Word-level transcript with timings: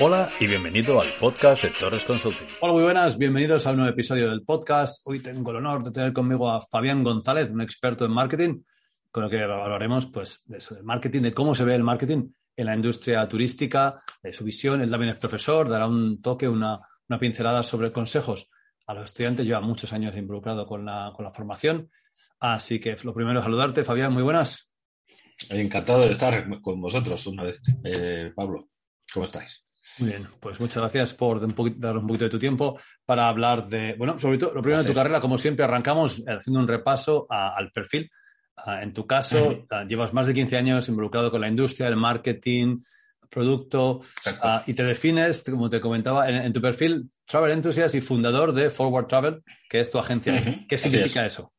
Hola 0.00 0.30
y 0.38 0.46
bienvenido 0.46 1.00
al 1.00 1.08
podcast 1.18 1.64
de 1.64 1.70
Torres 1.70 2.04
Consulting. 2.04 2.46
Hola, 2.60 2.72
muy 2.72 2.84
buenas, 2.84 3.18
bienvenidos 3.18 3.66
a 3.66 3.72
un 3.72 3.78
nuevo 3.78 3.90
episodio 3.90 4.30
del 4.30 4.44
podcast. 4.44 5.02
Hoy 5.06 5.18
tengo 5.18 5.50
el 5.50 5.56
honor 5.56 5.82
de 5.82 5.90
tener 5.90 6.12
conmigo 6.12 6.48
a 6.48 6.60
Fabián 6.60 7.02
González, 7.02 7.50
un 7.50 7.60
experto 7.62 8.04
en 8.04 8.12
marketing, 8.12 8.62
con 9.10 9.24
lo 9.24 9.28
que 9.28 9.42
hablaremos 9.42 10.06
pues, 10.06 10.42
de 10.44 10.58
eso, 10.58 10.76
del 10.76 10.84
marketing, 10.84 11.22
de 11.22 11.34
cómo 11.34 11.52
se 11.52 11.64
ve 11.64 11.74
el 11.74 11.82
marketing 11.82 12.30
en 12.54 12.66
la 12.66 12.76
industria 12.76 13.28
turística, 13.28 14.00
de 14.22 14.32
su 14.32 14.44
visión. 14.44 14.80
Él 14.82 14.88
también 14.88 15.10
es 15.10 15.18
profesor, 15.18 15.68
dará 15.68 15.88
un 15.88 16.22
toque, 16.22 16.46
una, 16.46 16.78
una 17.08 17.18
pincelada 17.18 17.64
sobre 17.64 17.90
consejos 17.90 18.48
a 18.86 18.94
los 18.94 19.06
estudiantes. 19.06 19.46
Lleva 19.46 19.60
muchos 19.60 19.92
años 19.92 20.16
involucrado 20.16 20.64
con 20.64 20.84
la, 20.84 21.12
con 21.12 21.24
la 21.24 21.32
formación. 21.32 21.90
Así 22.38 22.78
que 22.78 22.94
lo 23.02 23.12
primero, 23.12 23.42
saludarte, 23.42 23.82
Fabián, 23.82 24.12
muy 24.12 24.22
buenas. 24.22 24.72
Encantado 25.50 26.02
de 26.02 26.12
estar 26.12 26.60
con 26.60 26.80
vosotros 26.80 27.26
una 27.26 27.42
vez. 27.42 27.60
Eh, 27.82 28.30
Pablo, 28.36 28.68
¿cómo 29.12 29.24
estáis? 29.24 29.67
Muy 29.98 30.10
bien, 30.10 30.28
pues 30.38 30.60
muchas 30.60 30.82
gracias 30.82 31.14
por 31.14 31.40
dar 31.40 31.96
un 31.96 32.06
poquito 32.06 32.24
de 32.24 32.30
tu 32.30 32.38
tiempo 32.38 32.78
para 33.04 33.28
hablar 33.28 33.68
de, 33.68 33.94
bueno, 33.98 34.18
sobre 34.18 34.38
todo 34.38 34.54
lo 34.54 34.62
primero 34.62 34.82
de 34.82 34.88
tu 34.88 34.94
carrera, 34.94 35.20
como 35.20 35.38
siempre 35.38 35.64
arrancamos 35.64 36.22
haciendo 36.26 36.60
un 36.60 36.68
repaso 36.68 37.26
al 37.28 37.70
perfil. 37.72 38.10
Ah, 38.64 38.82
en 38.82 38.92
tu 38.92 39.06
caso, 39.06 39.66
ah, 39.70 39.84
llevas 39.84 40.12
más 40.12 40.26
de 40.26 40.34
15 40.34 40.56
años 40.56 40.88
involucrado 40.88 41.30
con 41.30 41.40
la 41.40 41.48
industria, 41.48 41.88
el 41.88 41.96
marketing, 41.96 42.78
producto, 43.28 44.00
ah, 44.26 44.62
y 44.66 44.74
te 44.74 44.82
defines, 44.82 45.44
como 45.44 45.70
te 45.70 45.80
comentaba, 45.80 46.28
en, 46.28 46.52
tu 46.52 46.60
perfil, 46.60 47.10
Travel 47.24 47.52
Enthusiast 47.52 47.94
y 47.94 48.00
fundador 48.00 48.52
de 48.52 48.70
Forward 48.70 49.06
Travel, 49.06 49.42
que 49.68 49.80
es 49.80 49.90
tu 49.90 49.98
agencia. 49.98 50.66
¿Qué 50.68 50.76
significa 50.76 51.26
eso? 51.26 51.52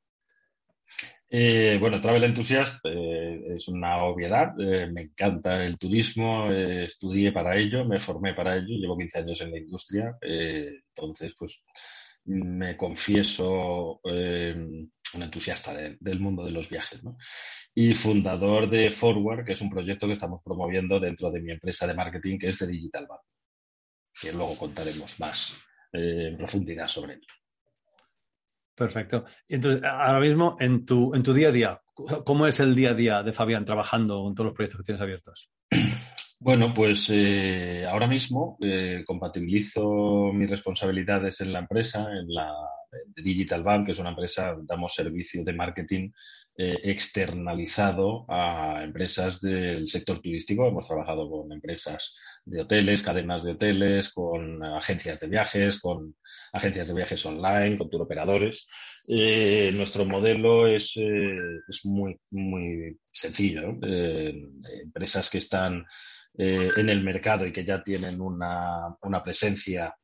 Eh, 1.31 1.77
bueno, 1.79 2.01
Travel 2.01 2.23
Enthusiast 2.23 2.83
eh, 2.85 3.53
es 3.53 3.67
una 3.67 4.03
obviedad. 4.03 4.59
Eh, 4.59 4.87
me 4.91 5.01
encanta 5.01 5.63
el 5.63 5.77
turismo, 5.77 6.51
estudié 6.51 7.31
para 7.31 7.55
ello, 7.55 7.85
me 7.85 7.99
formé 7.99 8.33
para 8.33 8.55
ello, 8.55 8.67
llevo 8.69 8.97
15 8.97 9.19
años 9.19 9.41
en 9.41 9.51
la 9.51 9.59
industria. 9.59 10.17
entonces, 10.21 11.35
pues 11.37 11.63
me 12.25 12.75
confieso 12.75 14.01
un 14.03 15.23
entusiasta 15.23 15.73
del 15.99 16.19
mundo 16.19 16.43
de 16.43 16.51
los 16.51 16.69
viajes. 16.69 17.03
¿no? 17.03 17.17
Y 17.75 17.93
fundador 17.93 18.69
de 18.69 18.89
Forward, 18.89 19.45
que 19.45 19.53
es 19.53 19.61
un 19.61 19.69
proyecto 19.69 20.07
que 20.07 20.13
estamos 20.13 20.41
promoviendo 20.43 20.99
dentro 20.99 21.31
de 21.31 21.41
mi 21.41 21.51
empresa 21.51 21.85
de 21.87 21.93
marketing, 21.93 22.39
que 22.39 22.49
es 22.49 22.59
de 22.59 22.67
Digital 22.67 23.07
Bank, 23.07 23.21
que 24.19 24.33
luego 24.33 24.57
contaremos 24.57 25.19
más 25.19 25.57
en 25.91 26.37
profundidad 26.37 26.87
sobre 26.87 27.13
ello. 27.13 27.48
Perfecto. 28.79 29.25
Entonces, 29.49 29.83
ahora 29.83 30.21
mismo, 30.21 30.55
en 30.57 30.85
tu, 30.85 31.13
en 31.13 31.21
tu 31.21 31.33
día 31.33 31.49
a 31.49 31.51
día, 31.51 31.81
¿cómo 32.25 32.47
es 32.47 32.61
el 32.61 32.73
día 32.73 32.91
a 32.91 32.93
día 32.93 33.23
de 33.23 33.33
Fabián 33.33 33.65
trabajando 33.65 34.23
con 34.23 34.33
todos 34.33 34.45
los 34.45 34.55
proyectos 34.55 34.79
que 34.79 34.85
tienes 34.85 35.01
abiertos? 35.01 35.49
Bueno, 36.41 36.73
pues 36.73 37.09
eh, 37.09 37.85
ahora 37.85 38.07
mismo 38.07 38.57
eh, 38.61 39.03
compatibilizo 39.05 40.31
mis 40.31 40.49
responsabilidades 40.49 41.41
en 41.41 41.51
la 41.51 41.59
empresa, 41.59 42.07
en 42.13 42.33
la 42.33 42.53
Digital 43.13 43.61
Bank, 43.61 43.87
que 43.87 43.91
es 43.91 43.99
una 43.99 44.11
empresa, 44.11 44.55
damos 44.63 44.93
servicio 44.93 45.43
de 45.43 45.51
marketing 45.51 46.11
eh, 46.61 46.77
externalizado 46.91 48.25
a 48.27 48.83
empresas 48.83 49.39
del 49.39 49.87
sector 49.87 50.19
turístico. 50.19 50.67
Hemos 50.67 50.89
trabajado 50.89 51.29
con 51.29 51.49
empresas 51.53 52.17
de 52.43 52.59
hoteles, 52.59 53.01
cadenas 53.01 53.45
de 53.45 53.53
hoteles, 53.53 54.11
con 54.11 54.61
agencias 54.61 55.21
de 55.21 55.27
viajes, 55.27 55.79
con 55.79 56.17
agencias 56.51 56.89
de 56.89 56.95
viajes 56.95 57.25
online, 57.25 57.77
con 57.77 57.89
turoperadores. 57.89 58.67
Eh, 59.07 59.71
nuestro 59.73 60.03
modelo 60.03 60.67
es, 60.67 60.97
eh, 60.97 61.33
muy, 61.85 62.19
sencillo. 63.09 63.77
empresas 64.83 65.29
que 65.29 65.37
están 65.37 65.85
en 66.37 66.89
el 66.89 67.01
mercado 67.05 67.45
y 67.45 67.53
que 67.53 67.63
ya 67.63 67.81
tienen 67.81 68.19
una 68.19 69.23
presencia 69.23 69.95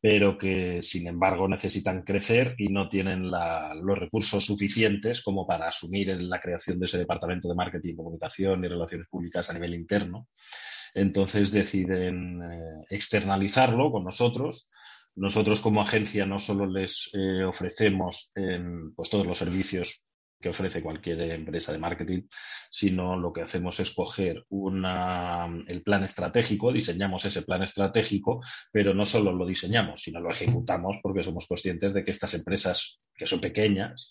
pero 0.00 0.38
que 0.38 0.80
sin 0.82 1.06
embargo 1.06 1.48
necesitan 1.48 2.02
crecer 2.02 2.54
y 2.58 2.68
no 2.68 2.88
tienen 2.88 3.30
los 3.30 3.98
recursos 3.98 4.44
suficientes 4.44 5.22
como 5.22 5.46
para 5.46 5.68
asumir 5.68 6.20
la 6.20 6.40
creación 6.40 6.78
de 6.78 6.86
ese 6.86 6.98
departamento 6.98 7.48
de 7.48 7.54
marketing, 7.54 7.96
comunicación 7.96 8.64
y 8.64 8.68
relaciones 8.68 9.08
públicas 9.08 9.50
a 9.50 9.54
nivel 9.54 9.74
interno. 9.74 10.28
Entonces 10.94 11.50
deciden 11.50 12.40
eh, 12.42 12.84
externalizarlo 12.90 13.90
con 13.92 14.04
nosotros. 14.04 14.70
Nosotros 15.14 15.60
como 15.60 15.82
agencia 15.82 16.26
no 16.26 16.38
solo 16.38 16.66
les 16.66 17.10
eh, 17.12 17.44
ofrecemos 17.44 18.32
pues, 18.94 19.10
todos 19.10 19.26
los 19.26 19.38
servicios 19.38 20.07
que 20.40 20.48
ofrece 20.48 20.82
cualquier 20.82 21.20
empresa 21.20 21.72
de 21.72 21.78
marketing, 21.78 22.22
sino 22.70 23.16
lo 23.16 23.32
que 23.32 23.42
hacemos 23.42 23.78
es 23.80 23.92
coger 23.92 24.44
el 24.50 25.82
plan 25.82 26.04
estratégico, 26.04 26.72
diseñamos 26.72 27.24
ese 27.24 27.42
plan 27.42 27.62
estratégico, 27.62 28.40
pero 28.72 28.94
no 28.94 29.04
solo 29.04 29.32
lo 29.32 29.46
diseñamos, 29.46 30.02
sino 30.02 30.20
lo 30.20 30.30
ejecutamos 30.30 30.98
porque 31.02 31.22
somos 31.22 31.46
conscientes 31.46 31.94
de 31.94 32.04
que 32.04 32.10
estas 32.10 32.34
empresas, 32.34 33.02
que 33.14 33.26
son 33.26 33.40
pequeñas, 33.40 34.10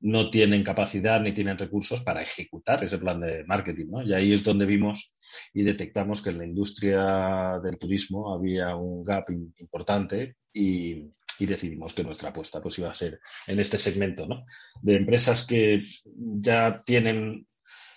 no 0.00 0.30
tienen 0.30 0.62
capacidad 0.62 1.20
ni 1.20 1.32
tienen 1.32 1.56
recursos 1.56 2.02
para 2.02 2.22
ejecutar 2.22 2.84
ese 2.84 2.98
plan 2.98 3.20
de 3.20 3.44
marketing. 3.44 3.86
Y 4.04 4.12
ahí 4.12 4.32
es 4.32 4.44
donde 4.44 4.66
vimos 4.66 5.14
y 5.54 5.62
detectamos 5.62 6.22
que 6.22 6.30
en 6.30 6.38
la 6.38 6.44
industria 6.44 7.58
del 7.62 7.78
turismo 7.78 8.34
había 8.34 8.76
un 8.76 9.02
gap 9.02 9.30
importante 9.30 10.36
y, 10.52 11.10
y 11.38 11.46
decidimos 11.46 11.94
que 11.94 12.04
nuestra 12.04 12.30
apuesta 12.30 12.62
pues 12.62 12.78
iba 12.78 12.90
a 12.90 12.94
ser 12.94 13.20
en 13.46 13.60
este 13.60 13.78
segmento, 13.78 14.26
¿no? 14.26 14.46
De 14.82 14.96
empresas 14.96 15.46
que 15.46 15.82
ya 16.14 16.80
tienen 16.84 17.46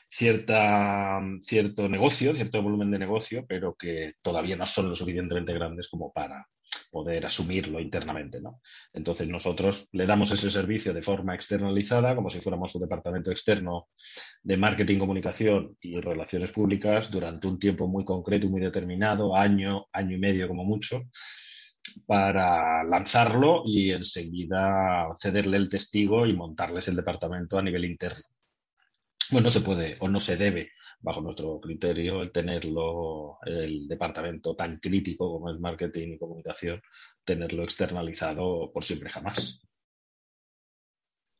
cierta, 0.09 1.21
cierto 1.41 1.87
negocio, 1.87 2.33
cierto 2.33 2.61
volumen 2.61 2.91
de 2.91 2.99
negocio, 2.99 3.45
pero 3.47 3.75
que 3.75 4.13
todavía 4.21 4.55
no 4.55 4.65
son 4.65 4.89
lo 4.89 4.95
suficientemente 4.95 5.53
grandes 5.53 5.87
como 5.87 6.11
para 6.11 6.47
poder 6.91 7.25
asumirlo 7.25 7.79
internamente. 7.79 8.41
¿no? 8.41 8.61
Entonces 8.93 9.27
nosotros 9.27 9.89
le 9.91 10.05
damos 10.05 10.31
ese 10.31 10.51
servicio 10.51 10.93
de 10.93 11.01
forma 11.01 11.35
externalizada, 11.35 12.15
como 12.15 12.29
si 12.29 12.39
fuéramos 12.39 12.73
un 12.75 12.81
departamento 12.81 13.31
externo 13.31 13.89
de 14.43 14.57
marketing, 14.57 14.99
comunicación 14.99 15.77
y 15.81 15.99
relaciones 15.99 16.51
públicas 16.51 17.11
durante 17.11 17.47
un 17.47 17.59
tiempo 17.59 17.87
muy 17.87 18.05
concreto 18.05 18.47
muy 18.47 18.61
determinado, 18.61 19.35
año, 19.35 19.85
año 19.93 20.15
y 20.15 20.19
medio 20.19 20.47
como 20.47 20.63
mucho, 20.63 21.03
para 22.05 22.83
lanzarlo 22.83 23.63
y 23.65 23.91
enseguida 23.91 25.07
cederle 25.19 25.57
el 25.57 25.69
testigo 25.69 26.25
y 26.25 26.33
montarles 26.33 26.87
el 26.87 26.95
departamento 26.95 27.57
a 27.57 27.61
nivel 27.61 27.85
interno. 27.85 28.23
Bueno, 29.31 29.51
se 29.51 29.61
puede 29.61 29.95
o 29.99 30.07
no 30.07 30.19
se 30.19 30.37
debe, 30.37 30.71
bajo 31.01 31.21
nuestro 31.21 31.59
criterio, 31.59 32.23
el 32.23 32.31
tenerlo, 32.31 33.37
el 33.45 33.87
departamento 33.87 34.55
tan 34.55 34.77
crítico 34.77 35.31
como 35.31 35.51
es 35.51 35.59
marketing 35.59 36.13
y 36.13 36.17
comunicación, 36.17 36.81
tenerlo 37.23 37.63
externalizado 37.63 38.71
por 38.73 38.83
siempre 38.83 39.09
jamás. 39.11 39.61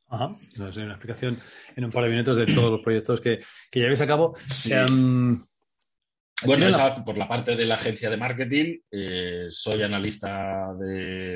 Ajá, 0.06 0.28
no 0.56 0.64
una 0.64 0.92
explicación 0.92 1.40
en 1.76 1.84
un 1.84 1.90
par 1.90 2.04
de 2.04 2.10
minutos 2.10 2.36
de 2.36 2.46
todos 2.46 2.70
los 2.70 2.80
proyectos 2.80 3.20
que, 3.20 3.40
que 3.70 3.80
llevéis 3.80 4.00
a 4.00 4.06
cabo. 4.06 4.34
Em, 4.68 5.44
bueno, 6.44 6.66
esa, 6.66 7.04
por 7.04 7.16
la 7.16 7.28
parte 7.28 7.56
de 7.56 7.66
la 7.66 7.74
agencia 7.74 8.10
de 8.10 8.16
marketing, 8.16 8.78
eh, 8.90 9.46
soy 9.50 9.82
analista 9.82 10.68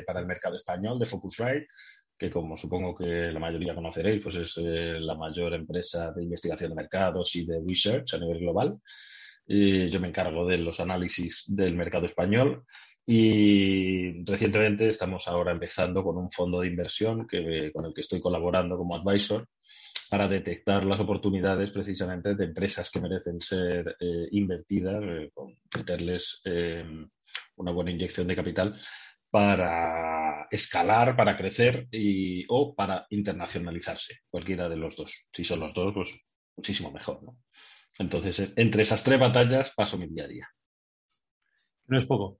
para 0.05 0.19
el 0.19 0.25
mercado 0.25 0.55
español 0.55 0.99
de 0.99 1.05
Focusrite, 1.05 1.67
que 2.17 2.29
como 2.29 2.55
supongo 2.55 2.95
que 2.95 3.31
la 3.31 3.39
mayoría 3.39 3.75
conoceréis, 3.75 4.21
pues 4.21 4.35
es 4.35 4.57
eh, 4.57 4.99
la 4.99 5.15
mayor 5.15 5.53
empresa 5.53 6.11
de 6.11 6.23
investigación 6.23 6.69
de 6.69 6.75
mercados 6.75 7.35
y 7.35 7.45
de 7.45 7.61
research 7.67 8.13
a 8.13 8.19
nivel 8.19 8.39
global. 8.39 8.79
Yo 9.47 9.99
me 9.99 10.07
encargo 10.07 10.47
de 10.47 10.57
los 10.57 10.79
análisis 10.79 11.43
del 11.47 11.75
mercado 11.75 12.07
español 12.07 12.63
y 13.05 14.23
recientemente 14.25 14.89
estamos 14.89 15.27
ahora 15.27 15.51
empezando 15.51 16.03
con 16.03 16.17
un 16.17 16.31
fondo 16.31 16.61
de 16.61 16.67
inversión 16.67 17.27
que, 17.27 17.71
con 17.71 17.85
el 17.85 17.93
que 17.93 18.01
estoy 18.01 18.19
colaborando 18.19 18.75
como 18.75 18.95
advisor 18.95 19.47
para 20.09 20.27
detectar 20.27 20.85
las 20.85 20.99
oportunidades 20.99 21.71
precisamente 21.71 22.35
de 22.35 22.45
empresas 22.45 22.89
que 22.91 23.01
merecen 23.01 23.41
ser 23.41 23.95
eh, 23.99 24.27
invertidas, 24.31 25.03
eh, 25.03 25.31
meterles 25.75 26.41
em, 26.45 27.09
una 27.55 27.71
buena 27.71 27.91
inyección 27.91 28.27
de 28.27 28.35
capital 28.35 28.79
para 29.29 30.47
escalar, 30.51 31.15
para 31.15 31.37
crecer 31.37 31.87
y, 31.91 32.45
o 32.47 32.75
para 32.75 33.05
internacionalizarse, 33.09 34.19
cualquiera 34.29 34.69
de 34.69 34.77
los 34.77 34.95
dos. 34.95 35.27
Si 35.31 35.43
son 35.43 35.59
los 35.59 35.73
dos, 35.73 35.93
pues 35.93 36.25
muchísimo 36.55 36.91
mejor. 36.91 37.23
¿no? 37.23 37.37
Entonces, 37.99 38.53
entre 38.55 38.83
esas 38.83 39.03
tres 39.03 39.19
batallas 39.19 39.73
paso 39.75 39.97
mi 39.97 40.07
día 40.07 40.25
a 40.25 40.27
día. 40.27 40.49
No 41.87 41.97
es 41.97 42.05
poco. 42.05 42.39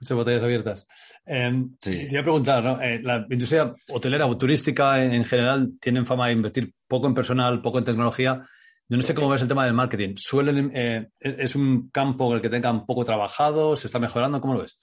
Muchas 0.00 0.16
batallas 0.16 0.42
abiertas. 0.44 0.86
Eh, 1.26 1.64
Quería 1.80 2.22
preguntar, 2.22 2.62
¿no? 2.62 2.80
Eh, 2.80 3.00
la 3.02 3.26
industria 3.28 3.74
hotelera 3.88 4.26
o 4.26 4.38
turística 4.38 5.02
en, 5.02 5.24
general 5.24 5.72
tienen 5.80 6.06
fama 6.06 6.28
de 6.28 6.34
invertir 6.34 6.72
poco 6.86 7.08
en 7.08 7.14
personal, 7.14 7.60
poco 7.60 7.78
en 7.78 7.84
tecnología. 7.84 8.48
Yo 8.88 8.96
no 8.96 9.02
sé 9.02 9.12
cómo 9.12 9.28
ves 9.28 9.42
el 9.42 9.48
tema 9.48 9.64
del 9.64 9.74
marketing. 9.74 10.14
¿Suelen, 10.16 10.70
eh, 10.72 11.08
¿Es 11.18 11.56
un 11.56 11.90
campo 11.90 12.30
en 12.30 12.36
el 12.36 12.42
que 12.42 12.48
tengan 12.48 12.86
poco 12.86 13.04
trabajado? 13.04 13.74
¿Se 13.74 13.88
está 13.88 13.98
mejorando? 13.98 14.40
¿Cómo 14.40 14.54
lo 14.54 14.60
ves? 14.62 14.78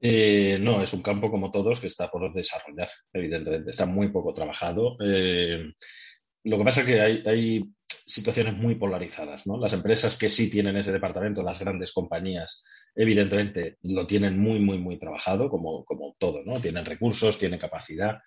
Eh, 0.00 0.56
no, 0.60 0.80
es 0.80 0.92
un 0.92 1.02
campo 1.02 1.30
como 1.30 1.50
todos 1.50 1.80
que 1.80 1.88
está 1.88 2.08
por 2.08 2.32
desarrollar, 2.32 2.88
evidentemente. 3.12 3.70
Está 3.70 3.86
muy 3.86 4.08
poco 4.08 4.32
trabajado. 4.32 4.96
lo 5.00 6.58
que 6.58 6.64
pasa 6.64 6.82
es 6.82 6.86
que 6.86 7.00
hay, 7.00 7.64
situaciones 8.06 8.54
muy 8.54 8.74
polarizadas. 8.74 9.46
¿no? 9.46 9.58
Las 9.58 9.72
empresas 9.72 10.16
que 10.16 10.28
sí 10.28 10.50
tienen 10.50 10.76
ese 10.76 10.92
departamento, 10.92 11.42
las 11.42 11.58
grandes 11.58 11.92
compañías, 11.92 12.62
evidentemente 12.94 13.78
lo 13.82 14.06
tienen 14.06 14.38
muy, 14.38 14.60
muy, 14.60 14.78
muy 14.78 14.98
trabajado, 14.98 15.48
como, 15.48 15.84
como 15.84 16.14
todo. 16.18 16.42
¿no? 16.44 16.60
Tienen 16.60 16.84
recursos, 16.84 17.38
tienen 17.38 17.58
capacidad 17.58 18.18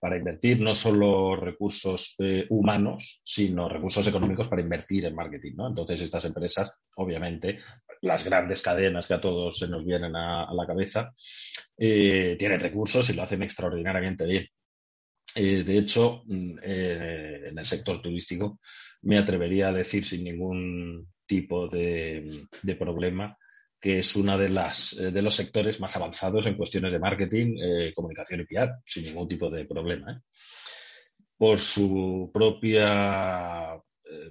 para 0.00 0.16
invertir, 0.16 0.60
no 0.60 0.74
solo 0.74 1.36
recursos 1.36 2.14
eh, 2.18 2.46
humanos, 2.50 3.20
sino 3.24 3.68
recursos 3.68 4.06
económicos 4.06 4.48
para 4.48 4.62
invertir 4.62 5.04
en 5.04 5.14
marketing. 5.14 5.52
¿no? 5.56 5.68
Entonces, 5.68 6.00
estas 6.00 6.24
empresas, 6.24 6.72
obviamente, 6.96 7.58
las 8.02 8.24
grandes 8.24 8.62
cadenas 8.62 9.06
que 9.06 9.14
a 9.14 9.20
todos 9.20 9.58
se 9.58 9.68
nos 9.68 9.84
vienen 9.84 10.14
a, 10.16 10.52
la 10.52 10.66
cabeza, 10.66 11.12
eh, 11.76 12.36
tienen 12.38 12.60
recursos 12.60 13.08
y 13.10 13.14
lo 13.14 13.22
hacen 13.22 13.42
extraordinariamente 13.42 14.26
bien. 14.26 14.46
Eh, 15.34 15.64
de 15.64 15.78
hecho, 15.78 16.22
mm, 16.24 16.58
en 16.62 17.58
el 17.58 17.66
sector 17.66 18.00
turístico, 18.00 18.58
me 19.02 19.18
atrevería 19.18 19.68
a 19.68 19.72
decir 19.72 20.04
sin 20.04 20.24
ningún 20.24 21.08
tipo 21.26 21.68
de, 21.68 22.46
problema 22.78 23.36
que 23.80 23.98
es 23.98 24.16
uno 24.16 24.38
de, 24.38 24.46
eh, 24.46 25.10
de 25.12 25.22
los 25.22 25.34
sectores 25.34 25.80
más 25.80 25.94
avanzados 25.96 26.46
en 26.46 26.56
cuestiones 26.56 26.92
de 26.92 26.98
marketing, 26.98 27.56
eh, 27.60 27.92
comunicación 27.94 28.40
y 28.40 28.44
PR, 28.44 28.72
sin 28.84 29.04
ningún 29.04 29.28
tipo 29.28 29.50
de 29.50 29.64
problema. 29.64 30.12
¿eh? 30.12 30.20
Por 31.36 31.58
su 31.58 32.30
propia, 32.32 33.78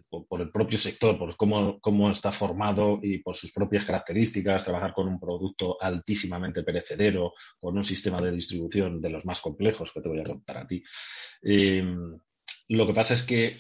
por, 0.09 0.41
el 0.41 0.51
propio 0.51 0.79
sector, 0.79 1.17
por 1.17 1.37
cómo, 1.37 1.79
cómo, 1.79 2.09
está 2.09 2.31
formado 2.31 2.99
y 3.03 3.19
por 3.19 3.35
sus 3.35 3.53
propias 3.53 3.85
características, 3.85 4.63
trabajar 4.65 4.93
con 4.93 5.07
un 5.07 5.19
producto 5.19 5.77
altísimamente 5.79 6.63
perecedero, 6.63 7.33
con 7.59 7.77
un 7.77 7.83
sistema 7.83 8.19
de 8.19 8.31
distribución 8.31 8.99
de 8.99 9.11
los 9.11 9.25
más 9.25 9.39
complejos 9.39 9.93
que 9.93 10.01
te 10.01 10.09
voy 10.09 10.19
a 10.19 10.23
contar 10.23 10.57
a 10.57 10.67
ti. 10.67 10.83
lo 11.43 12.87
que 12.87 12.93
pasa 12.93 13.13
es 13.13 13.21
que 13.21 13.57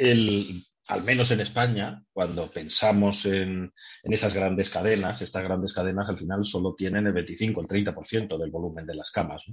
al 0.00 1.04
menos 1.04 1.30
en 1.30 1.40
España, 1.40 2.02
cuando 2.12 2.48
pensamos 2.48 3.26
en, 3.26 3.72
esas 4.02 4.34
grandes 4.34 4.70
cadenas, 4.70 5.22
estas 5.22 5.44
grandes 5.44 5.72
cadenas 5.72 6.08
al 6.08 6.18
final 6.18 6.44
solo 6.44 6.74
tienen 6.74 7.06
el 7.06 7.12
25, 7.12 7.60
el 7.60 7.68
30% 7.68 8.38
del 8.38 8.50
volumen 8.50 8.86
de 8.86 8.94
las 8.94 9.10
camas. 9.10 9.44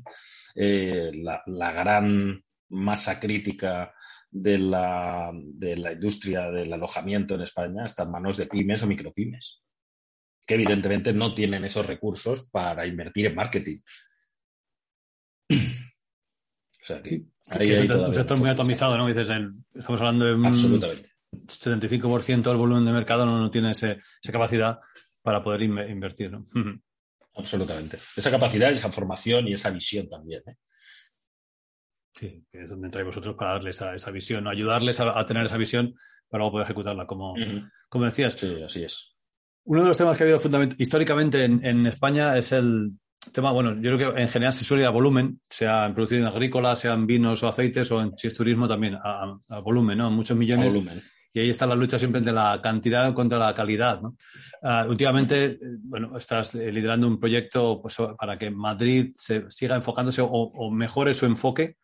Eh, 0.55 1.11
la, 1.13 1.71
gran 1.71 2.41
masa 2.69 3.19
crítica 3.19 3.93
de 4.31 4.57
la, 4.57 5.31
de 5.33 5.77
la, 5.77 5.91
industria 5.91 6.49
del 6.49 6.73
alojamiento 6.73 7.35
en 7.35 7.41
España 7.41 7.85
está 7.85 8.03
en 8.03 8.11
manos 8.11 8.37
de 8.37 8.47
pymes 8.47 8.83
o 8.83 8.87
micropymes, 8.87 9.61
que 10.45 10.55
evidentemente 10.55 11.13
no 11.13 11.33
tienen 11.33 11.65
esos 11.65 11.85
recursos 11.85 12.49
para 12.49 12.87
invertir 12.87 13.27
en 13.27 13.35
marketing. 13.35 13.77
Es 16.89 17.89
un 17.89 18.13
sector 18.13 18.39
muy 18.39 18.49
atomizado, 18.49 18.97
¿no? 18.97 19.07
Dices, 19.07 19.29
estamos 19.73 20.01
hablando 20.01 20.25
de 20.25 20.33
un 20.33 20.43
75% 20.43 22.41
del 22.43 22.57
volumen 22.57 22.85
de 22.85 22.91
mercado 22.91 23.25
no, 23.25 23.49
tiene 23.51 23.71
esa 23.71 23.97
capacidad 24.31 24.79
para 25.21 25.43
poder 25.43 25.63
invertir, 25.63 26.31
¿no? 26.31 26.47
Absolutamente. 27.35 27.97
Esa 28.15 28.31
capacidad, 28.31 28.71
esa 28.71 28.91
formación 28.91 29.47
y 29.47 29.53
esa 29.53 29.69
visión 29.69 30.09
también. 30.09 30.41
¿eh? 30.47 30.55
Sí, 32.13 32.45
que 32.51 32.63
es 32.63 32.69
donde 32.69 32.87
entráis 32.87 33.05
vosotros 33.05 33.35
para 33.35 33.53
darles 33.53 33.79
esa, 33.79 34.11
visión, 34.11 34.43
¿no? 34.43 34.49
ayudarles 34.49 34.99
a, 34.99 35.23
tener 35.25 35.45
esa 35.45 35.57
visión 35.57 35.93
para 36.29 36.41
luego 36.41 36.53
poder 36.53 36.65
ejecutarla, 36.65 37.05
como, 37.05 37.35
como 37.89 38.05
decías. 38.05 38.33
Sí, 38.33 38.61
así 38.63 38.83
es. 38.83 39.15
Uno 39.65 39.81
de 39.81 39.89
los 39.89 39.97
temas 39.97 40.17
que 40.17 40.23
ha 40.23 40.27
habido 40.27 40.75
históricamente 40.77 41.43
en 41.43 41.85
España 41.85 42.37
es 42.37 42.53
el, 42.53 42.93
tema, 43.31 43.51
bueno, 43.51 43.75
yo 43.81 43.95
creo 43.95 44.13
que 44.13 44.21
en 44.21 44.29
general 44.29 44.53
se 44.53 44.63
suele 44.63 44.83
ir 44.83 44.87
a 44.87 44.91
volumen, 44.91 45.39
sea 45.49 45.85
en 45.85 45.93
producción 45.93 46.25
agrícola, 46.25 46.75
sean 46.75 47.05
vinos 47.05 47.43
o 47.43 47.47
aceites, 47.47 47.91
o 47.91 48.01
en 48.01 48.17
si 48.17 48.27
es 48.27 48.33
turismo 48.33 48.67
también, 48.67 48.95
a, 48.95 49.59
volumen, 49.61 49.97
¿no? 49.97 50.11
Muchos 50.11 50.37
millones. 50.37 50.77
Y 51.33 51.39
ahí 51.39 51.49
está 51.49 51.65
la 51.65 51.75
lucha 51.75 51.99
siempre 51.99 52.19
entre 52.19 52.33
la 52.33 52.59
cantidad 52.61 53.13
contra 53.13 53.37
la 53.37 53.53
calidad, 53.53 54.01
¿no? 54.01 54.15
Ah, 54.63 54.85
últimamente, 54.89 55.45
eh, 55.45 55.59
bueno, 55.81 56.17
estás 56.17 56.55
liderando 56.55 57.07
un 57.07 57.19
proyecto 57.19 57.79
pues, 57.81 57.97
para 58.17 58.37
que 58.37 58.49
Madrid 58.49 59.11
se 59.15 59.49
siga 59.49 59.75
enfocándose 59.75 60.21
o, 60.23 60.71
mejore 60.71 61.13
su 61.13 61.25
enfoque 61.25 61.77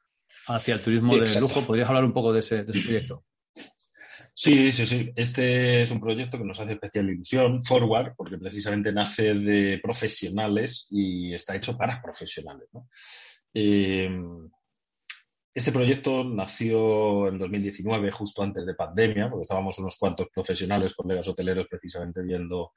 hacia 0.48 0.75
el 0.75 0.81
turismo 0.81 1.16
de 1.18 1.39
lujo. 1.39 1.62
¿Podrías 1.62 1.88
hablar 1.88 2.06
un 2.06 2.13
poco 2.13 2.34
de 2.34 2.39
ese, 2.39 2.63
de 2.63 2.72
ese 2.72 2.84
proyecto? 2.84 3.24
Sí, 4.36 4.72
sí, 4.72 4.88
sí. 4.88 5.12
Este 5.16 5.84
es 5.84 5.92
un 5.92 6.00
proyecto 6.00 6.38
que 6.40 6.44
nos 6.44 6.60
hace 6.60 6.74
especial 6.74 7.10
ilusión, 7.10 7.62
Forward, 7.64 8.16
porque 8.18 8.38
precisamente 8.38 8.92
nace 8.92 9.36
de 9.36 9.80
profesionales 9.82 10.88
y 10.90 11.34
está 11.34 11.56
hecho 11.56 11.78
para 11.78 12.02
profesionales. 12.02 12.68
Eh, 13.54 14.10
este 15.54 15.72
proyecto 15.72 16.24
nació 16.24 17.28
en 17.28 17.38
2019, 17.38 18.12
justo 18.12 18.42
antes 18.42 18.66
de 18.66 18.74
pandemia, 18.74 19.30
porque 19.30 19.44
estábamos 19.44 19.78
unos 19.78 19.98
cuantos 20.00 20.28
profesionales, 20.34 20.96
colegas 20.96 21.28
hoteleros, 21.28 21.68
precisamente 21.70 22.24
viendo 22.24 22.72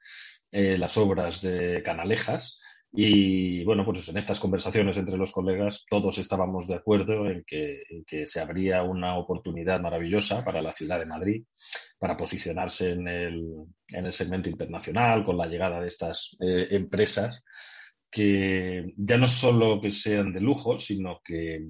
eh, 0.51 0.77
las 0.77 0.95
obras 0.97 1.41
de 1.41 1.81
Canalejas 1.83 2.59
y 2.91 3.63
bueno, 3.63 3.83
pues 3.85 4.07
en 4.07 4.17
estas 4.17 4.39
conversaciones 4.39 4.97
entre 4.97 5.17
los 5.17 5.31
colegas 5.31 5.85
todos 5.89 6.17
estábamos 6.17 6.67
de 6.67 6.75
acuerdo 6.75 7.29
en 7.29 7.43
que, 7.45 7.83
se 8.25 8.39
abría 8.39 8.83
una 8.83 9.17
oportunidad 9.17 9.81
maravillosa 9.81 10.43
para 10.43 10.61
la 10.61 10.71
ciudad 10.71 10.99
de 10.99 11.05
Madrid 11.05 11.43
para 11.99 12.15
posicionarse 12.15 12.91
en 12.91 13.07
el, 13.07 14.13
segmento 14.13 14.49
internacional 14.49 15.25
con 15.25 15.37
la 15.37 15.47
llegada 15.47 15.81
de 15.81 15.87
estas 15.87 16.37
eh, 16.39 16.67
empresas 16.71 17.43
que 18.09 18.93
ya 18.95 19.17
no 19.17 19.27
solo 19.27 19.81
que 19.81 19.91
sean 19.91 20.31
de 20.33 20.41
lujo, 20.41 20.77
sino 20.77 21.21
que 21.23 21.67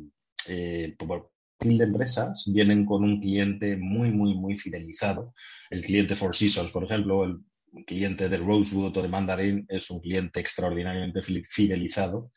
eh, 0.47 0.95
por 0.97 1.31
de 1.59 1.83
empresas 1.83 2.45
vienen 2.47 2.85
con 2.85 3.03
un 3.03 3.19
cliente 3.19 3.77
muy, 3.77 4.11
muy, 4.11 4.35
muy 4.35 4.57
fidelizado. 4.57 5.33
El 5.69 5.83
cliente 5.83 6.15
Four 6.15 6.35
Seasons, 6.35 6.71
por 6.71 6.83
ejemplo, 6.83 7.23
el 7.23 7.39
un 7.71 7.83
cliente 7.83 8.29
de 8.29 8.37
Rosewood 8.37 8.97
o 8.97 9.01
de 9.01 9.07
Mandarin 9.07 9.65
es 9.67 9.89
un 9.91 9.99
cliente 9.99 10.39
extraordinariamente 10.39 11.21
fidelizado, 11.21 12.31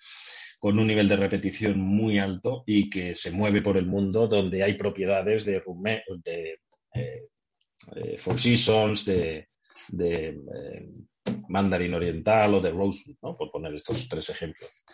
con 0.59 0.79
un 0.79 0.87
nivel 0.87 1.09
de 1.09 1.17
repetición 1.17 1.81
muy 1.81 2.19
alto 2.19 2.65
y 2.67 2.91
que 2.91 3.15
se 3.15 3.31
mueve 3.31 3.63
por 3.63 3.77
el 3.77 3.87
mundo 3.87 4.29
donde 4.29 4.63
hay 4.63 4.75
propiedades 4.75 5.45
de, 5.45 5.63
de 6.25 6.59
eh, 6.95 7.23
eh, 7.97 8.19
Four 8.19 8.39
Seasons, 8.39 9.05
de, 9.05 9.49
eh, 9.99 10.39
Mandarin 11.49 11.95
Oriental 11.95 12.55
o 12.55 12.61
de 12.61 12.71
Rosewood, 12.71 13.17
por 13.21 13.51
poner 13.51 13.75
estos 13.75 14.09
tres 14.09 14.29
ejemplos. 14.31 14.85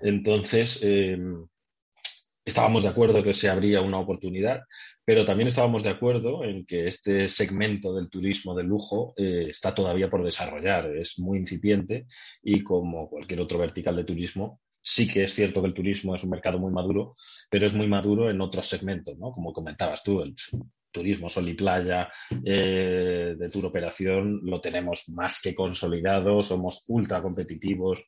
Entonces, 0.00 0.80
estábamos 2.46 2.84
de 2.84 2.88
acuerdo 2.88 3.24
que 3.24 3.34
se 3.34 3.48
abría 3.48 3.82
una 3.82 3.98
oportunidad, 3.98 4.62
pero 5.04 5.24
también 5.24 5.48
estábamos 5.48 5.82
de 5.82 5.90
acuerdo 5.90 6.44
en 6.44 6.64
que 6.64 6.86
este 6.86 7.28
segmento 7.28 7.92
del 7.92 8.08
turismo 8.08 8.54
de 8.54 8.62
lujo 8.62 9.12
eh, 9.16 9.48
está 9.50 9.74
todavía 9.74 10.08
por 10.08 10.24
desarrollar, 10.24 10.96
es 10.96 11.18
muy 11.18 11.38
incipiente 11.38 12.06
y 12.42 12.62
como 12.62 13.10
cualquier 13.10 13.40
otro 13.40 13.58
vertical 13.58 13.96
de 13.96 14.04
turismo, 14.04 14.60
sí 14.80 15.08
que 15.08 15.24
es 15.24 15.34
cierto 15.34 15.60
que 15.60 15.66
el 15.66 15.74
turismo 15.74 16.14
es 16.14 16.22
un 16.22 16.30
mercado 16.30 16.60
muy 16.60 16.72
maduro, 16.72 17.14
pero 17.50 17.66
es 17.66 17.74
muy 17.74 17.88
maduro 17.88 18.30
en 18.30 18.40
otros 18.40 18.66
segmentos, 18.66 19.18
¿no? 19.18 19.32
Como 19.32 19.52
comentabas 19.52 20.04
tú, 20.04 20.22
el 20.22 20.36
turismo 20.92 21.28
sol 21.28 21.48
y 21.48 21.54
playa, 21.54 22.08
eh, 22.44 23.34
de 23.36 23.50
tour 23.50 23.66
operación, 23.66 24.40
lo 24.44 24.60
tenemos 24.60 25.08
más 25.08 25.40
que 25.42 25.54
consolidado, 25.54 26.44
somos 26.44 26.84
ultra 26.86 27.20
competitivos, 27.20 28.06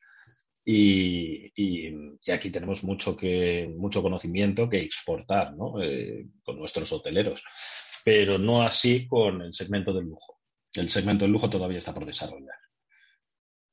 y, 0.71 2.31
aquí 2.31 2.51
tenemos 2.51 2.85
mucho, 2.85 3.17
que, 3.17 3.73
mucho 3.75 4.03
conocimiento 4.03 4.69
que 4.69 4.83
exportar 4.83 5.55
eh, 5.83 6.27
con 6.45 6.59
nuestros 6.59 6.93
hoteleros, 6.93 7.43
pero 8.05 8.37
no 8.39 8.63
así 8.63 9.07
con 9.07 9.41
el 9.41 9.55
segmento 9.55 9.95
del 9.95 10.05
lujo. 10.05 10.41
El 10.75 10.91
segmento 10.91 11.25
del 11.25 11.33
lujo 11.33 11.49
todavía 11.49 11.79
está 11.79 11.95
por 11.95 12.05
desarrollar. 12.05 12.57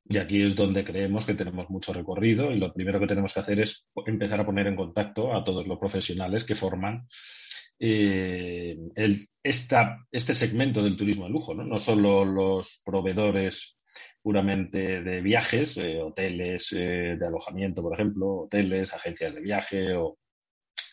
Y 0.08 0.18
aquí 0.18 0.42
es 0.42 0.56
donde 0.56 0.86
creemos 0.86 1.25
que 1.25 1.34
tenemos 1.34 1.70
mucho 1.70 1.92
recorrido 1.92 2.52
y 2.52 2.60
lo 2.60 2.72
primero 2.72 3.00
que 3.00 3.08
tenemos 3.08 3.34
que 3.34 3.42
hacer 3.42 3.60
es 3.60 3.88
empezar 4.06 4.40
a 4.40 4.46
poner 4.46 4.68
en 4.68 4.78
contacto 4.78 5.36
a 5.36 5.44
todos 5.44 5.68
los 5.68 5.78
profesionales 5.78 6.46
que 6.46 6.56
forman 6.56 7.06
eh, 7.78 8.78
este 9.44 10.34
segmento 10.34 10.82
del 10.82 10.96
turismo 10.96 11.25
de 11.25 11.32
lujo, 11.32 11.54
¿no? 11.54 11.66
no 11.66 11.78
solo 11.78 12.24
los 12.24 12.82
proveedores 12.86 13.75
puramente 14.22 15.02
de 15.02 15.22
viajes, 15.22 15.78
eh, 15.78 16.02
hoteles 16.02 16.74
eh, 16.74 17.16
de 17.20 17.25
alojamiento, 17.25 17.82
por 17.82 17.94
ejemplo, 17.94 18.42
hoteles, 18.42 18.94
agencias 18.94 19.36
de 19.36 19.42
viaje 19.42 19.94
o 19.96 20.18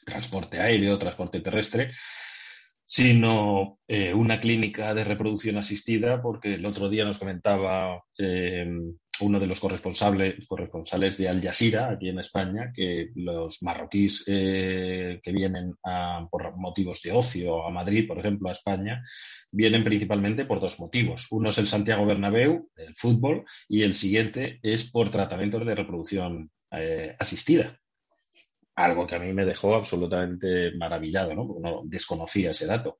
transporte 0.05 0.61
aéreo, 0.61 0.99
transporte 0.99 1.41
terrestre, 1.41 1.93
sino 2.85 3.79
eh, 3.87 4.13
una 4.15 4.41
clínica 4.41 4.95
de 4.95 5.05
reproducción 5.05 5.57
asistida, 5.57 6.21
porque 6.21 6.55
el 6.55 6.67
otro 6.67 6.89
día 6.89 7.05
nos 7.05 7.19
comentaba 7.19 8.03
uno 9.23 9.41
de 9.41 9.47
los 9.47 9.61
corresponsables, 9.61 10.47
corresponsales 10.47 11.17
de 11.17 11.29
Al 11.29 11.41
Jazeera, 11.41 11.91
aquí 11.91 12.09
en 12.09 12.19
España, 12.19 12.73
que 12.75 13.11
los 13.15 13.63
marroquíes 13.63 14.25
que 14.25 15.21
vienen 15.25 15.75
por 16.31 16.57
motivos 16.57 17.01
de 17.03 17.13
ocio 17.13 17.67
a 17.67 17.71
Madrid, 17.71 18.07
por 18.07 18.19
ejemplo, 18.19 18.49
a 18.49 18.53
España, 18.53 19.03
vienen 19.51 19.85
principalmente 19.85 20.45
por 20.45 20.61
dos 20.61 20.81
motivos. 20.81 21.29
Uno 21.31 21.51
es 21.51 21.59
el 21.59 21.67
Santiago 21.67 22.07
Bernabéu, 22.07 22.71
el 22.77 22.95
fútbol, 22.97 23.45
y 23.69 23.83
el 23.83 23.95
siguiente 23.95 24.59
es 24.63 24.91
por 24.91 25.11
tratamientos 25.11 25.65
de 25.65 25.75
reproducción 25.75 26.51
eh, 26.71 27.15
asistida. 27.19 27.79
Algo 28.75 29.07
que 29.07 29.15
a 29.15 29.19
mí 29.19 29.33
me 29.35 29.45
dejó 29.45 29.75
absolutamente 29.75 30.73
maravillado, 30.77 31.35
¿no? 31.35 31.47
Porque 31.47 31.63
no 31.63 31.83
desconocía 31.85 32.53
ese 32.53 32.67
dato. 32.67 32.99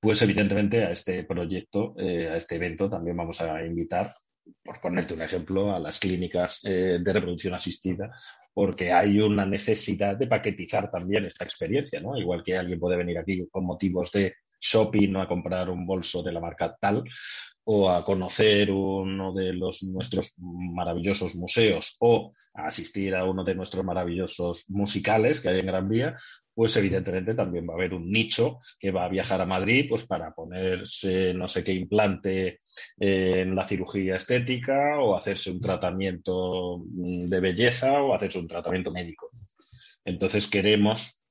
pues 0.00 0.22
evidentemente 0.22 0.84
a 0.84 0.90
este 0.90 1.24
proyecto, 1.24 1.94
eh, 1.98 2.28
a 2.28 2.36
este 2.36 2.56
evento 2.56 2.88
también 2.88 3.16
vamos 3.16 3.40
a 3.40 3.64
invitar, 3.64 4.10
por 4.62 4.80
ponerte 4.80 5.14
un 5.14 5.22
ejemplo, 5.22 5.74
a 5.74 5.78
las 5.78 5.98
clínicas 5.98 6.60
eh, 6.64 6.98
de 7.00 7.12
reproducción 7.12 7.54
asistida, 7.54 8.10
porque 8.52 8.92
hay 8.92 9.20
una 9.20 9.44
necesidad 9.44 10.16
de 10.16 10.26
paquetizar 10.26 10.90
también 10.90 11.24
esta 11.24 11.44
experiencia, 11.44 12.00
¿no? 12.00 12.16
Igual 12.16 12.42
que 12.42 12.56
alguien 12.56 12.80
puede 12.80 12.96
venir 12.96 13.18
aquí 13.18 13.46
con 13.50 13.64
motivos 13.64 14.12
de 14.12 14.34
shopping 14.60 15.14
o 15.16 15.22
a 15.22 15.28
comprar 15.28 15.68
un 15.70 15.86
bolso 15.86 16.22
de 16.22 16.32
la 16.32 16.40
marca 16.40 16.76
tal, 16.80 17.04
o 17.68 17.90
a 17.90 18.04
conocer 18.04 18.70
uno 18.70 19.32
de 19.32 19.52
los 19.52 19.82
nuestros 19.82 20.34
maravillosos 20.38 21.34
museos 21.34 21.96
o 21.98 22.30
a 22.54 22.68
asistir 22.68 23.14
a 23.16 23.24
uno 23.24 23.42
de 23.42 23.56
nuestros 23.56 23.84
maravillosos 23.84 24.66
musicales 24.68 25.40
que 25.40 25.48
hay 25.48 25.58
en 25.58 25.66
Gran 25.66 25.88
Vía, 25.88 26.16
pues 26.54 26.76
evidentemente 26.76 27.34
también 27.34 27.66
va 27.68 27.72
a 27.72 27.76
haber 27.76 27.92
un 27.92 28.08
nicho 28.08 28.60
que 28.78 28.92
va 28.92 29.04
a 29.04 29.08
viajar 29.08 29.40
a 29.40 29.46
Madrid 29.46 29.86
pues 29.88 30.06
para 30.06 30.32
ponerse 30.32 31.34
no 31.34 31.48
sé 31.48 31.64
qué 31.64 31.72
implante 31.72 32.60
en 32.98 33.56
la 33.56 33.66
cirugía 33.66 34.14
estética 34.14 35.00
o 35.00 35.16
hacerse 35.16 35.50
un 35.50 35.60
tratamiento 35.60 36.84
de 36.86 37.40
belleza 37.40 38.00
o 38.00 38.14
hacerse 38.14 38.38
un 38.38 38.46
tratamiento 38.46 38.92
médico. 38.92 39.28
Entonces 40.04 40.46
queremos 40.46 41.25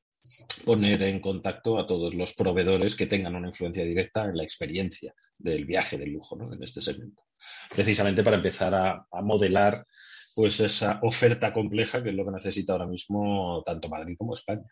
poner 0.65 1.03
en 1.03 1.19
contacto 1.19 1.77
a 1.77 1.85
todos 1.85 2.13
los 2.13 2.33
proveedores 2.33 2.95
que 2.95 3.07
tengan 3.07 3.35
una 3.35 3.47
influencia 3.47 3.83
directa 3.83 4.25
en 4.25 4.37
la 4.37 4.43
experiencia 4.43 5.13
del 5.37 5.65
viaje 5.65 5.97
del 5.97 6.11
lujo 6.11 6.35
¿no? 6.35 6.53
en 6.53 6.61
este 6.63 6.81
segmento. 6.81 7.23
Precisamente 7.73 8.23
para 8.23 8.37
empezar 8.37 8.73
a, 8.73 9.05
modelar 9.21 9.85
pues 10.35 10.59
esa 10.59 10.99
oferta 11.03 11.53
compleja 11.53 12.03
que 12.03 12.09
es 12.09 12.15
lo 12.15 12.25
que 12.25 12.31
necesita 12.31 12.73
ahora 12.73 12.87
mismo 12.87 13.63
tanto 13.65 13.89
Madrid 13.89 14.15
como 14.17 14.33
España. 14.33 14.65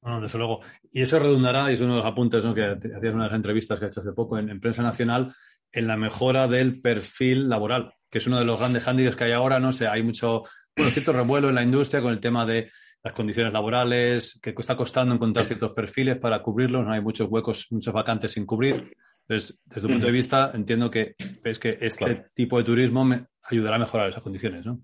Bueno, 0.00 0.20
desde 0.20 0.38
luego. 0.38 0.60
Y 0.92 1.02
eso 1.02 1.18
redundará, 1.18 1.70
y 1.70 1.74
es 1.74 1.80
uno 1.80 1.96
de 1.96 2.02
los 2.02 2.10
apuntes 2.10 2.44
¿no? 2.44 2.54
que 2.54 2.64
hacías 2.64 3.14
unas 3.14 3.32
entrevistas 3.32 3.78
que 3.78 3.86
ha 3.86 3.88
hecho 3.88 4.00
hace 4.00 4.12
poco 4.12 4.38
en, 4.38 4.60
prensa 4.60 4.82
nacional, 4.82 5.34
en 5.72 5.86
la 5.86 5.96
mejora 5.96 6.48
del 6.48 6.80
perfil 6.80 7.48
laboral, 7.48 7.92
que 8.10 8.18
es 8.18 8.26
uno 8.26 8.38
de 8.38 8.44
los 8.44 8.58
grandes 8.58 8.84
hándicaps 8.84 9.16
que 9.16 9.24
hay 9.24 9.32
ahora. 9.32 9.60
No 9.60 9.72
sé, 9.72 9.86
hay 9.88 10.02
mucho, 10.02 10.44
bueno, 10.76 10.92
cierto 10.92 11.12
revuelo 11.12 11.48
en 11.48 11.56
la 11.56 11.62
industria 11.64 12.00
con 12.00 12.12
el 12.12 12.20
tema 12.20 12.46
de 12.46 12.70
las 13.02 13.14
condiciones 13.14 13.52
laborales, 13.52 14.38
que 14.42 14.54
está 14.56 14.76
costando 14.76 15.14
encontrar 15.14 15.46
ciertos 15.46 15.72
perfiles 15.72 16.18
para 16.18 16.42
cubrirlos, 16.42 16.84
no 16.84 16.92
hay 16.92 17.00
muchos 17.00 17.28
huecos, 17.30 17.66
muchos 17.70 17.94
vacantes 17.94 18.32
sin 18.32 18.44
cubrir. 18.44 18.92
Entonces, 19.28 19.58
desde 19.66 19.82
tu 19.82 19.88
punto 19.88 20.06
de 20.06 20.12
vista, 20.12 20.50
entiendo 20.54 20.90
que 20.90 21.14
ves 21.42 21.58
que 21.58 21.76
este 21.80 22.30
tipo 22.34 22.58
de 22.58 22.64
turismo 22.64 23.04
me 23.04 23.26
ayudará 23.50 23.76
a 23.76 23.80
mejorar 23.80 24.08
esas 24.08 24.22
condiciones, 24.22 24.64
¿no? 24.64 24.80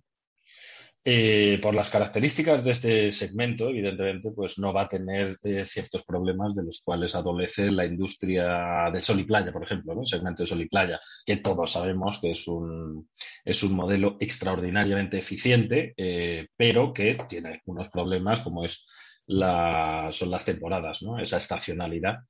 Eh, 1.06 1.58
por 1.60 1.74
las 1.74 1.90
características 1.90 2.64
de 2.64 2.70
este 2.70 3.12
segmento, 3.12 3.68
evidentemente, 3.68 4.30
pues 4.30 4.58
no 4.58 4.72
va 4.72 4.82
a 4.82 4.88
tener 4.88 5.36
eh, 5.44 5.66
ciertos 5.66 6.02
problemas 6.02 6.54
de 6.54 6.62
los 6.62 6.80
cuales 6.82 7.14
adolece 7.14 7.70
la 7.70 7.84
industria 7.84 8.90
del 8.90 9.02
sol 9.02 9.20
y 9.20 9.24
playa, 9.24 9.52
por 9.52 9.62
ejemplo, 9.62 9.92
el 10.00 10.06
segmento 10.06 10.42
de 10.42 10.46
sol 10.46 10.62
y 10.62 10.66
playa, 10.66 10.98
que 11.26 11.36
todos 11.36 11.72
sabemos 11.72 12.20
que 12.20 12.30
es 12.30 12.48
un, 12.48 13.10
es 13.44 13.62
un 13.62 13.74
modelo 13.74 14.16
extraordinariamente 14.18 15.18
eficiente, 15.18 15.92
eh, 15.98 16.48
pero 16.56 16.94
que 16.94 17.18
tiene 17.28 17.60
unos 17.66 17.90
problemas 17.90 18.40
como 18.40 18.64
es 18.64 18.86
la, 19.26 20.08
son 20.10 20.30
las 20.30 20.46
temporadas, 20.46 21.02
¿no? 21.02 21.18
esa 21.18 21.36
estacionalidad, 21.36 22.20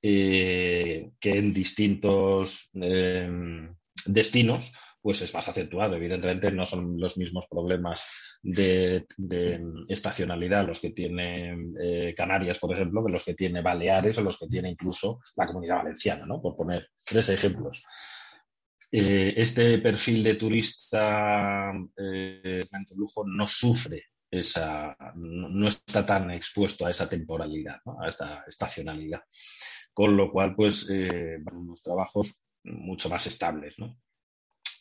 que 0.00 1.12
en 1.22 1.54
distintos 1.54 2.70
destinos 4.06 4.72
pues 5.02 5.20
es 5.20 5.34
más 5.34 5.48
acentuado. 5.48 5.96
Evidentemente 5.96 6.50
no 6.52 6.64
son 6.64 6.98
los 6.98 7.18
mismos 7.18 7.46
problemas 7.50 8.38
de, 8.40 9.04
estacionalidad 9.88 10.66
los 10.66 10.80
que 10.80 10.90
tiene 10.90 11.56
eh, 11.80 12.14
Canarias, 12.16 12.58
por 12.58 12.72
ejemplo, 12.72 13.04
que 13.04 13.12
los 13.12 13.24
que 13.24 13.34
tiene 13.34 13.60
Baleares 13.60 14.16
o 14.18 14.22
los 14.22 14.38
que 14.38 14.46
tiene 14.46 14.70
incluso 14.70 15.20
la 15.36 15.46
comunidad 15.46 15.78
valenciana, 15.78 16.24
¿no? 16.24 16.40
por 16.40 16.56
poner 16.56 16.88
tres 17.04 17.28
ejemplos. 17.30 17.84
Eh, 18.92 19.34
este 19.36 19.78
perfil 19.78 20.22
de 20.22 20.34
turista 20.34 21.72
eh, 21.96 22.66
en 22.70 22.86
lujo 22.96 23.24
no 23.26 23.46
sufre 23.46 24.04
esa, 24.30 24.96
no 25.16 25.68
está 25.68 26.06
tan 26.06 26.30
expuesto 26.30 26.86
a 26.86 26.90
esa 26.90 27.08
temporalidad, 27.08 27.80
a 28.00 28.08
esta 28.08 28.44
estacionalidad. 28.46 29.20
Con 29.92 30.16
lo 30.16 30.30
cual, 30.30 30.54
pues, 30.54 30.88
van 30.88 31.56
unos 31.56 31.82
trabajos 31.82 32.42
mucho 32.64 33.10
más 33.10 33.26
estables, 33.26 33.78
¿no? 33.78 33.98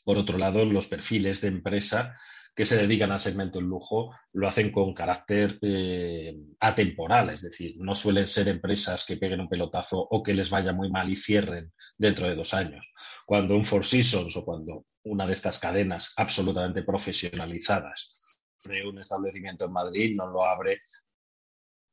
Por 0.03 0.17
otro 0.17 0.37
lado, 0.37 0.65
los 0.65 0.87
perfiles 0.87 1.41
de 1.41 1.49
empresa 1.49 2.15
que 2.53 2.65
se 2.65 2.75
dedican 2.75 3.11
al 3.11 3.19
segmento 3.19 3.59
del 3.59 3.67
lujo 3.67 4.13
lo 4.33 4.47
hacen 4.47 4.71
con 4.71 4.93
carácter 4.93 5.57
eh, 5.61 6.35
atemporal, 6.59 7.29
es 7.29 7.41
decir, 7.41 7.75
no 7.77 7.95
suelen 7.95 8.27
ser 8.27 8.49
empresas 8.49 9.05
que 9.05 9.15
peguen 9.15 9.39
un 9.39 9.47
pelotazo 9.47 9.99
o 9.99 10.21
que 10.21 10.33
les 10.33 10.49
vaya 10.49 10.73
muy 10.73 10.89
mal 10.89 11.09
y 11.09 11.15
cierren 11.15 11.71
dentro 11.97 12.27
de 12.27 12.35
dos 12.35 12.53
años. 12.53 12.85
Cuando 13.25 13.55
un 13.55 13.63
Four 13.63 13.85
Seasons 13.85 14.35
o 14.35 14.43
cuando 14.43 14.85
una 15.03 15.25
de 15.25 15.33
estas 15.33 15.59
cadenas 15.59 16.13
absolutamente 16.17 16.83
profesionalizadas 16.83 18.37
abre 18.65 18.87
un 18.87 18.99
establecimiento 18.99 19.65
en 19.65 19.71
Madrid, 19.71 20.15
no 20.15 20.27
lo 20.27 20.43
abre 20.43 20.81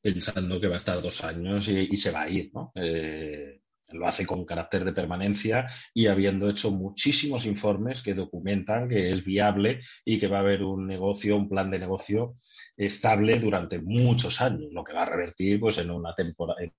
pensando 0.00 0.60
que 0.60 0.68
va 0.68 0.74
a 0.74 0.78
estar 0.78 1.00
dos 1.00 1.24
años 1.24 1.68
y, 1.68 1.96
se 1.96 2.10
va 2.10 2.22
a 2.22 2.28
ir. 2.28 2.50
¿no? 2.52 2.72
Eh, 2.74 3.57
lo 3.92 4.06
hace 4.06 4.26
con 4.26 4.44
carácter 4.44 4.84
de 4.84 4.92
permanencia 4.92 5.66
y 5.94 6.06
habiendo 6.06 6.48
hecho 6.48 6.70
muchísimos 6.70 7.46
informes 7.46 8.02
que 8.02 8.14
documentan 8.14 8.88
que 8.88 9.12
es 9.12 9.24
viable 9.24 9.80
y 10.04 10.18
que 10.18 10.28
va 10.28 10.38
a 10.38 10.40
haber 10.40 10.62
un 10.62 10.86
negocio, 10.86 11.36
un 11.36 11.48
plan 11.48 11.70
de 11.70 11.78
negocio 11.78 12.34
estable 12.76 13.38
durante 13.38 13.80
muchos 13.80 14.40
años, 14.40 14.70
lo 14.72 14.84
que 14.84 14.92
va 14.92 15.02
a 15.02 15.06
revertir 15.06 15.60
pues, 15.60 15.78
en, 15.78 15.90
una 15.90 16.14
en, 16.16 16.34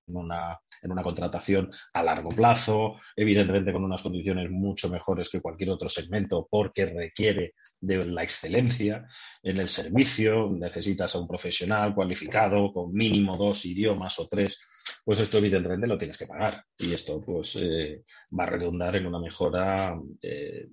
una, 0.07 0.59
en 0.81 0.91
una 0.91 1.03
contratación 1.03 1.69
a 1.93 2.03
largo 2.03 2.29
plazo, 2.29 2.95
evidentemente 3.15 3.73
con 3.73 3.83
unas 3.83 4.01
condiciones 4.01 4.49
mucho 4.49 4.89
mejores 4.89 5.29
que 5.29 5.41
cualquier 5.41 5.71
otro 5.71 5.89
segmento 5.89 6.47
porque 6.49 6.85
requiere 6.85 7.53
de 7.81 8.05
la 8.05 8.24
excelencia 8.24 9.07
en 9.41 9.57
el 9.57 9.69
servicio, 9.69 10.50
necesitas 10.50 11.15
a 11.15 11.19
un 11.19 11.27
profesional 11.27 11.95
cualificado 11.95 12.71
con 12.74 12.93
mínimo 12.93 13.38
dos 13.38 13.65
idiomas 13.65 14.19
o 14.19 14.27
tres 14.27 14.59
pues 15.03 15.19
esto 15.19 15.38
evidentemente 15.38 15.88
lo 15.88 15.98
tienes 15.98 16.17
que 16.17 16.27
pagar 16.27 16.63
y 16.77 16.93
esto 16.93 17.21
pues 17.21 17.55
eh, 17.55 18.03
va 18.38 18.43
a 18.43 18.48
redundar 18.48 18.95
en 18.95 19.07
una 19.07 19.19
mejora 19.19 20.00
eh, 20.21 20.67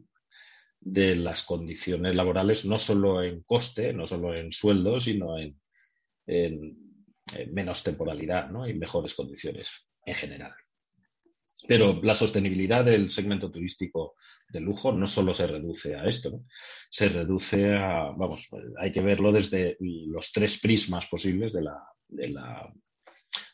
de 0.81 1.17
las 1.17 1.45
condiciones 1.45 2.15
laborales, 2.15 2.65
no 2.65 2.79
solo 2.79 3.23
en 3.23 3.43
coste, 3.43 3.93
no 3.93 4.07
solo 4.07 4.35
en 4.35 4.53
sueldo, 4.53 5.01
sino 5.01 5.37
en, 5.39 5.59
menos 7.53 7.83
temporalidad 7.83 8.51
¿no? 8.51 8.69
y 8.69 8.75
mejores 8.75 9.15
condiciones 9.15 9.91
en 10.05 10.15
general. 10.15 10.55
Pero 11.69 11.99
la 12.03 12.15
sostenibilidad 12.15 12.85
del 12.85 13.11
segmento 13.11 13.51
turístico 13.51 14.15
de 14.49 14.61
lujo 14.61 14.93
no 14.93 15.07
solo 15.07 15.35
se 15.35 15.47
reduce 15.47 15.97
a 15.97 16.05
esto, 16.05 16.43
se 16.89 17.09
reduce 17.09 17.75
a, 17.75 18.13
vamos, 18.17 18.49
hay 18.79 18.93
que 18.93 19.01
verlo 19.01 19.33
desde 19.33 19.77
los 19.81 20.33
tres 20.33 20.59
prismas 20.61 21.07
posibles 21.07 21.53
de 21.53 21.63
la, 21.63 21.79
de 22.09 22.29
la 22.31 22.73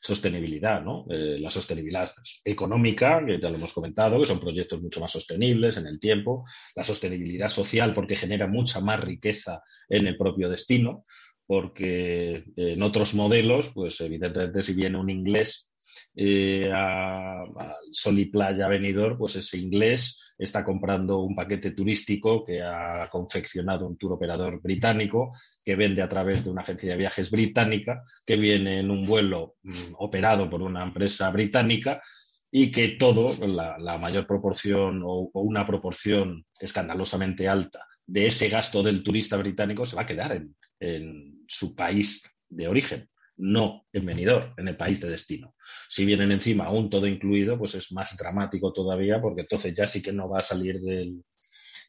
sostenibilidad, 0.00 0.83
¿no? 0.83 1.07
Eh, 1.11 1.38
la 1.38 1.50
sostenibilidad 1.50 2.11
económica, 2.45 3.25
que 3.25 3.40
ya 3.40 3.49
lo 3.49 3.57
hemos 3.57 3.73
comentado, 3.73 4.19
que 4.19 4.26
son 4.26 4.40
proyectos 4.40 4.83
mucho 4.83 5.00
más 5.00 5.12
sostenibles 5.12 5.76
en 5.76 5.87
el 5.87 6.00
tiempo, 6.00 6.45
la 6.75 6.85
sostenibilidad 6.85 7.49
social, 7.49 7.95
porque 7.95 8.16
genera 8.16 8.47
mucha 8.47 8.81
más 8.81 9.00
riqueza 9.00 9.62
en 9.88 10.07
el 10.07 10.16
propio 10.16 10.49
destino, 10.49 11.04
porque 11.47 12.45
en 12.57 12.83
otros 12.83 13.14
modelos, 13.14 13.71
pues 13.75 14.00
evidentemente 14.00 14.62
si 14.62 14.75
viene 14.75 14.99
un 14.99 15.11
inglés 15.11 15.72
eh, 16.14 16.70
al 16.72 17.49
Sol 17.90 18.18
y 18.18 18.26
Playa 18.26 18.68
venidor, 18.68 19.16
pues 19.16 19.37
ese 19.37 19.58
inglés 19.58 20.34
está 20.38 20.64
comprando 20.64 21.20
un 21.20 21.34
paquete 21.34 21.70
turístico 21.70 22.44
que 22.44 22.62
ha 22.62 23.06
confeccionado 23.11 23.87
un 23.87 23.96
tour 23.96 24.12
operador 24.12 24.61
británico, 24.61 25.30
que 25.64 25.76
vende 25.76 26.02
a 26.02 26.08
través 26.08 26.44
de 26.44 26.50
una 26.50 26.62
agencia 26.62 26.90
de 26.90 26.99
viajes 26.99 27.30
británica, 27.30 28.02
que 28.26 28.37
viene 28.37 28.80
en 28.80 28.90
un 28.90 29.06
vuelo 29.06 29.56
mm, 29.62 29.94
operado 29.99 30.50
por 30.50 30.62
una 30.62 30.82
empresa 30.82 31.30
británica 31.30 32.02
y 32.50 32.70
que 32.70 32.88
todo, 32.88 33.34
la, 33.46 33.99
mayor 33.99 34.26
proporción 34.26 35.02
o, 35.04 35.30
una 35.34 35.66
proporción 35.66 36.44
escandalosamente 36.61 37.49
alta 37.49 37.87
de 38.06 38.26
ese 38.26 38.49
gasto 38.49 38.82
del 38.82 39.02
turista 39.02 39.37
británico 39.37 39.87
se 39.87 39.96
va 39.96 40.02
a 40.02 40.06
quedar 40.06 40.44
en 40.80 41.44
su 41.46 41.75
país 41.75 42.22
de 42.49 42.68
origen 42.68 43.08
no 43.42 43.87
en 43.92 44.06
venidor, 44.06 44.54
en 44.56 44.68
el 44.68 44.76
país 44.76 45.00
de 45.00 45.11
destino. 45.11 45.56
Si 45.88 46.04
vienen 46.04 46.30
encima 46.30 46.70
un 46.70 46.88
todo 46.88 47.08
incluido, 47.08 47.58
pues 47.58 47.75
es 47.75 47.90
más 47.90 48.16
dramático 48.16 48.72
todavía, 48.72 49.20
porque 49.20 49.40
entonces 49.40 49.75
ya 49.75 49.87
sí 49.88 50.00
que 50.00 50.12
no 50.12 50.28
va 50.28 50.38
a 50.38 50.42
salir 50.42 50.80
del, 50.80 51.25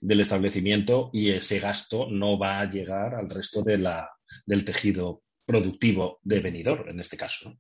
establecimiento 0.02 1.12
y 1.14 1.30
ese 1.30 1.60
gasto 1.60 2.08
no 2.10 2.40
va 2.40 2.60
a 2.60 2.70
llegar 2.70 3.14
al 3.14 3.30
resto 3.30 3.62
de 3.62 3.78
la, 3.78 4.10
del 4.48 4.66
tejido 4.66 5.22
productivo 5.46 6.20
de 6.24 6.40
venidor, 6.40 6.90
en 6.90 7.00
este 7.00 7.18
caso. 7.18 7.54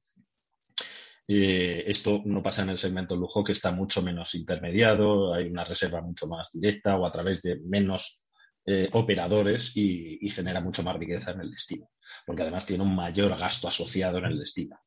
Eh, 1.28 1.84
esto 1.86 2.22
no 2.26 2.42
pasa 2.42 2.64
en 2.64 2.70
el 2.70 2.80
segmento 2.80 3.16
lujo, 3.16 3.44
que 3.44 3.52
está 3.52 3.72
mucho 3.72 4.02
menos 4.02 4.34
intermediado, 4.34 5.36
hay 5.36 5.46
una 5.46 5.64
reserva 5.64 6.02
mucho 6.02 6.26
más 6.28 6.50
directa 6.52 6.98
o 6.98 7.06
a 7.06 7.12
través 7.12 7.44
de 7.44 7.60
menos 7.60 8.23
eh, 8.66 8.90
operadores 8.94 9.76
y, 9.76 10.30
genera 10.30 10.62
mucho 10.62 10.84
más 10.84 10.96
riqueza 10.96 11.32
en 11.32 11.42
el 11.42 11.52
destino, 11.52 11.92
porque 12.26 12.44
además 12.44 12.66
tiene 12.66 12.84
un 12.84 12.96
mayor 12.96 13.38
gasto 13.38 13.68
asociado 13.68 14.20
en 14.20 14.26
el 14.26 14.40
destino. 14.40 14.80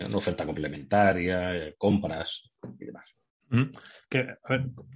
una 0.00 0.16
oferta 0.16 0.44
complementaria, 0.44 1.74
compras 1.78 2.50
y 2.78 2.84
demás. 2.84 3.14
Que, 4.08 4.26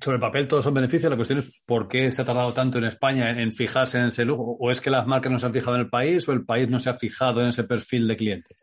sobre 0.03 0.17
el 0.17 0.21
papel 0.21 0.49
todos 0.49 0.65
son 0.65 0.75
beneficios. 0.75 1.11
La 1.11 1.17
cuestión 1.17 1.41
es 1.41 1.63
por 1.65 1.89
qué 1.89 2.11
se 2.11 2.23
ha 2.23 2.25
tardado 2.25 2.53
tanto 2.53 2.79
en 2.79 2.85
España 2.85 3.31
en, 3.31 3.53
fijarse 3.53 3.99
en 3.99 4.07
ese 4.07 4.25
lujo. 4.25 4.57
¿O 4.59 4.71
es 4.71 4.81
que 4.81 4.91
las 4.91 5.07
marcas 5.07 5.31
no 5.31 5.39
se 5.39 5.47
han 5.47 5.53
fijado 5.53 5.77
en 5.77 5.83
el 5.83 5.91
país 5.91 6.29
o 6.29 6.33
el 6.33 6.45
país 6.45 6.69
no 6.69 6.81
se 6.81 6.91
ha 6.91 6.99
fijado 6.99 7.41
en 7.43 7.49
ese 7.49 7.65
perfil 7.65 8.09
de 8.09 8.17
cliente? 8.17 8.55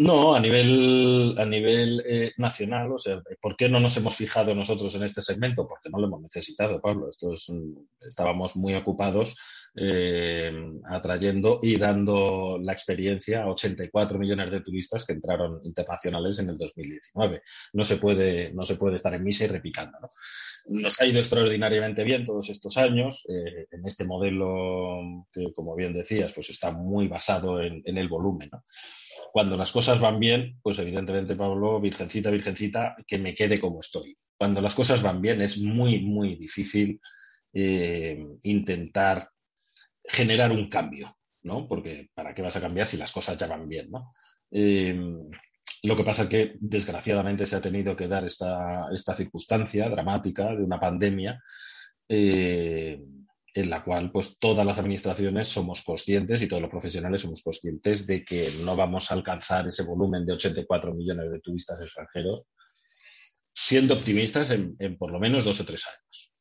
No, 0.00 0.32
a 0.32 0.38
nivel, 0.38 1.34
a 1.38 1.44
nivel 1.44 2.00
eh, 2.06 2.30
nacional, 2.36 2.92
o 2.92 3.00
sea, 3.00 3.20
¿por 3.40 3.56
qué 3.56 3.68
no 3.68 3.80
nos 3.80 3.96
hemos 3.96 4.14
fijado 4.14 4.54
nosotros 4.54 4.94
en 4.94 5.02
este 5.02 5.22
segmento? 5.22 5.66
Porque 5.66 5.90
no 5.90 5.98
lo 5.98 6.06
hemos 6.06 6.22
necesitado, 6.22 6.80
Pablo. 6.80 7.08
Estos, 7.08 7.52
estábamos 8.00 8.54
muy 8.54 8.74
ocupados 8.74 9.34
eh, 9.74 10.52
atrayendo 10.88 11.58
y 11.64 11.78
dando 11.78 12.60
la 12.62 12.72
experiencia 12.72 13.42
a 13.42 13.50
84 13.50 14.20
millones 14.20 14.52
de 14.52 14.60
turistas 14.60 15.04
que 15.04 15.14
entraron 15.14 15.60
internacionales 15.64 16.38
en 16.38 16.50
el 16.50 16.58
2019. 16.58 17.42
No 17.72 17.84
se 17.84 17.96
puede, 17.96 18.52
no 18.52 18.64
se 18.64 18.76
puede 18.76 18.98
estar 18.98 19.12
en 19.14 19.24
misa 19.24 19.46
y 19.46 19.48
repicando. 19.48 19.98
Nos 20.66 21.00
ha 21.00 21.06
ido 21.06 21.18
extraordinariamente 21.18 22.04
bien 22.04 22.24
todos 22.24 22.48
estos 22.50 22.76
años 22.76 23.26
eh, 23.28 23.66
en 23.68 23.84
este 23.84 24.04
modelo 24.04 25.26
que, 25.32 25.52
como 25.52 25.74
bien 25.74 25.92
decías, 25.92 26.32
pues 26.32 26.50
está 26.50 26.70
muy 26.70 27.08
basado 27.08 27.60
en, 27.60 27.82
en 27.84 27.98
el 27.98 28.08
volumen. 28.08 28.48
¿no? 28.52 28.62
Cuando 29.32 29.56
las 29.56 29.72
cosas 29.72 30.00
van 30.00 30.18
bien, 30.18 30.58
pues 30.62 30.78
evidentemente, 30.78 31.36
Pablo, 31.36 31.80
virgencita, 31.80 32.30
virgencita, 32.30 32.96
que 33.06 33.18
me 33.18 33.34
quede 33.34 33.60
como 33.60 33.80
estoy. 33.80 34.16
Cuando 34.36 34.60
las 34.60 34.74
cosas 34.74 35.02
van 35.02 35.20
bien 35.20 35.42
es 35.42 35.58
muy, 35.58 36.00
muy 36.00 36.36
difícil 36.36 37.00
eh, 37.52 38.24
intentar 38.42 39.30
generar 40.04 40.52
un 40.52 40.68
cambio, 40.68 41.16
¿no? 41.42 41.66
Porque 41.66 42.10
¿para 42.14 42.34
qué 42.34 42.42
vas 42.42 42.56
a 42.56 42.60
cambiar 42.60 42.86
si 42.86 42.96
las 42.96 43.12
cosas 43.12 43.36
ya 43.36 43.46
van 43.46 43.68
bien, 43.68 43.90
¿no? 43.90 44.12
Eh, 44.50 44.98
lo 45.82 45.96
que 45.96 46.02
pasa 46.02 46.24
es 46.24 46.28
que, 46.28 46.52
desgraciadamente, 46.60 47.46
se 47.46 47.56
ha 47.56 47.60
tenido 47.60 47.94
que 47.94 48.08
dar 48.08 48.24
esta, 48.24 48.88
esta 48.92 49.14
circunstancia 49.14 49.88
dramática 49.88 50.54
de 50.54 50.64
una 50.64 50.80
pandemia 50.80 51.40
eh, 52.08 53.00
en 53.54 53.70
la 53.70 53.82
cual 53.82 54.12
pues 54.12 54.38
todas 54.38 54.64
las 54.64 54.78
administraciones 54.78 55.48
somos 55.48 55.82
conscientes 55.82 56.42
y 56.42 56.48
todos 56.48 56.62
los 56.62 56.70
profesionales 56.70 57.22
somos 57.22 57.42
conscientes 57.42 58.06
de 58.06 58.24
que 58.24 58.48
no 58.64 58.76
vamos 58.76 59.10
a 59.10 59.14
alcanzar 59.14 59.66
ese 59.66 59.84
volumen 59.84 60.26
de 60.26 60.34
84 60.34 60.94
millones 60.94 61.30
de 61.30 61.40
turistas 61.40 61.80
extranjeros, 61.80 62.44
siendo 63.54 63.94
optimistas 63.94 64.50
en, 64.50 64.76
por 64.98 65.12
lo 65.12 65.18
menos 65.18 65.44
dos 65.44 65.60
o 65.60 65.64
tres 65.64 65.86
años. 65.86 66.32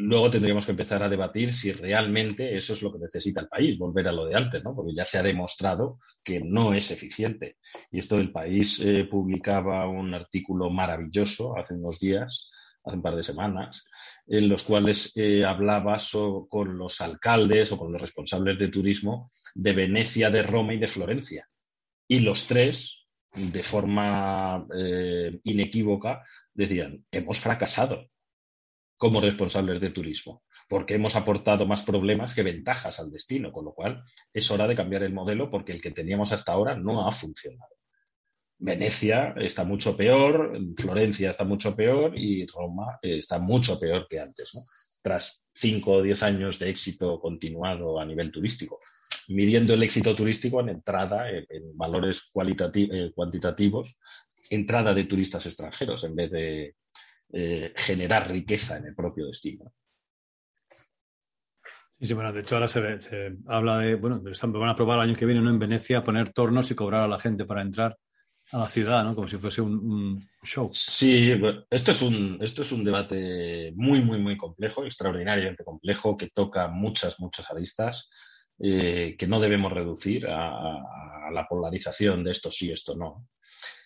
Luego 0.00 0.30
tendríamos 0.30 0.64
que 0.64 0.72
empezar 0.72 1.02
a 1.02 1.08
debatir 1.08 1.52
si 1.52 1.72
realmente 1.72 2.56
eso 2.56 2.72
es 2.72 2.82
lo 2.82 2.92
que 2.92 3.00
necesita 3.00 3.40
el 3.40 3.48
país, 3.48 3.78
volver 3.78 4.06
a 4.06 4.12
lo 4.12 4.26
de 4.26 4.36
antes, 4.36 4.62
¿no? 4.62 4.74
porque 4.74 4.94
ya 4.94 5.04
se 5.04 5.18
ha 5.18 5.24
demostrado 5.24 5.98
que 6.22 6.40
no 6.40 6.72
es 6.72 6.92
eficiente. 6.92 7.56
Y 7.90 7.98
esto 7.98 8.18
el 8.18 8.30
país 8.30 8.78
eh, 8.80 9.08
publicaba 9.10 9.88
un 9.88 10.14
artículo 10.14 10.70
maravilloso 10.70 11.56
hace 11.58 11.74
unos 11.74 11.98
días 11.98 12.48
hace 12.88 12.96
un 12.96 13.02
par 13.02 13.16
de 13.16 13.22
semanas, 13.22 13.84
en 14.26 14.48
los 14.48 14.64
cuales 14.64 15.12
eh, 15.16 15.44
hablaba 15.44 15.98
con 16.48 16.76
los 16.76 17.00
alcaldes 17.00 17.72
o 17.72 17.78
con 17.78 17.92
los 17.92 18.00
responsables 18.00 18.58
de 18.58 18.68
turismo 18.68 19.30
de 19.54 19.72
Venecia, 19.72 20.30
de 20.30 20.42
Roma 20.42 20.74
y 20.74 20.78
de 20.78 20.86
Florencia. 20.86 21.48
Y 22.08 22.20
los 22.20 22.46
tres, 22.46 23.06
de 23.32 23.62
forma 23.62 24.66
eh, 24.74 25.38
inequívoca, 25.44 26.24
decían, 26.52 27.04
hemos 27.10 27.38
fracasado 27.38 28.08
como 28.96 29.20
responsables 29.20 29.80
de 29.80 29.90
turismo, 29.90 30.42
porque 30.68 30.94
hemos 30.94 31.14
aportado 31.14 31.66
más 31.66 31.84
problemas 31.84 32.34
que 32.34 32.42
ventajas 32.42 32.98
al 32.98 33.10
destino, 33.10 33.52
con 33.52 33.64
lo 33.64 33.72
cual 33.72 34.02
es 34.32 34.50
hora 34.50 34.66
de 34.66 34.74
cambiar 34.74 35.04
el 35.04 35.14
modelo 35.14 35.50
porque 35.50 35.72
el 35.72 35.80
que 35.80 35.92
teníamos 35.92 36.32
hasta 36.32 36.52
ahora 36.52 36.74
no 36.74 37.06
ha 37.06 37.12
funcionado. 37.12 37.77
Venecia 38.58 39.34
está 39.36 39.62
mucho 39.64 39.96
peor, 39.96 40.58
Florencia 40.76 41.30
está 41.30 41.44
mucho 41.44 41.76
peor 41.76 42.18
y 42.18 42.44
Roma 42.46 42.98
está 43.02 43.38
mucho 43.38 43.78
peor 43.78 44.06
que 44.08 44.18
antes, 44.18 44.50
tras 45.00 45.44
cinco 45.54 45.92
o 45.92 46.02
diez 46.02 46.22
años 46.22 46.58
de 46.58 46.70
éxito 46.70 47.20
continuado 47.20 48.00
a 48.00 48.04
nivel 48.04 48.32
turístico, 48.32 48.78
midiendo 49.28 49.74
el 49.74 49.82
éxito 49.84 50.14
turístico 50.14 50.60
en 50.60 50.70
entrada, 50.70 51.30
en, 51.30 51.76
valores 51.76 52.32
eh, 52.34 53.12
cuantitativos, 53.14 53.98
entrada 54.50 54.92
de 54.92 55.04
turistas 55.04 55.46
extranjeros 55.46 56.02
en 56.02 56.16
vez 56.16 56.30
de 56.30 56.74
eh, 57.32 57.72
generar 57.76 58.28
riqueza 58.28 58.76
en 58.78 58.86
el 58.86 58.94
propio 58.94 59.26
destino. 59.26 59.72
Sí, 62.00 62.14
bueno, 62.14 62.32
de 62.32 62.40
hecho 62.40 62.56
ahora 62.56 62.68
se, 62.68 62.80
habla 63.46 63.78
de, 63.78 63.94
bueno, 63.96 64.20
van 64.22 64.68
a 64.68 64.76
probar 64.76 64.98
el 64.98 65.10
año 65.10 65.16
que 65.16 65.26
viene 65.26 65.48
en 65.48 65.58
Venecia 65.58 66.02
poner 66.02 66.32
tornos 66.32 66.70
y 66.70 66.74
cobrar 66.74 67.02
a 67.02 67.08
la 67.08 67.18
gente 67.18 67.44
para 67.44 67.62
entrar 67.62 67.96
a 68.52 68.58
la 68.58 68.68
ciudad, 68.68 69.04
¿no? 69.04 69.14
Como 69.14 69.28
si 69.28 69.36
fuese 69.36 69.60
un, 69.60 70.26
show. 70.42 70.70
Sí, 70.72 71.32
esto 71.70 71.92
es 71.92 72.02
un, 72.02 72.38
esto 72.40 72.62
es 72.62 72.72
un 72.72 72.84
debate 72.84 73.72
muy, 73.76 74.00
muy, 74.00 74.18
muy 74.18 74.36
complejo, 74.36 74.84
extraordinariamente 74.84 75.64
complejo, 75.64 76.16
que 76.16 76.30
toca 76.30 76.68
muchas, 76.68 77.20
muchas 77.20 77.50
aristas, 77.50 78.08
eh, 78.58 79.16
que 79.18 79.26
no 79.26 79.40
debemos 79.40 79.72
reducir 79.72 80.26
a, 80.28 81.30
la 81.30 81.46
polarización 81.46 82.24
de 82.24 82.30
esto 82.30 82.50
sí, 82.50 82.72
esto 82.72 82.96
no. 82.96 83.28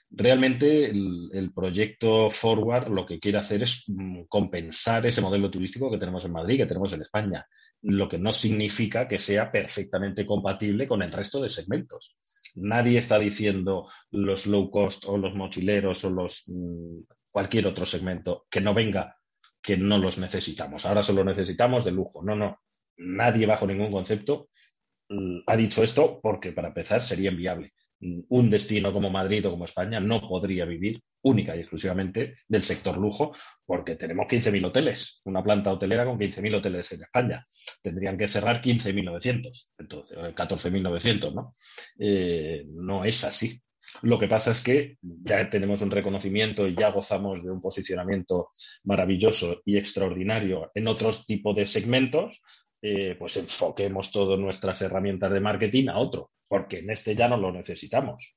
Realmente 0.09 0.91
el, 0.91 1.31
el, 1.33 1.53
proyecto 1.53 2.31
Forward 2.31 2.89
lo 2.89 3.05
que 3.05 3.19
quiere 3.19 3.39
hacer 3.39 3.63
es 3.63 3.85
mm, 3.89 4.25
compensar 4.29 5.07
ese 5.07 5.23
modelo 5.23 5.51
turístico 5.51 5.91
que 5.91 5.99
tenemos 5.99 6.25
en 6.25 6.33
Madrid, 6.33 6.59
que 6.59 6.67
tenemos 6.67 6.93
en 6.93 7.03
España, 7.03 7.47
lo 7.83 8.09
que 8.09 8.19
no 8.19 8.31
significa 8.31 9.09
que 9.09 9.19
sea 9.19 9.51
perfectamente 9.51 10.25
compatible 10.25 10.87
con 10.87 11.03
el 11.03 11.11
resto 11.11 11.41
de 11.41 11.49
segmentos. 11.49 12.17
Nadie 12.55 12.99
está 12.99 13.19
diciendo 13.19 13.89
los 14.11 14.47
low 14.47 14.71
cost 14.71 15.05
o 15.07 15.17
los 15.17 15.35
mochileros 15.35 16.05
o 16.05 16.11
los 16.11 16.45
mm, 16.49 17.01
cualquier 17.31 17.67
otro 17.67 17.87
segmento 17.87 18.47
que 18.51 18.61
no 18.61 18.75
venga, 18.75 19.17
que 19.63 19.77
no 19.77 19.99
los 19.99 20.19
necesitamos. 20.19 20.85
Ahora 20.87 21.03
solo 21.03 21.25
necesitamos 21.25 21.85
de 21.85 21.93
lujo. 21.93 22.23
No, 22.23 22.37
no. 22.37 22.59
Nadie 22.97 23.47
bajo 23.47 23.67
ningún 23.67 23.91
concepto 23.91 24.51
mm, 25.09 25.41
ha 25.47 25.57
dicho 25.57 25.83
esto 25.83 26.21
porque 26.23 26.53
para 26.53 26.69
empezar 26.69 27.01
sería 27.03 27.31
inviable 27.31 27.73
un 28.29 28.51
destino 28.51 28.93
como 28.93 29.11
Madrid 29.11 29.47
o 29.47 29.51
como 29.51 29.65
España 29.65 30.01
no 30.01 30.21
podría 30.21 30.65
vivir 30.65 31.03
única 31.23 31.57
y 31.57 31.61
exclusivamente 31.61 32.37
del 32.49 32.63
sector 32.63 32.97
lujo, 32.99 33.35
porque 33.65 33.97
tenemos 33.97 34.27
15.000 34.27 34.67
hoteles, 34.67 35.21
una 35.25 35.43
planta 35.43 35.73
hotelera 35.73 36.05
con 36.05 36.19
15.000 36.19 36.57
hoteles 36.57 36.93
en 36.93 37.03
España. 37.03 37.47
Tendrían 37.83 38.19
que 38.19 38.29
cerrar 38.29 38.61
15.900, 38.61 39.73
entonces 39.79 40.19
14.900, 40.19 41.29
eh, 41.29 41.33
¿no? 41.35 41.53
Eh, 41.99 42.65
no 42.69 43.05
es 43.05 43.25
así. 43.25 43.61
Lo 44.03 44.19
que 44.19 44.29
pasa 44.29 44.53
es 44.53 44.63
que 44.63 44.97
ya 45.01 45.51
tenemos 45.51 45.83
un 45.83 45.91
reconocimiento 45.91 46.67
y 46.67 46.75
ya 46.75 46.91
gozamos 46.91 47.45
de 47.45 47.51
un 47.51 47.61
posicionamiento 47.61 48.51
maravilloso 48.85 49.61
y 49.65 49.77
extraordinario 49.77 50.71
en 50.75 50.89
otros 50.89 51.27
tipos 51.27 51.55
de 51.57 51.67
segmentos, 51.67 52.43
eh, 52.81 53.17
pues 53.19 53.37
enfoquemos 53.37 54.11
todas 54.11 54.39
nuestras 54.39 54.81
herramientas 54.83 55.33
de 55.33 55.41
marketing 55.41 55.89
a 55.89 55.99
otro, 55.99 56.31
porque 56.49 56.79
en 56.79 56.91
este 56.91 57.15
ya 57.15 57.29
no 57.29 57.37
lo 57.37 57.53
necesitamos. 57.53 58.37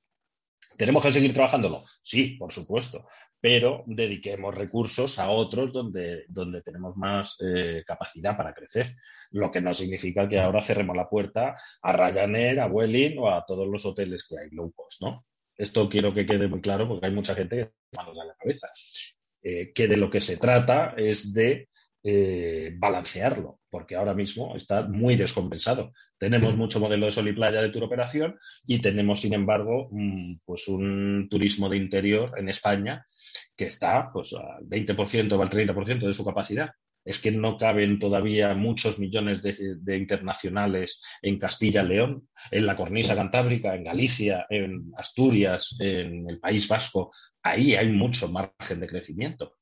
¿Tenemos 0.77 1.03
que 1.03 1.11
seguir 1.11 1.33
trabajándolo? 1.33 1.83
Sí, 2.01 2.35
por 2.37 2.51
supuesto, 2.51 3.07
pero 3.39 3.83
dediquemos 3.85 4.53
recursos 4.53 5.19
a 5.19 5.29
otros 5.29 5.71
donde, 5.71 6.25
donde 6.27 6.61
tenemos 6.61 6.97
más 6.97 7.37
eh, 7.41 7.83
capacidad 7.85 8.35
para 8.35 8.53
crecer, 8.53 8.87
lo 9.31 9.51
que 9.51 9.61
no 9.61 9.73
significa 9.73 10.27
que 10.27 10.39
ahora 10.39 10.61
cerremos 10.61 10.97
la 10.97 11.07
puerta 11.07 11.55
a 11.81 11.93
Ryanair, 11.93 12.59
a 12.59 12.67
Welling 12.67 13.17
o 13.19 13.29
a 13.29 13.45
todos 13.45 13.67
los 13.67 13.85
hoteles 13.85 14.27
que 14.27 14.37
hay 14.37 14.49
low 14.51 14.71
cost, 14.73 15.01
¿no? 15.01 15.23
Esto 15.57 15.89
quiero 15.89 16.13
que 16.13 16.25
quede 16.25 16.47
muy 16.47 16.59
claro 16.59 16.87
porque 16.87 17.05
hay 17.05 17.13
mucha 17.13 17.35
gente 17.35 17.55
que 17.55 17.71
manos 17.95 18.19
a 18.19 18.25
la 18.25 18.35
cabeza. 18.35 18.67
Eh, 19.41 19.71
que 19.73 19.87
de 19.87 19.97
lo 19.97 20.09
que 20.09 20.19
se 20.19 20.37
trata 20.37 20.95
es 20.97 21.33
de 21.33 21.69
eh, 22.07 22.71
balancearlo, 22.77 23.61
porque 23.67 23.95
ahora 23.95 24.13
mismo 24.13 24.55
está 24.55 24.83
muy 24.83 25.15
descompensado. 25.15 25.91
Tenemos 26.19 26.55
mucho 26.55 26.79
modelo 26.79 27.07
de 27.07 27.11
sol 27.11 27.27
y 27.27 27.33
playa 27.33 27.63
de 27.63 27.69
tour 27.69 27.85
operación 27.85 28.37
y 28.67 28.77
tenemos, 28.79 29.21
sin 29.21 29.33
embargo, 29.33 29.89
pues 30.45 30.67
un 30.67 31.27
turismo 31.31 31.67
de 31.67 31.77
interior 31.77 32.33
en 32.37 32.47
España 32.47 33.03
que 33.57 33.65
está 33.65 34.11
pues, 34.13 34.33
al 34.33 34.67
20% 34.67 35.31
o 35.31 35.41
al 35.41 35.49
30% 35.49 36.05
de 36.05 36.13
su 36.13 36.23
capacidad. 36.23 36.69
Es 37.03 37.19
que 37.19 37.31
no 37.31 37.57
caben 37.57 37.97
todavía 37.97 38.53
muchos 38.53 38.99
millones 38.99 39.41
de, 39.41 39.97
internacionales 39.97 41.01
en 41.23 41.39
Castilla-León, 41.39 42.29
en 42.51 42.65
la 42.67 42.75
cornisa 42.75 43.15
cantábrica, 43.15 43.73
en 43.73 43.83
Galicia, 43.83 44.45
en 44.47 44.91
Asturias, 44.95 45.75
en 45.79 46.29
el 46.29 46.39
País 46.39 46.67
Vasco. 46.67 47.11
Ahí 47.41 47.73
hay 47.73 47.89
mucho 47.89 48.27
margen 48.27 48.79
de 48.79 48.87
crecimiento 48.87 49.55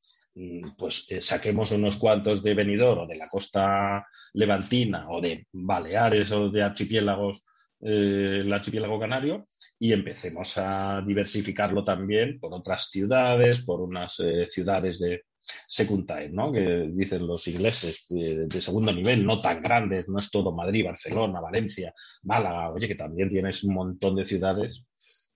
pues 0.78 1.06
eh, 1.10 1.22
saquemos 1.22 1.72
unos 1.72 1.98
cuantos 1.98 2.42
de 2.42 2.54
Benidorm 2.54 3.02
o 3.02 3.08
de 3.08 3.18
la 3.18 3.30
costa 3.30 4.06
levantina 4.34 5.10
o 5.10 5.22
de 5.22 5.48
Baleares 5.52 6.32
o 6.32 6.50
de 6.50 6.64
archipiélagos, 6.64 7.46
eh, 7.82 8.40
el 8.42 8.52
archipiélago 8.52 9.00
canario, 9.00 9.48
y 9.78 9.94
empecemos 9.94 10.58
a 10.58 11.02
diversificarlo 11.06 11.84
también 11.84 12.40
por 12.40 12.54
otras 12.54 12.90
ciudades, 12.90 13.64
por 13.64 13.82
unas 13.82 14.20
eh, 14.22 14.48
ciudades 14.48 15.00
de 15.00 15.24
second 15.68 16.10
¿no? 16.32 16.52
que 16.54 16.90
dicen 16.94 17.28
los 17.28 17.46
ingleses, 17.50 18.06
de 18.10 18.62
segundo 18.62 18.94
nivel, 18.94 19.26
no 19.26 19.42
tan 19.42 19.62
grandes, 19.62 20.08
no 20.08 20.18
es 20.20 20.32
todo 20.32 20.54
Madrid, 20.54 20.86
Barcelona, 20.86 21.42
Valencia, 21.42 21.94
Málaga, 22.24 22.72
oye, 22.72 22.88
que 22.88 22.96
también 22.96 23.28
tienes 23.28 23.62
un 23.66 23.74
montón 23.74 24.16
de 24.16 24.24
ciudades 24.24 24.86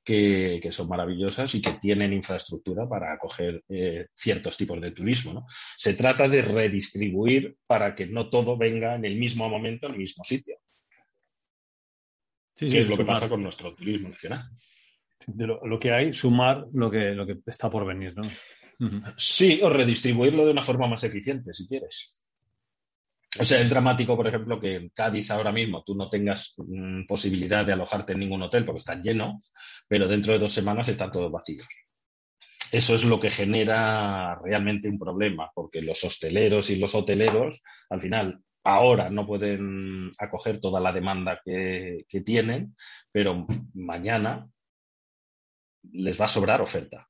que, 0.08 0.72
son 0.72 0.88
maravillosas 0.88 1.54
y 1.56 1.62
que 1.62 1.74
tienen 1.74 2.14
infraestructura 2.14 2.88
para 2.88 3.12
acoger 3.12 3.62
eh, 3.68 4.08
ciertos 4.14 4.56
tipos 4.56 4.80
de 4.80 4.92
turismo. 4.92 5.46
Se 5.76 5.96
trata 5.96 6.30
de 6.30 6.42
redistribuir 6.42 7.58
para 7.68 7.94
que 7.94 8.08
no 8.08 8.30
todo 8.30 8.58
venga 8.58 8.96
en 8.96 9.04
el 9.04 9.18
mismo 9.18 9.50
momento, 9.50 9.88
en 9.88 9.94
el 9.94 10.00
mismo 10.00 10.24
sitio. 10.24 10.56
Sí, 12.56 12.70
que 12.70 12.80
es 12.80 12.90
lo 12.90 12.96
que 12.96 13.04
pasa 13.04 13.28
con 13.28 13.44
nuestro 13.44 13.76
turismo 13.76 14.08
nacional. 14.08 14.50
De 15.26 15.46
lo, 15.46 15.78
que 15.78 15.92
hay, 15.92 16.14
sumar 16.14 16.68
lo 16.72 16.90
que, 16.90 17.12
lo 17.12 17.28
que 17.28 17.40
está 17.46 17.70
por 17.70 17.86
venir, 17.86 18.16
¿no? 18.16 18.24
Sí, 19.18 19.60
o 19.62 19.70
redistribuirlo 19.70 20.46
de 20.46 20.52
una 20.52 20.62
forma 20.62 20.88
más 20.88 21.04
eficiente, 21.04 21.54
si 21.54 21.68
quieres. 21.68 22.24
O 23.40 23.46
sea, 23.46 23.60
es 23.60 23.70
dramático, 23.70 24.16
por 24.16 24.28
ejemplo, 24.28 24.60
que 24.60 24.76
en 24.76 24.90
Cádiz 24.90 25.30
ahora 25.32 25.52
mismo 25.52 25.84
tú 25.84 25.96
no 25.96 26.10
tengas 26.10 26.54
mm, 26.58 27.06
posibilidad 27.06 27.66
de 27.66 27.74
alojarte 27.74 28.14
en 28.14 28.20
ningún 28.20 28.42
hotel 28.42 28.66
porque 28.66 28.80
están 28.80 29.02
llenos, 29.02 29.54
pero 29.88 30.08
dentro 30.08 30.34
de 30.34 30.40
dos 30.40 30.54
semanas 30.54 30.88
están 30.88 31.12
todos 31.12 31.32
vacíos. 31.32 31.68
Eso 32.72 32.96
es 32.96 33.04
lo 33.04 33.20
que 33.20 33.30
genera 33.30 34.40
realmente 34.44 34.90
un 34.90 34.98
problema, 34.98 35.52
porque 35.54 35.82
los 35.82 36.04
hosteleros 36.04 36.70
y 36.70 36.78
los 36.78 36.96
hoteleros, 36.96 37.64
al 37.90 38.02
final, 38.02 38.42
ahora 38.64 39.10
no 39.10 39.26
pueden 39.26 40.12
acoger 40.20 40.60
toda 40.60 40.80
la 40.80 40.92
demanda 40.92 41.40
que 41.46 42.22
tienen, 42.26 42.76
pero 43.12 43.46
mañana 43.74 44.50
les 45.92 46.20
va 46.20 46.26
a 46.26 46.30
sobrar 46.30 46.62
oferta 46.62 47.08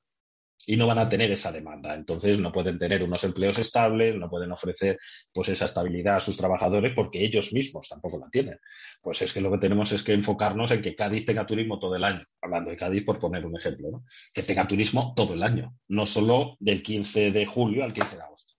y 0.70 0.76
no 0.76 0.86
van 0.86 1.00
a 1.00 1.08
tener 1.08 1.32
esa 1.32 1.52
demanda. 1.52 1.96
Entonces 1.96 2.38
no 2.40 2.52
pueden 2.52 2.78
tener 2.78 3.02
unos 3.02 3.24
empleos 3.24 3.58
estables, 3.58 4.16
no 4.18 4.30
pueden 4.30 4.52
ofrecer 4.52 5.00
pues 5.34 5.48
esa 5.48 5.66
estabilidad 5.66 6.18
a 6.18 6.20
sus 6.20 6.36
trabajadores 6.36 6.94
porque 6.94 7.24
ellos 7.24 7.54
mismos 7.54 7.88
tampoco 7.88 8.20
la 8.20 8.30
tienen. 8.30 8.60
Pues 9.02 9.22
es 9.22 9.32
que 9.32 9.40
lo 9.40 9.50
que 9.50 9.60
tenemos 9.60 9.94
es 9.94 10.04
que 10.04 10.14
enfocarnos 10.14 10.70
en 10.72 10.82
que 10.82 10.94
Cádiz 10.94 11.26
tenga 11.26 11.46
turismo 11.46 11.80
todo 11.80 11.96
el 11.96 12.04
año. 12.04 12.22
Hablando 12.42 12.70
de 12.70 12.76
Cádiz 12.76 13.06
por 13.06 13.18
poner 13.18 13.46
un 13.46 13.58
ejemplo, 13.58 13.90
¿no? 13.90 14.04
que 14.34 14.44
tenga 14.44 14.68
turismo 14.68 15.14
todo 15.16 15.34
el 15.34 15.42
año, 15.42 15.74
no 15.88 16.06
solo 16.06 16.58
del 16.60 16.84
15 16.84 17.32
de 17.32 17.46
julio 17.46 17.86
al 17.86 17.94
15 17.94 18.18
de 18.18 18.22
agosto. 18.22 18.54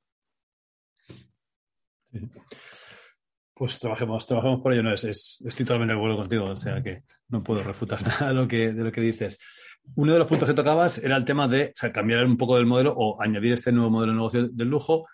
Pues 3.53 3.79
trabajemos, 3.81 4.27
trabajemos 4.27 4.61
por 4.61 4.73
ello. 4.73 4.83
No, 4.85 4.95
es, 4.95 5.05
estoy 5.05 5.67
totalmente 5.67 5.93
de 5.93 5.99
acuerdo 5.99 6.17
contigo, 6.17 6.45
o 6.47 6.57
sea 6.57 6.83
que 6.83 7.03
no 7.29 7.43
puedo 7.43 7.63
refutar 7.63 8.01
nada 8.07 8.29
de 8.29 8.35
lo 8.35 8.49
que, 8.49 8.73
de 8.73 8.83
lo 8.83 8.91
que 8.91 9.03
dices. 9.03 9.39
Uno 9.97 10.13
de 10.13 10.19
los 10.19 10.29
puntos 10.29 10.49
que 10.49 10.55
tocabas 10.55 10.99
era 10.99 11.17
el 11.17 11.25
tema 11.25 11.49
de 11.49 11.73
cambiar 11.93 12.25
un 12.25 12.37
poco 12.37 12.57
del 12.57 12.67
modelo 12.67 12.95
o 12.97 13.21
añadir 13.21 13.53
este 13.53 13.73
nuevo 13.73 13.91
modelo 13.91 14.13
de 14.13 14.17
negocio 14.17 14.49
del 14.49 14.69
lujo. 14.69 15.07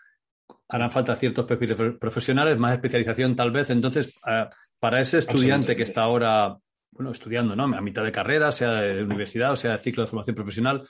Harán 0.69 0.91
falta 0.91 1.17
ciertos 1.17 1.47
perfiles 1.47 1.79
profesionales, 1.99 2.59
más 2.59 2.75
especialización 2.75 3.37
tal 3.37 3.51
vez. 3.51 3.71
Entonces, 3.71 4.19
eh, 4.27 4.47
para 4.79 5.01
ese 5.01 5.19
estudiante 5.19 5.77
que 5.77 5.85
está 5.85 6.03
ahora 6.03 6.57
bueno, 6.91 7.11
estudiando 7.11 7.57
¿no? 7.57 7.65
a 7.65 7.81
mitad 7.81 8.05
de 8.05 8.13
carrera, 8.13 8.53
sea 8.53 8.73
de 8.73 9.03
universidad 9.03 9.53
o 9.53 9.57
sea 9.57 9.73
de 9.73 9.79
ciclo 9.79 10.03
de 10.03 10.09
formación 10.09 10.37
profesional, 10.37 10.87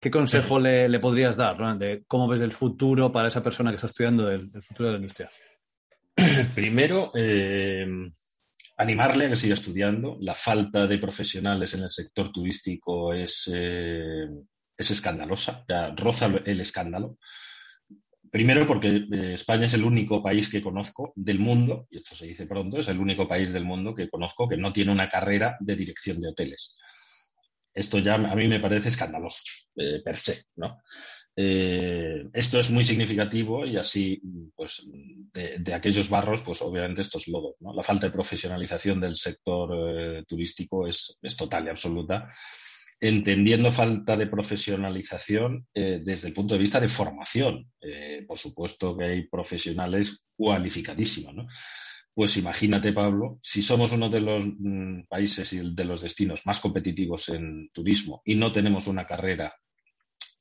¿qué 0.00 0.10
consejo 0.10 0.58
le, 0.58 0.98
podrías 0.98 1.36
dar 1.36 1.78
de 1.78 2.04
cómo 2.06 2.28
ves 2.28 2.40
el 2.40 2.52
futuro 2.52 3.12
para 3.12 3.28
esa 3.28 3.42
persona 3.42 3.70
que 3.70 3.76
está 3.76 3.86
estudiando 3.86 4.30
el, 4.30 4.50
futuro 4.60 4.88
de 4.88 4.92
la 4.92 4.98
industria? 4.98 5.30
Primero, 6.54 7.12
eh, 7.14 7.86
animarle 8.76 9.26
a 9.26 9.30
que 9.30 9.36
siga 9.36 9.54
estudiando. 9.54 10.16
La 10.20 10.34
falta 10.34 10.86
de 10.86 10.98
profesionales 10.98 11.74
en 11.74 11.82
el 11.82 11.90
sector 11.90 12.30
turístico 12.30 13.12
es, 13.12 13.50
eh, 13.52 14.26
es 14.76 14.90
escandalosa, 14.90 15.64
roza 15.96 16.30
el 16.44 16.60
escándalo. 16.60 17.18
Primero 18.30 18.66
porque 18.66 19.06
eh, 19.10 19.34
España 19.34 19.66
es 19.66 19.74
el 19.74 19.84
único 19.84 20.22
país 20.22 20.50
que 20.50 20.62
conozco 20.62 21.12
del 21.14 21.38
mundo, 21.38 21.86
y 21.90 21.96
esto 21.96 22.14
se 22.14 22.26
dice 22.26 22.46
pronto, 22.46 22.78
es 22.78 22.88
el 22.88 22.98
único 22.98 23.26
país 23.26 23.52
del 23.52 23.64
mundo 23.64 23.94
que 23.94 24.10
conozco 24.10 24.48
que 24.48 24.56
no 24.56 24.72
tiene 24.72 24.92
una 24.92 25.08
carrera 25.08 25.56
de 25.60 25.76
dirección 25.76 26.20
de 26.20 26.28
hoteles. 26.28 26.76
Esto 27.72 27.98
ya 27.98 28.14
a 28.14 28.34
mí 28.34 28.48
me 28.48 28.60
parece 28.60 28.88
escandaloso, 28.88 29.42
eh, 29.76 30.00
per 30.04 30.16
se, 30.16 30.44
¿no? 30.56 30.82
Eh, 31.38 32.30
esto 32.32 32.58
es 32.58 32.70
muy 32.70 32.82
significativo 32.82 33.66
y 33.66 33.76
así, 33.76 34.22
pues, 34.54 34.88
de, 35.34 35.74
aquellos 35.74 36.08
barros, 36.08 36.40
pues 36.40 36.62
obviamente 36.62 37.02
estos 37.02 37.28
lodos. 37.28 37.56
¿no? 37.60 37.74
La 37.74 37.82
falta 37.82 38.06
de 38.06 38.12
profesionalización 38.12 39.00
del 39.00 39.16
sector 39.16 39.70
eh, 39.74 40.24
turístico 40.26 40.86
es, 40.86 41.18
total 41.36 41.66
y 41.66 41.68
absoluta, 41.68 42.26
entendiendo 42.98 43.70
falta 43.70 44.16
de 44.16 44.28
profesionalización 44.28 45.66
eh, 45.74 46.00
desde 46.02 46.28
el 46.28 46.34
punto 46.34 46.54
de 46.54 46.60
vista 46.60 46.80
de 46.80 46.88
formación. 46.88 47.70
por 48.26 48.38
supuesto 48.38 48.96
que 48.96 49.04
hay 49.04 49.28
profesionales 49.28 50.22
cualificadísimos, 50.34 51.34
¿no? 51.34 51.46
Pues 52.14 52.38
imagínate, 52.38 52.94
Pablo, 52.94 53.38
si 53.42 53.60
somos 53.60 53.92
uno 53.92 54.08
de 54.08 54.20
los 54.20 54.42
mm, 54.46 55.02
países 55.06 55.52
y 55.52 55.74
de 55.74 55.84
los 55.84 56.00
destinos 56.00 56.46
más 56.46 56.60
competitivos 56.60 57.28
en 57.28 57.68
turismo 57.70 58.22
y 58.24 58.36
no 58.36 58.50
tenemos 58.50 58.86
una 58.86 59.04
carrera 59.04 59.54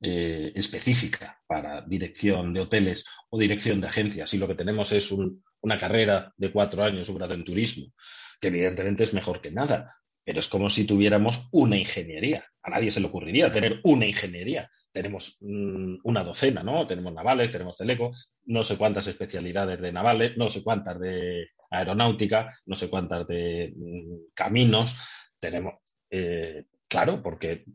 eh, 0.08 0.52
específica 0.54 1.42
para 1.48 1.82
dirección 1.82 2.54
de 2.54 2.62
hoteles 2.62 3.06
o 3.32 3.40
dirección 3.40 3.82
de 3.82 3.88
agencias 3.88 4.32
y 4.36 4.38
lo 4.38 4.48
que 4.48 4.54
tenemos 4.54 4.92
es 4.92 5.12
una 5.12 5.80
carrera 5.80 6.32
de 6.38 6.52
cuatro 6.52 6.84
años, 6.84 7.10
un 7.10 7.16
grado 7.16 7.34
en 7.34 7.44
turismo, 7.44 7.92
que 8.40 8.50
evidentemente 8.50 9.04
es 9.04 9.16
mejor 9.16 9.42
que 9.42 9.50
nada, 9.50 9.92
pero 10.24 10.38
es 10.38 10.48
como 10.48 10.70
si 10.70 10.86
tuviéramos 10.86 11.50
una 11.54 11.76
ingeniería. 11.76 12.46
A 12.62 12.70
nadie 12.70 12.92
se 12.92 13.00
le 13.00 13.08
ocurriría 13.08 13.52
tener 13.52 13.80
una 13.84 14.06
ingeniería. 14.06 14.70
Tenemos 14.92 15.40
mm, 15.42 15.96
una 16.04 16.24
docena, 16.24 16.62
¿no? 16.62 16.86
Tenemos 16.86 17.12
navales, 17.12 17.52
tenemos 17.52 17.76
teleco, 17.76 18.12
no 18.44 18.64
sé 18.64 18.78
cuántas 18.78 19.08
especialidades 19.08 19.82
de 19.82 19.92
navales, 19.92 20.38
no 20.38 20.52
sé 20.52 20.64
cuántas 20.64 21.00
de 21.00 21.48
aeronáutica, 21.72 22.56
no 22.68 22.76
sé 22.76 22.92
cuántas 22.92 23.26
de 23.26 23.74
mm, 23.76 24.34
caminos. 24.36 24.96
Tenemos, 25.40 25.74
eh, 26.12 26.66
claro, 26.88 27.24
porque 27.24 27.66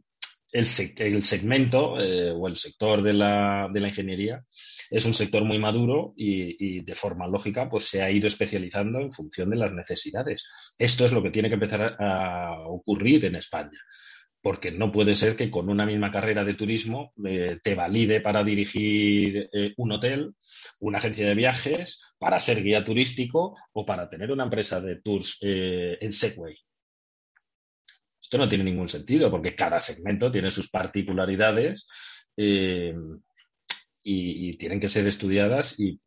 el, 0.52 1.22
segmento 1.22 2.00
eh, 2.00 2.30
o 2.30 2.48
el 2.48 2.56
sector 2.56 3.02
de 3.02 3.12
la, 3.12 3.68
de 3.72 3.80
la, 3.80 3.88
ingeniería 3.88 4.44
es 4.90 5.04
un 5.04 5.14
sector 5.14 5.44
muy 5.44 5.58
maduro 5.58 6.14
y, 6.16 6.80
de 6.80 6.94
forma 6.94 7.26
lógica 7.26 7.68
pues 7.68 7.84
se 7.84 8.02
ha 8.02 8.10
ido 8.10 8.26
especializando 8.26 9.00
en 9.00 9.12
función 9.12 9.50
de 9.50 9.56
las 9.56 9.72
necesidades. 9.72 10.48
Esto 10.78 11.04
es 11.04 11.12
lo 11.12 11.22
que 11.22 11.30
tiene 11.30 11.48
que 11.48 11.54
empezar 11.54 11.96
a, 11.98 12.62
ocurrir 12.66 13.24
en 13.24 13.36
España, 13.36 13.78
porque 14.42 14.72
no 14.72 14.90
puede 14.90 15.14
ser 15.14 15.36
que 15.36 15.50
con 15.50 15.68
una 15.68 15.86
misma 15.86 16.10
carrera 16.10 16.44
de 16.44 16.54
turismo 16.54 17.12
eh, 17.24 17.58
te 17.62 17.74
valide 17.74 18.20
para 18.20 18.42
dirigir 18.42 19.48
eh, 19.52 19.74
un 19.76 19.92
hotel, 19.92 20.34
una 20.80 20.98
agencia 20.98 21.26
de 21.26 21.34
viajes, 21.34 22.00
para 22.18 22.40
ser 22.40 22.62
guía 22.62 22.84
turístico 22.84 23.56
o 23.72 23.84
para 23.86 24.08
tener 24.08 24.32
una 24.32 24.44
empresa 24.44 24.80
de 24.80 24.96
tours 24.96 25.38
en 25.42 26.12
Segway. 26.12 26.56
Esto 28.30 28.38
no 28.38 28.48
tiene 28.48 28.62
ningún 28.62 28.86
sentido 28.86 29.28
porque 29.28 29.56
cada 29.56 29.80
segmento 29.80 30.30
tiene 30.30 30.52
sus 30.52 30.70
particularidades 30.70 31.88
eh, 32.36 32.94
y, 34.04 34.56
tienen 34.56 34.78
que 34.78 34.88
ser 34.88 35.08
estudiadas 35.08 35.74
y, 35.76 35.98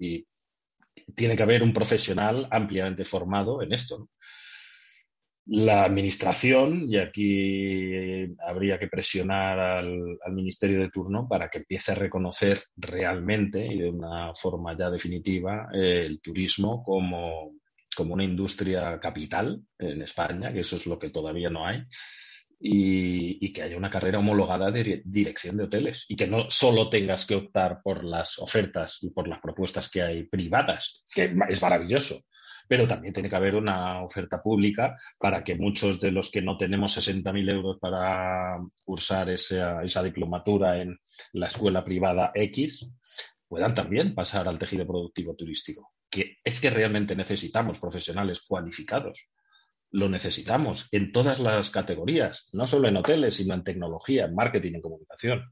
tiene 1.16 1.36
que 1.36 1.44
haber 1.44 1.62
un 1.64 1.74
profesional 1.74 2.48
ampliamente 2.50 3.04
formado 3.04 3.62
en 3.62 3.74
esto. 3.74 4.08
La 5.48 5.84
administración, 5.84 6.86
y 6.90 6.96
aquí 6.98 8.34
habría 8.48 8.80
que 8.80 8.88
presionar 8.88 9.60
al, 9.60 10.18
Ministerio 10.32 10.80
de 10.80 10.92
turno 10.92 11.28
para 11.28 11.50
que 11.50 11.58
empiece 11.58 11.92
a 11.92 11.96
reconocer 11.96 12.58
realmente 12.78 13.66
y 13.66 13.80
de 13.80 13.90
una 13.90 14.34
forma 14.34 14.78
ya 14.78 14.90
definitiva 14.90 15.68
eh, 15.74 16.06
el 16.06 16.22
turismo 16.22 16.82
como, 16.86 17.52
como 17.95 18.13
una 18.13 18.23
industria 18.23 18.99
capital 18.99 19.62
en 19.77 20.01
España, 20.01 20.51
que 20.51 20.62
eso 20.62 20.75
es 20.75 20.86
lo 20.86 20.99
que 20.99 21.10
todavía 21.10 21.49
no 21.49 21.65
hay, 21.65 21.84
y, 22.60 23.51
que 23.51 23.62
haya 23.62 23.77
una 23.77 23.89
carrera 23.89 24.19
homologada 24.19 24.71
de 24.71 25.01
dirección 25.06 25.58
de 25.58 25.65
hoteles 25.65 26.06
y 26.08 26.15
que 26.15 26.27
no 26.27 26.49
solo 26.49 26.89
tengas 26.89 27.25
que 27.25 27.36
optar 27.36 27.82
por 27.84 28.03
las 28.03 28.39
ofertas 28.39 29.03
y 29.03 29.10
por 29.10 29.27
las 29.27 29.41
propuestas 29.41 29.89
que 29.89 30.01
hay 30.01 30.23
privadas, 30.23 31.06
que 31.13 31.36
es 31.49 31.62
maravilloso, 31.62 32.21
pero 32.67 32.88
también 32.88 33.13
tiene 33.13 33.29
que 33.29 33.36
haber 33.36 33.56
una 33.56 34.01
oferta 34.01 34.41
pública 34.41 34.95
para 35.19 35.43
que 35.43 35.56
muchos 35.56 35.99
de 35.99 36.12
los 36.12 36.32
que 36.32 36.41
no 36.41 36.56
tenemos 36.56 36.97
60.000 36.97 37.51
euros 37.51 37.77
para 37.79 38.58
cursar 38.86 39.29
esa, 39.29 39.84
esa 39.84 40.01
diplomatura 40.01 40.82
en 40.82 40.97
la 41.34 41.47
escuela 41.47 41.84
privada 41.84 42.32
X 42.34 42.89
puedan 43.54 43.76
también 43.76 44.16
pasar 44.16 44.48
al 44.48 44.58
tejido 44.58 44.88
productivo 44.88 45.36
turístico 45.36 45.94
que 46.10 46.38
es 46.44 46.60
que 46.60 46.72
realmente 46.72 47.16
necesitamos 47.16 47.80
profesionales 47.80 48.42
cualificados. 48.48 49.30
Lo 49.92 50.10
necesitamos 50.10 50.88
en 50.92 51.12
todas 51.12 51.39
las 51.39 51.70
categorías, 51.70 52.50
no 52.54 52.66
solo 52.66 52.88
en 52.88 52.98
hoteles, 52.98 53.36
sino 53.36 53.54
en 53.54 53.63
tecnología, 53.63 54.26
en 54.26 54.34
marketing, 54.34 54.74
en 54.76 54.82
comunicación. 54.82 55.52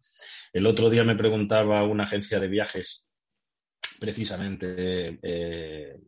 El 0.51 0.65
otro 0.67 0.89
día 0.89 1.03
me 1.03 1.15
preguntaba 1.15 1.83
una 1.83 2.05
agencia 2.05 2.39
de 2.39 2.47
viajes, 2.47 3.07
precisamente 3.99 5.19
eh, 5.21 5.99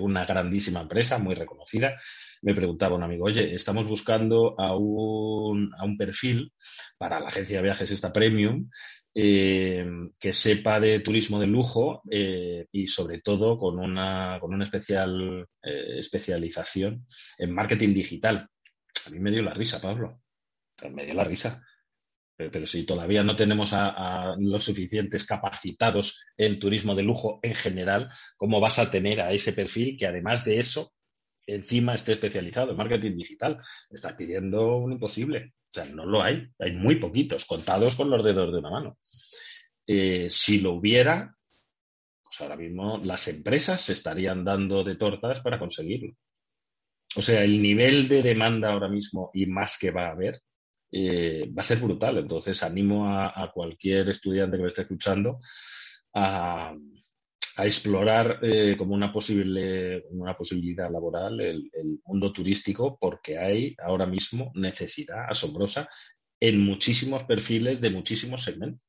una 0.00 0.24
grandísima 0.24 0.80
empresa, 0.80 1.18
muy 1.18 1.34
reconocida, 1.34 1.98
me 2.42 2.54
preguntaba 2.54 2.96
un 2.96 3.02
amigo, 3.02 3.26
oye, 3.26 3.54
estamos 3.54 3.88
buscando 3.88 4.58
a 4.58 4.74
un, 4.74 5.70
a 5.78 5.84
un 5.84 5.96
perfil 5.96 6.52
para 6.98 7.20
la 7.20 7.28
agencia 7.28 7.58
de 7.58 7.62
viajes 7.62 7.90
esta 7.90 8.12
premium 8.12 8.68
eh, 9.18 9.86
que 10.20 10.34
sepa 10.34 10.78
de 10.78 11.00
turismo 11.00 11.40
de 11.40 11.46
lujo 11.46 12.02
eh, 12.10 12.66
y 12.70 12.86
sobre 12.86 13.22
todo 13.22 13.56
con 13.56 13.78
una, 13.78 14.36
con 14.38 14.52
una 14.52 14.64
especial 14.64 15.48
eh, 15.62 15.98
especialización 15.98 17.06
en 17.38 17.54
marketing 17.54 17.94
digital. 17.94 18.46
A 19.06 19.10
mí 19.10 19.18
me 19.18 19.30
dio 19.30 19.40
la 19.40 19.54
risa, 19.54 19.80
Pablo. 19.80 20.20
Me 20.92 21.06
dio 21.06 21.14
la 21.14 21.24
risa. 21.24 21.62
Pero, 22.36 22.66
si 22.66 22.84
todavía 22.84 23.22
no 23.22 23.34
tenemos 23.36 23.72
a, 23.72 24.34
los 24.38 24.64
suficientes 24.64 25.24
capacitados 25.24 26.22
en 26.36 26.58
turismo 26.58 26.94
de 26.94 27.02
lujo 27.02 27.40
en 27.42 27.54
general, 27.54 28.10
¿cómo 28.36 28.60
vas 28.60 28.78
a 28.78 28.90
tener 28.90 29.22
a 29.22 29.32
ese 29.32 29.54
perfil 29.54 29.96
que 29.96 30.06
además 30.06 30.44
de 30.44 30.58
eso, 30.58 30.92
encima 31.46 31.94
esté 31.94 32.12
especializado 32.12 32.72
en 32.72 32.76
marketing 32.76 33.16
digital? 33.16 33.56
Está 33.88 34.14
pidiendo 34.14 34.76
un 34.76 34.92
imposible. 34.92 35.54
O 35.70 35.72
sea, 35.72 35.84
no 35.86 36.06
lo 36.06 36.22
hay. 36.22 36.48
Hay 36.58 36.72
muy 36.72 36.96
poquitos, 36.96 37.44
contados 37.44 37.96
con 37.96 38.10
los 38.10 38.24
dedos 38.24 38.52
de 38.52 38.58
una 38.58 38.70
mano. 38.70 38.98
Eh, 39.86 40.28
si 40.30 40.60
lo 40.60 40.72
hubiera, 40.72 41.34
pues 42.22 42.40
ahora 42.40 42.56
mismo 42.56 42.98
las 42.98 43.28
empresas 43.28 43.80
se 43.80 43.92
estarían 43.92 44.44
dando 44.44 44.82
de 44.82 44.96
tortas 44.96 45.40
para 45.40 45.58
conseguirlo. 45.58 46.12
O 47.14 47.22
sea, 47.22 47.44
el 47.44 47.62
nivel 47.62 48.08
de 48.08 48.22
demanda 48.22 48.72
ahora 48.72 48.88
mismo 48.88 49.30
y 49.32 49.46
más 49.46 49.78
que 49.78 49.90
va 49.90 50.08
a 50.08 50.10
haber 50.10 50.42
eh, 50.90 51.50
va 51.56 51.62
a 51.62 51.64
ser 51.64 51.78
brutal. 51.78 52.18
Entonces, 52.18 52.62
animo 52.62 53.08
a, 53.08 53.50
cualquier 53.52 54.08
estudiante 54.08 54.56
que 54.56 54.62
me 54.62 54.68
esté 54.68 54.82
escuchando 54.82 55.38
a, 56.14 56.74
explorar 57.64 58.38
eh, 58.42 58.76
como 58.76 58.94
una, 58.94 59.12
posible, 59.12 60.04
una 60.10 60.36
posibilidad 60.36 60.90
laboral 60.90 61.40
el, 61.40 61.70
mundo 62.04 62.32
turístico 62.32 62.98
porque 63.00 63.38
hay 63.38 63.74
ahora 63.82 64.06
mismo 64.06 64.52
necesidad 64.54 65.26
asombrosa 65.28 65.88
en 66.38 66.60
muchísimos 66.60 67.24
perfiles 67.24 67.80
de 67.80 67.90
muchísimos 67.90 68.42
segmentos. 68.42 68.86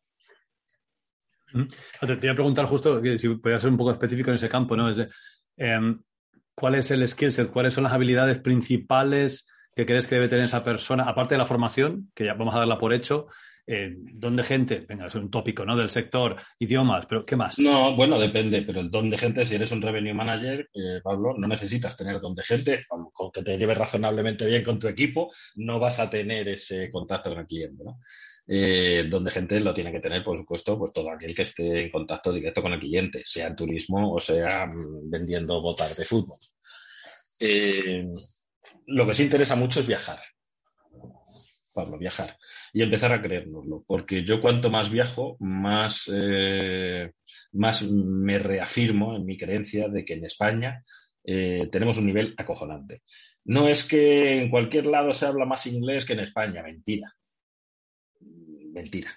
Te 1.50 2.20
iba 2.24 2.34
a 2.34 2.36
preguntar 2.36 2.66
justo, 2.66 3.02
si 3.18 3.30
podía 3.36 3.60
ser 3.60 3.70
un 3.70 3.78
poco 3.78 3.92
específico 3.92 4.30
en 4.30 4.36
ese 4.36 4.50
campo, 4.50 4.76
¿no? 4.76 4.90
Es 4.90 5.08
em, 5.56 6.02
¿Cuál 6.54 6.74
es 6.74 6.90
el 6.90 7.08
skill 7.08 7.32
set? 7.32 7.52
¿Cuáles 7.52 7.76
son 7.76 7.84
las 7.84 7.94
habilidades 7.94 8.40
principales 8.40 9.48
que 9.76 9.86
crees 9.86 10.08
que 10.08 10.16
debe 10.16 10.28
tener 10.28 10.46
esa 10.46 10.64
persona, 10.64 11.04
aparte 11.04 11.36
de 11.36 11.38
la 11.38 11.46
formación, 11.46 12.12
que 12.16 12.26
ya 12.26 12.34
vamos 12.34 12.56
a 12.56 12.60
darla 12.60 12.80
por 12.80 12.94
hecho, 12.94 13.28
eh, 13.68 13.94
don 13.98 14.38
de 14.38 14.44
gente, 14.44 14.86
venga, 14.88 15.08
es 15.08 15.16
un 15.16 15.30
tópico, 15.30 15.66
¿no? 15.66 15.76
Del 15.76 15.90
sector, 15.90 16.38
idiomas, 16.58 17.06
pero 17.06 17.26
¿qué 17.26 17.36
más? 17.36 17.60
No, 17.60 17.96
bueno, 17.96 18.18
depende, 18.18 18.62
pero 18.62 18.80
el 18.80 18.90
don 18.90 19.10
de 19.10 19.18
gente, 19.18 19.44
si 19.44 19.56
eres 19.56 19.74
un 19.74 19.82
revenue 19.82 20.14
manager, 20.14 20.70
eh, 20.74 21.02
Pablo, 21.04 21.36
no 21.38 21.48
necesitas 21.48 21.98
tener 21.98 22.22
don 22.22 22.34
de 22.34 22.44
gente, 22.44 22.86
con 22.88 23.32
que 23.32 23.44
te 23.44 23.58
lleves 23.58 23.78
razonablemente 23.78 24.46
bien 24.46 24.64
con 24.64 24.80
tu 24.80 24.88
equipo, 24.88 25.32
no 25.56 25.80
vas 25.80 26.00
a 26.00 26.10
tener 26.10 26.48
ese 26.48 26.90
contacto 26.90 27.30
con 27.30 27.40
el 27.40 27.46
cliente, 27.46 27.84
¿no? 27.84 28.00
Eh, 28.50 29.06
donde 29.10 29.30
gente 29.30 29.60
lo 29.60 29.74
tiene 29.74 29.92
que 29.92 30.00
tener, 30.00 30.24
por 30.24 30.38
supuesto, 30.38 30.78
pues 30.78 30.94
todo 30.94 31.12
aquel 31.12 31.36
que 31.36 31.42
esté 31.42 31.84
en 31.84 31.92
contacto 31.92 32.32
directo 32.32 32.62
con 32.62 32.72
el 32.72 32.80
cliente, 32.80 33.22
sea 33.26 33.48
en 33.48 33.58
turismo 33.58 34.14
o 34.14 34.20
sea 34.22 34.66
mm, 34.66 35.10
vendiendo 35.10 35.62
botas 35.62 35.98
de 35.98 36.06
fútbol. 36.06 36.38
Eh, 37.42 38.08
lo 38.86 39.06
que 39.06 39.14
sí 39.14 39.24
interesa 39.24 39.58
mucho 39.58 39.82
es 39.82 39.88
viajar. 39.88 40.20
Pablo, 41.78 42.00
viajar. 42.00 42.36
Y 42.74 42.82
empezar 42.82 43.13
a 43.13 43.22
creérnoslo. 43.22 43.84
Porque 43.88 44.26
yo 44.26 44.42
cuanto 44.42 44.72
más 44.72 44.90
viajo, 44.90 45.38
más, 45.40 46.10
eh, 46.12 47.12
más 47.52 47.84
me 47.84 48.40
reafirmo 48.40 49.16
en 49.16 49.26
mi 49.26 49.38
creencia 49.38 49.88
de 49.88 50.04
que 50.04 50.16
en 50.16 50.26
España 50.26 50.84
eh, 51.24 51.68
tenemos 51.72 52.00
un 52.00 52.08
nivel 52.08 52.34
acojonante. 52.36 53.04
No 53.46 53.68
es 53.68 53.84
que 53.84 54.42
en 54.42 54.50
cualquier 54.50 54.88
lado 54.88 55.13
se 55.13 55.28
habla 55.28 55.46
más 55.46 55.68
inglés 55.68 56.06
que 56.06 56.13
en 56.13 56.22
España. 56.22 56.63
Mentira. 56.63 57.13
Mentira. 58.74 59.12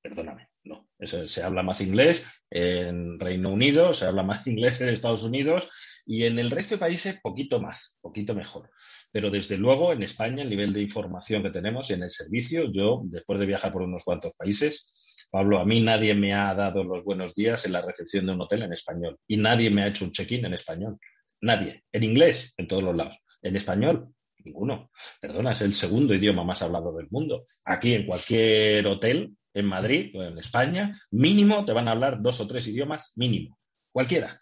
Perdóname. 0.00 0.48
No. 0.64 0.88
Se 1.00 1.42
habla 1.42 1.62
más 1.62 1.82
inglés 1.82 2.26
en 2.50 3.20
Reino 3.20 3.50
Unido, 3.50 3.92
se 3.92 4.06
habla 4.06 4.22
más 4.22 4.46
inglés 4.46 4.80
en 4.80 4.88
Estados 4.88 5.24
Unidos 5.24 5.68
y 6.06 6.24
en 6.24 6.38
el 6.38 6.50
resto 6.50 6.76
de 6.76 6.80
países 6.80 7.20
poquito 7.20 7.60
más, 7.60 7.98
poquito 8.00 8.34
mejor. 8.34 8.70
Pero 9.10 9.30
desde 9.30 9.56
luego 9.56 9.92
en 9.92 10.02
España 10.02 10.42
el 10.42 10.50
nivel 10.50 10.72
de 10.72 10.82
información 10.82 11.42
que 11.42 11.50
tenemos 11.50 11.90
en 11.90 12.02
el 12.02 12.10
servicio, 12.10 12.70
yo 12.70 13.02
después 13.04 13.38
de 13.38 13.46
viajar 13.46 13.72
por 13.72 13.82
unos 13.82 14.04
cuantos 14.04 14.32
países, 14.36 15.26
Pablo, 15.30 15.58
a 15.58 15.64
mí 15.64 15.80
nadie 15.80 16.14
me 16.14 16.32
ha 16.34 16.54
dado 16.54 16.84
los 16.84 17.04
buenos 17.04 17.34
días 17.34 17.64
en 17.66 17.72
la 17.72 17.82
recepción 17.82 18.26
de 18.26 18.32
un 18.32 18.40
hotel 18.40 18.62
en 18.62 18.72
español 18.72 19.18
y 19.26 19.36
nadie 19.36 19.70
me 19.70 19.82
ha 19.82 19.88
hecho 19.88 20.04
un 20.04 20.12
check-in 20.12 20.44
en 20.44 20.54
español. 20.54 20.98
Nadie. 21.40 21.84
En 21.92 22.02
inglés, 22.02 22.54
en 22.56 22.66
todos 22.66 22.82
los 22.82 22.96
lados. 22.96 23.24
En 23.42 23.54
español, 23.54 24.08
ninguno. 24.44 24.90
Perdona, 25.20 25.52
es 25.52 25.60
el 25.60 25.74
segundo 25.74 26.14
idioma 26.14 26.44
más 26.44 26.62
hablado 26.62 26.96
del 26.96 27.08
mundo. 27.10 27.44
Aquí 27.64 27.94
en 27.94 28.06
cualquier 28.06 28.86
hotel, 28.86 29.36
en 29.54 29.66
Madrid 29.66 30.14
o 30.16 30.22
en 30.22 30.38
España, 30.38 30.98
mínimo 31.10 31.64
te 31.64 31.72
van 31.72 31.88
a 31.88 31.92
hablar 31.92 32.22
dos 32.22 32.40
o 32.40 32.46
tres 32.46 32.66
idiomas, 32.68 33.12
mínimo. 33.16 33.58
Cualquiera. 33.92 34.40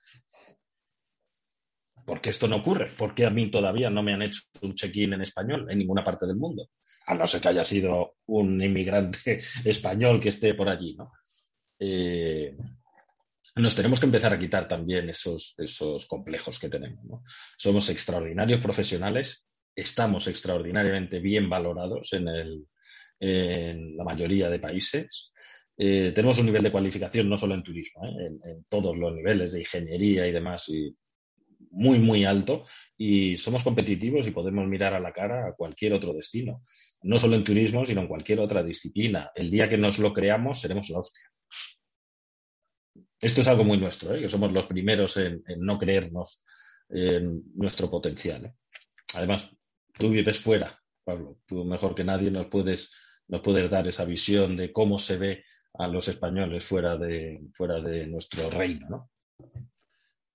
¿Por 2.07 2.21
qué 2.21 2.31
esto 2.31 2.47
no 2.47 2.57
ocurre? 2.57 2.87
¿Por 2.97 3.15
qué 3.15 3.27
a 3.27 3.31
mí 3.31 3.51
todavía 3.51 3.91
no 3.91 4.03
me 4.03 4.15
han 4.15 4.23
hecho 4.23 4.43
un 4.63 4.75
check-in 4.75 5.15
en 5.15 5.23
español 5.23 5.67
en 5.69 5.79
ninguna 5.79 6.05
parte 6.05 6.25
del 6.25 6.37
mundo? 6.37 6.71
A 7.09 7.15
no 7.15 7.27
ser 7.27 7.41
que 7.41 7.49
haya 7.49 7.65
sido 7.65 8.15
un 8.27 8.63
inmigrante 8.63 9.43
español 9.65 10.21
que 10.21 10.29
esté 10.29 10.55
por 10.55 10.69
allí, 10.69 10.95
¿no? 10.95 11.11
Eh, 11.79 12.57
nos 13.57 13.75
tenemos 13.75 13.99
que 13.99 14.07
empezar 14.07 14.33
a 14.33 14.39
quitar 14.39 14.69
también 14.69 15.11
esos, 15.11 15.55
esos 15.59 16.07
complejos 16.07 16.61
que 16.61 16.69
tenemos. 16.69 17.23
Somos 17.59 17.91
extraordinarios 17.91 18.61
profesionales, 18.61 19.45
estamos 19.75 20.29
extraordinariamente 20.29 21.19
bien 21.21 21.51
valorados 21.51 22.13
en 22.13 23.97
la 23.97 24.05
mayoría 24.05 24.49
de 24.49 24.61
países. 24.61 25.33
Eh, 25.79 26.13
tenemos 26.15 26.39
un 26.39 26.47
nivel 26.47 26.63
de 26.63 26.73
cualificación 26.73 27.29
no 27.29 27.37
solo 27.37 27.55
en 27.55 27.63
turismo, 27.63 28.05
¿eh? 28.07 28.27
en, 28.27 28.41
en, 28.51 28.65
todos 28.69 28.97
los 28.97 29.15
niveles 29.15 29.53
de 29.53 29.61
ingeniería 29.61 30.27
y 30.27 30.33
demás, 30.33 30.69
y 30.71 30.95
muy, 31.71 31.99
muy 31.99 32.25
alto 32.25 32.65
y 32.97 33.37
somos 33.37 33.65
competitivos 33.65 34.27
y 34.27 34.31
podemos 34.31 34.67
mirar 34.67 34.95
a 34.95 35.01
la 35.01 35.13
cara 35.13 35.49
a 35.49 35.53
cualquier 35.53 35.93
otro 35.93 36.13
destino. 36.13 36.63
No 37.03 37.19
solo 37.19 37.37
en 37.37 37.45
turismo, 37.45 37.85
sino 37.85 38.01
en 38.01 38.09
cualquier 38.09 38.41
otra 38.41 38.63
disciplina. 38.63 39.31
El 39.35 39.51
día 39.51 39.69
que 39.69 39.79
nos 39.79 39.99
lo 39.99 40.13
creamos, 40.13 40.61
seremos 40.61 40.89
la 40.91 41.01
hostia. 41.01 41.31
Esto 43.21 43.41
es 43.41 43.49
algo 43.49 43.65
muy 43.65 43.79
nuestro, 43.79 44.15
¿eh? 44.15 44.21
que 44.21 44.29
somos 44.29 44.53
los 44.53 44.67
primeros 44.67 45.17
en, 45.17 45.43
no 45.59 45.79
creernos 45.79 46.45
en 46.89 47.43
nuestro 47.55 47.91
potencial. 47.91 48.47
¿eh? 48.47 48.55
Además, 49.15 49.51
tú 49.93 50.11
vives 50.11 50.41
fuera, 50.41 50.79
Pablo. 51.05 51.39
Tú 51.47 51.65
mejor 51.65 51.95
que 51.95 52.05
nadie 52.05 52.31
nos 52.31 52.47
puedes, 52.47 52.93
nos 53.29 53.41
puedes 53.41 53.71
dar 53.71 53.89
esa 53.89 54.05
visión 54.05 54.57
de 54.57 54.73
cómo 54.73 54.99
se 54.99 55.17
ve 55.17 55.45
a 55.75 55.89
los 55.89 56.09
españoles 56.09 56.65
fuera 56.65 56.97
de, 56.97 57.41
fuera 57.55 57.81
de 57.81 58.07
nuestro 58.07 58.51
reino, 58.51 58.89
¿no? 58.89 59.11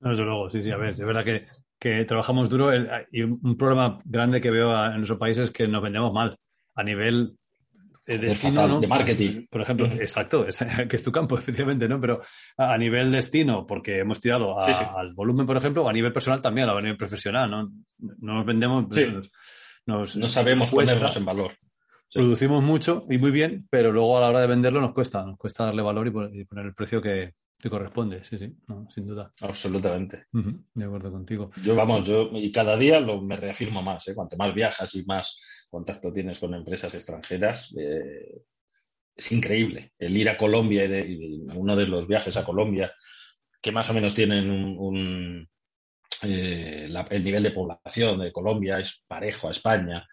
Desde 0.02 0.26
luego, 0.26 0.50
sí, 0.50 0.62
sí, 0.62 0.72
a 0.72 0.78
ver, 0.78 0.90
es 0.90 1.00
verdad 1.00 1.24
que, 1.24 1.46
que 1.80 2.06
trabajamos 2.06 2.50
duro 2.50 2.72
y 3.12 3.22
un 3.22 3.58
problema 3.58 4.00
grande 4.06 4.42
que 4.42 4.52
veo 4.52 4.72
en 4.86 4.98
nuestro 4.98 5.18
país 5.18 5.38
es 5.38 5.52
que 5.52 5.68
nos 5.68 5.82
vendemos 5.82 6.12
mal 6.14 6.38
a 6.76 6.84
nivel 6.84 7.36
de 8.06 8.18
destino, 8.18 8.80
de 8.80 8.88
marketing. 8.88 9.46
Por 9.50 9.62
ejemplo, 9.62 9.86
exacto, 9.86 10.46
que 10.90 10.96
es 10.96 11.04
tu 11.04 11.12
campo, 11.12 11.38
efectivamente, 11.40 11.88
¿no? 11.88 12.00
Pero 12.00 12.22
a, 12.58 12.78
nivel 12.78 13.12
destino, 13.12 13.66
porque 13.66 14.00
hemos 14.00 14.20
tirado 14.20 14.60
al 14.60 15.14
volumen, 15.14 15.46
por 15.46 15.58
ejemplo, 15.58 15.84
o 15.84 15.90
a 15.90 15.94
nivel 15.94 16.14
personal 16.14 16.42
también, 16.42 16.70
a 16.70 16.82
nivel 16.82 16.98
profesional, 16.98 17.50
¿no? 17.50 17.72
No 18.00 18.36
nos 18.36 18.46
vendemos, 18.46 18.86
nos, 19.86 20.18
no 20.18 20.28
sabemos 20.28 20.72
ponernos 20.72 21.16
en 21.16 21.26
valor. 21.26 21.52
Producimos 22.14 22.62
mucho 22.62 23.04
y 23.10 23.18
muy 23.18 23.32
bien, 23.32 23.68
pero 23.70 23.92
luego 23.92 24.18
a 24.18 24.22
la 24.22 24.30
hora 24.30 24.42
de 24.42 24.48
venderlo 24.48 24.82
nos 24.82 24.94
cuesta, 24.94 25.26
nos 25.26 25.38
cuesta 25.38 25.66
darle 25.66 25.82
valor 25.82 26.08
y 26.08 26.44
poner 26.44 26.66
el 26.66 26.74
precio 26.74 27.02
que, 27.02 27.34
te 27.62 27.70
corresponde, 27.70 28.24
sí, 28.24 28.38
sí, 28.38 28.54
sin 28.90 29.08
duda. 29.08 29.32
Absolutamente. 29.42 30.26
De 30.74 30.84
acuerdo 30.84 31.12
contigo. 31.12 31.52
Yo, 31.64 31.76
vamos, 31.76 32.06
yo 32.06 32.30
y 32.34 32.52
cada 32.52 32.76
día 32.76 33.00
lo, 33.00 33.22
me 33.22 33.38
reafirmo 33.38 33.82
más, 33.82 34.08
¿eh? 34.08 34.16
cuanto 34.16 34.36
más 34.38 34.54
viajas 34.54 34.94
y 34.96 35.06
más 35.06 35.68
contacto 35.70 36.12
tienes 36.12 36.40
con 36.40 36.54
empresas 36.54 36.94
extranjeras, 36.96 37.74
eh, 37.78 38.42
es 39.16 39.32
increíble. 39.32 39.94
El 40.00 40.18
ir 40.18 40.30
a 40.30 40.38
Colombia 40.38 40.86
y, 40.86 41.44
uno 41.56 41.76
de 41.76 41.86
los 41.86 42.08
viajes 42.08 42.36
a 42.36 42.44
Colombia, 42.44 42.94
que 43.62 43.72
más 43.72 43.90
o 43.90 43.94
menos 43.94 44.16
tienen 44.16 44.50
un, 44.50 45.48
eh, 46.24 46.90
el 47.10 47.24
nivel 47.24 47.44
de 47.44 47.52
población 47.52 48.20
de 48.20 48.32
Colombia 48.32 48.80
es 48.80 49.04
parejo 49.08 49.48
a 49.48 49.52
España, 49.52 50.08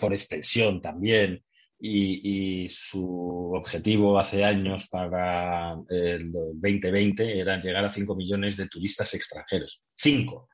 por 0.00 0.12
extensión 0.12 0.80
también 0.80 1.42
y, 1.84 2.68
su 2.70 3.52
objetivo 3.54 4.18
hace 4.18 4.44
años 4.44 4.88
para 4.88 5.76
el 5.88 6.30
2020 6.30 7.40
era 7.40 7.60
llegar 7.60 7.84
a 7.84 7.90
5 7.90 8.14
millones 8.14 8.56
de 8.56 8.68
turistas 8.68 9.12
extranjeros. 9.14 9.84
5 9.96 10.48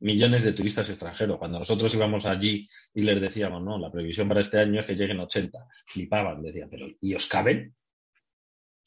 millones 0.00 0.44
de 0.44 0.52
turistas 0.52 0.88
extranjeros. 0.88 1.38
Cuando 1.38 1.58
nosotros 1.58 1.94
íbamos 1.94 2.24
allí 2.24 2.66
y 2.94 3.02
les 3.02 3.20
decíamos, 3.20 3.62
no, 3.62 3.78
la 3.78 3.92
previsión 3.92 4.28
para 4.28 4.40
este 4.40 4.58
año 4.58 4.80
es 4.80 4.86
que 4.86 4.94
lleguen 4.94 5.20
80, 5.20 5.58
flipaban, 5.86 6.42
decían, 6.42 6.70
pero 6.70 6.86
¿y 7.00 7.14
os 7.14 7.26
caben? 7.26 7.74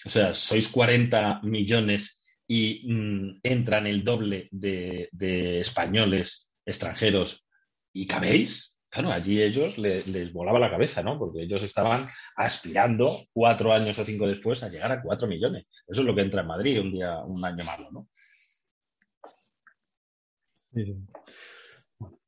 O 0.03 0.09
sea, 0.09 0.33
sois 0.33 0.69
40 0.69 1.41
millones 1.43 2.19
y 2.47 2.91
mm, 2.91 3.41
entran 3.43 3.85
el 3.85 4.03
doble 4.03 4.47
de, 4.51 5.09
de 5.11 5.59
españoles 5.59 6.47
extranjeros 6.65 7.47
y 7.93 8.07
cabéis. 8.07 8.78
Claro, 8.89 9.11
allí 9.11 9.41
ellos 9.41 9.77
les 9.77 10.33
volaba 10.33 10.57
la 10.57 10.71
cabeza, 10.71 11.03
¿no? 11.03 11.19
Porque 11.19 11.43
ellos 11.43 11.61
estaban 11.61 12.07
aspirando 12.35 13.19
cuatro 13.31 13.71
años 13.71 13.99
o 13.99 14.03
cinco 14.03 14.27
después 14.27 14.63
a 14.63 14.69
llegar 14.69 14.91
a 14.91 15.01
cuatro 15.01 15.27
millones. 15.27 15.67
Eso 15.87 16.01
es 16.01 16.07
lo 16.07 16.15
que 16.15 16.21
entra 16.21 16.41
en 16.41 16.47
Madrid 16.47 16.81
un 16.81 16.91
día, 16.91 17.19
un 17.19 17.43
año 17.45 17.63
malo, 17.63 17.91
¿no? 17.91 18.07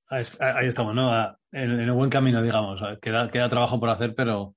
Ahí 0.07 0.67
estamos, 0.67 0.93
¿no? 0.93 1.35
En, 1.51 1.71
el 1.71 1.91
buen 1.93 2.09
camino, 2.09 2.43
digamos. 2.43 2.79
Queda, 3.01 3.31
queda 3.31 3.49
trabajo 3.49 3.79
por 3.79 3.89
hacer, 3.89 4.13
pero... 4.13 4.55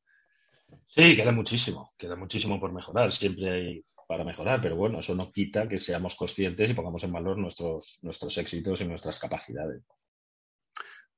Sí, 0.89 1.17
queda 1.17 1.33
muchísimo, 1.33 1.91
queda 1.97 2.17
muchísimo 2.17 2.61
por 2.61 2.73
mejorar. 2.73 3.13
Siempre 3.13 3.51
hay 3.51 3.85
para 4.07 4.25
mejorar, 4.25 4.61
pero 4.61 4.77
bueno, 4.77 5.01
eso 5.01 5.15
no 5.15 5.33
quita 5.33 5.67
que 5.69 5.79
seamos 5.79 6.17
conscientes 6.17 6.71
y 6.71 6.75
pongamos 6.75 7.03
en 7.05 7.13
valor 7.13 7.39
nuestros, 7.39 8.01
nuestros 8.03 8.37
éxitos 8.37 8.81
y 8.81 8.85
nuestras 8.85 9.19
capacidades. 9.19 9.83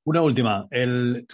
Una 0.07 0.21
última, 0.21 0.69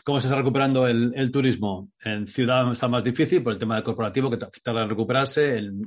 ¿cómo 0.03 0.19
se 0.19 0.25
está 0.25 0.35
recuperando 0.35 0.87
el, 0.87 1.31
turismo? 1.31 1.91
En 2.03 2.25
ciudad 2.25 2.71
está 2.71 2.87
más 2.87 3.03
difícil 3.03 3.43
por 3.43 3.53
el 3.53 3.59
tema 3.59 3.75
del 3.75 3.83
corporativo 3.83 4.31
que 4.31 4.37
tarda 4.37 4.81
en 4.81 4.89
recuperarse, 4.89 5.59
el 5.59 5.85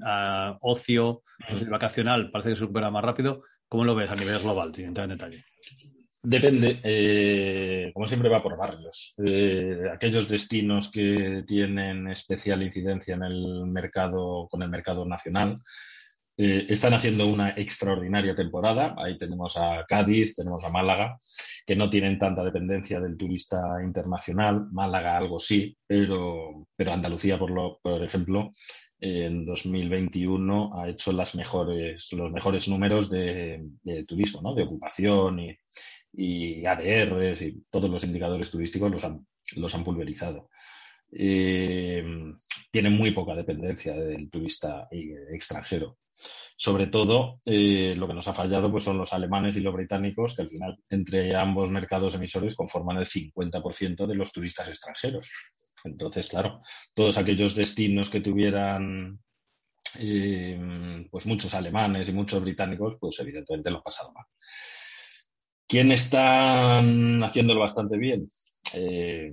ocio 0.60 1.24
el 1.48 1.68
vacacional 1.68 2.30
parece 2.30 2.50
que 2.50 2.54
se 2.54 2.60
recupera 2.60 2.88
más 2.92 3.02
rápido. 3.02 3.42
¿Cómo 3.66 3.82
lo 3.82 3.96
ves 3.96 4.08
a 4.08 4.14
nivel 4.14 4.38
global, 4.38 4.72
sin 4.72 4.84
entrar 4.84 5.10
en 5.10 5.18
detalle? 5.18 5.42
Depende, 6.22 6.78
eh, 6.84 7.90
como 7.92 8.06
siempre 8.06 8.28
va 8.28 8.40
por 8.40 8.56
barrios. 8.56 9.16
Eh, 9.18 9.90
aquellos 9.92 10.28
destinos 10.28 10.88
que 10.88 11.42
tienen 11.44 12.06
especial 12.06 12.62
incidencia 12.62 13.16
en 13.16 13.24
el 13.24 13.66
mercado, 13.66 14.46
con 14.48 14.62
el 14.62 14.68
mercado 14.68 15.04
nacional, 15.04 15.60
eh, 16.38 16.66
están 16.68 16.92
haciendo 16.92 17.26
una 17.26 17.50
extraordinaria 17.50 18.34
temporada. 18.34 18.94
Ahí 18.98 19.16
tenemos 19.18 19.56
a 19.56 19.84
Cádiz, 19.88 20.34
tenemos 20.34 20.62
a 20.64 20.70
Málaga, 20.70 21.16
que 21.66 21.76
no 21.76 21.88
tienen 21.88 22.18
tanta 22.18 22.44
dependencia 22.44 23.00
del 23.00 23.16
turista 23.16 23.58
internacional. 23.82 24.68
Málaga 24.70 25.16
algo 25.16 25.40
sí, 25.40 25.76
pero, 25.86 26.68
pero 26.76 26.92
Andalucía, 26.92 27.38
por, 27.38 27.50
lo, 27.50 27.78
por 27.82 28.02
ejemplo, 28.04 28.52
en 29.00 29.46
2021 29.46 30.70
ha 30.74 30.88
hecho 30.88 31.12
las 31.12 31.34
mejores, 31.34 32.12
los 32.12 32.32
mejores 32.32 32.68
números 32.68 33.10
de, 33.10 33.62
turismo, 34.06 34.42
¿no? 34.42 34.54
de 34.54 34.64
ocupación 34.64 35.40
y, 35.40 35.58
y 36.12 36.66
ADRs 36.66 37.42
y 37.42 37.64
todos 37.70 37.90
los 37.90 38.04
indicadores 38.04 38.50
turísticos 38.50 38.90
los 38.90 39.04
han, 39.04 39.26
los 39.56 39.74
han 39.74 39.84
pulverizado. 39.84 40.50
Eh, 41.12 42.04
tienen 42.70 42.92
muy 42.92 43.12
poca 43.12 43.34
dependencia 43.34 43.94
del 43.96 44.28
turista 44.30 44.88
extranjero. 44.90 45.96
Sobre 46.56 46.86
todo, 46.86 47.40
eh, 47.44 47.94
lo 47.96 48.08
que 48.08 48.14
nos 48.14 48.28
ha 48.28 48.34
fallado 48.34 48.70
pues, 48.70 48.84
son 48.84 48.96
los 48.96 49.12
alemanes 49.12 49.56
y 49.56 49.60
los 49.60 49.74
británicos, 49.74 50.34
que 50.34 50.42
al 50.42 50.48
final, 50.48 50.78
entre 50.88 51.36
ambos 51.36 51.70
mercados 51.70 52.14
emisores, 52.14 52.54
conforman 52.54 52.96
el 52.96 53.06
50% 53.06 54.06
de 54.06 54.14
los 54.14 54.32
turistas 54.32 54.68
extranjeros. 54.68 55.30
Entonces, 55.84 56.28
claro, 56.28 56.60
todos 56.94 57.18
aquellos 57.18 57.54
destinos 57.54 58.10
que 58.10 58.20
tuvieran 58.20 59.20
eh, 60.00 61.06
pues 61.10 61.26
muchos 61.26 61.54
alemanes 61.54 62.08
y 62.08 62.12
muchos 62.12 62.42
británicos, 62.42 62.96
pues 63.00 63.18
evidentemente 63.20 63.70
lo 63.70 63.78
han 63.78 63.82
pasado 63.82 64.12
mal. 64.12 64.24
¿Quién 65.68 65.90
está 65.90 66.78
haciéndolo 66.78 67.60
bastante 67.60 67.98
bien? 67.98 68.28
Eh, 68.74 69.32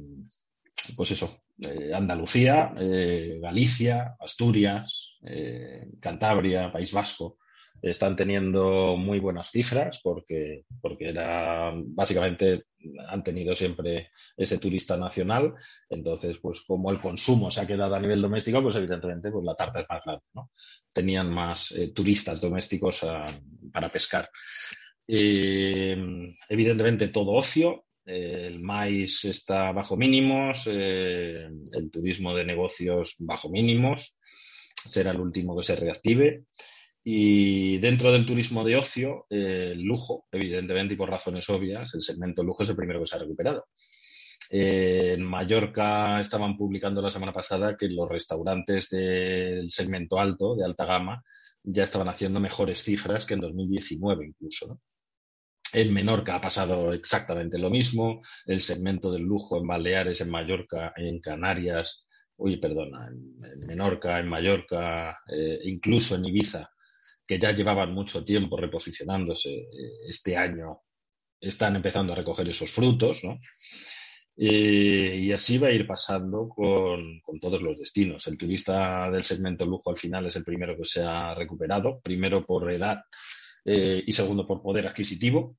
pues 0.95 1.11
eso, 1.11 1.43
eh, 1.61 1.91
Andalucía, 1.93 2.73
eh, 2.77 3.39
Galicia, 3.41 4.15
Asturias, 4.19 5.17
Cantabria, 5.99 6.71
País 6.71 6.91
Vasco, 6.91 7.37
están 7.81 8.15
teniendo 8.15 8.95
muy 8.97 9.19
buenas 9.19 9.51
cifras 9.51 9.99
porque, 10.01 10.65
porque 10.81 11.09
era, 11.09 11.73
básicamente 11.75 12.63
han 13.07 13.23
tenido 13.23 13.55
siempre 13.55 14.09
ese 14.37 14.57
turista 14.57 14.97
nacional. 14.97 15.53
Entonces, 15.89 16.39
pues 16.39 16.61
como 16.61 16.91
el 16.91 16.99
consumo 16.99 17.51
se 17.51 17.61
ha 17.61 17.67
quedado 17.67 17.95
a 17.95 17.99
nivel 17.99 18.21
doméstico, 18.21 18.61
pues 18.61 18.75
evidentemente 18.75 19.31
pues 19.31 19.45
la 19.45 19.55
tarta 19.55 19.81
es 19.81 19.87
más 19.89 20.01
grande. 20.05 20.23
¿no? 20.33 20.51
Tenían 20.93 21.29
más 21.29 21.73
turistas 21.93 22.39
domésticos 22.41 23.03
ah, 23.03 23.21
para 23.71 23.89
pescar. 23.89 24.29
Eh, 25.07 25.97
evidentemente 26.49 27.09
todo 27.09 27.33
ocio, 27.33 27.85
el 28.05 28.59
maíz 28.61 29.25
está 29.25 29.71
bajo 29.71 29.95
mínimos, 29.97 30.67
eh, 30.67 31.47
el 31.73 31.91
turismo 31.91 32.35
de 32.35 32.45
negocios 32.45 33.15
bajo 33.19 33.49
mínimos, 33.49 34.17
será 34.85 35.11
el 35.11 35.19
último 35.19 35.55
que 35.55 35.63
se 35.63 35.75
reactive. 35.75 36.45
Y 37.05 37.79
dentro 37.79 38.11
del 38.11 38.25
turismo 38.25 38.63
de 38.63 38.77
ocio, 38.77 39.25
el 39.29 39.81
lujo, 39.81 40.25
evidentemente 40.31 40.93
y 40.93 40.97
por 40.97 41.09
razones 41.09 41.49
obvias, 41.49 41.93
el 41.95 42.01
segmento 42.01 42.43
lujo 42.43 42.63
es 42.63 42.69
el 42.69 42.77
primero 42.77 42.99
que 42.99 43.05
se 43.05 43.15
ha 43.17 43.19
recuperado. 43.19 43.65
en 44.49 45.23
Mallorca 45.23 46.19
estaban 46.21 46.57
publicando 46.57 47.01
la 47.01 47.11
semana 47.11 47.33
pasada 47.33 47.75
que 47.77 47.87
los 47.89 48.09
restaurantes 48.09 48.89
del 48.89 49.69
segmento 49.71 50.19
alto, 50.19 50.55
de 50.55 50.65
alta 50.65 50.85
gama, 50.85 51.23
ya 51.63 51.83
estaban 51.83 52.07
haciendo 52.09 52.39
mejores 52.39 52.83
cifras 52.83 53.25
que 53.25 53.33
en 53.35 53.41
2019 53.41 54.27
incluso. 54.27 54.67
¿no? 54.67 54.79
En 55.73 55.91
Menorca 55.91 56.35
ha 56.35 56.41
pasado 56.41 56.93
exactamente 56.93 57.57
lo 57.57 57.71
mismo. 57.71 58.21
El 58.45 58.61
segmento 58.61 59.11
del 59.11 59.23
lujo 59.23 59.57
en 59.57 59.65
Baleares, 59.65 60.21
en 60.21 60.29
Mallorca, 60.29 60.93
en 60.95 61.19
Canarias, 61.19 62.05
uy, 62.37 62.57
perdona, 62.57 63.07
en, 63.07 63.59
Menorca, 63.67 64.19
en 64.19 64.27
Mallorca, 64.27 65.19
eh, 65.27 65.59
incluso 65.63 66.15
en 66.15 66.25
Ibiza, 66.25 66.69
que 67.25 67.39
ya 67.39 67.51
llevaban 67.53 67.91
mucho 67.91 68.23
tiempo 68.23 68.55
reposicionándose 68.55 69.49
eh, 69.51 69.67
este 70.07 70.37
año, 70.37 70.81
están 71.39 71.75
empezando 71.75 72.13
a 72.13 72.17
recoger 72.17 72.47
esos 72.47 72.71
frutos, 72.71 73.23
¿no? 73.23 73.39
Eh, 74.35 75.19
y 75.21 75.31
así 75.31 75.57
va 75.57 75.67
a 75.67 75.71
ir 75.71 75.85
pasando 75.87 76.49
con, 76.49 77.19
con, 77.21 77.39
todos 77.39 77.61
los 77.61 77.79
destinos. 77.79 78.27
El 78.27 78.37
turista 78.37 79.09
del 79.11 79.23
segmento 79.23 79.65
lujo 79.65 79.89
al 79.89 79.97
final 79.97 80.25
es 80.25 80.35
el 80.35 80.43
primero 80.43 80.75
que 80.77 80.85
se 80.85 81.03
ha 81.03 81.35
recuperado, 81.35 81.99
primero 82.01 82.45
por 82.45 82.71
edad 82.71 83.01
eh, 83.65 84.03
y 84.05 84.13
segundo 84.13 84.47
por 84.47 84.61
poder 84.61 84.87
adquisitivo. 84.87 85.57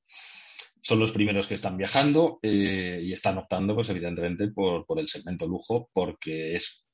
Son 0.81 0.99
los 0.99 1.11
primeros 1.11 1.47
que 1.47 1.55
están 1.55 1.77
viajando 1.77 2.37
eh, 2.43 3.01
y 3.03 3.11
están 3.11 3.37
optando, 3.39 3.73
pues 3.73 3.89
evidentemente, 3.89 4.49
por, 4.49 4.85
por 4.85 4.99
el 4.99 5.07
segmento 5.07 5.47
lujo, 5.47 5.89
porque 5.93 6.55
es 6.55 6.84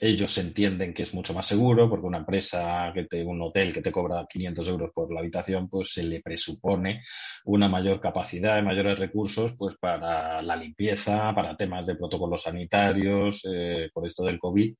ellos 0.00 0.36
entienden 0.38 0.92
que 0.92 1.04
es 1.04 1.14
mucho 1.14 1.32
más 1.32 1.46
seguro 1.46 1.88
porque 1.88 2.06
una 2.06 2.18
empresa, 2.18 2.90
que 2.94 3.04
te, 3.04 3.24
un 3.24 3.40
hotel 3.40 3.72
que 3.72 3.82
te 3.82 3.92
cobra 3.92 4.26
500 4.28 4.68
euros 4.68 4.90
por 4.94 5.12
la 5.12 5.20
habitación, 5.20 5.68
pues 5.68 5.92
se 5.92 6.02
le 6.02 6.20
presupone 6.20 7.02
una 7.44 7.68
mayor 7.68 8.00
capacidad 8.00 8.58
y 8.58 8.62
mayores 8.62 8.98
recursos 8.98 9.54
pues 9.56 9.76
para 9.76 10.42
la 10.42 10.56
limpieza, 10.56 11.34
para 11.34 11.56
temas 11.56 11.86
de 11.86 11.96
protocolos 11.96 12.42
sanitarios, 12.42 13.42
eh, 13.50 13.90
por 13.92 14.06
esto 14.06 14.24
del 14.24 14.38
COVID, 14.38 14.74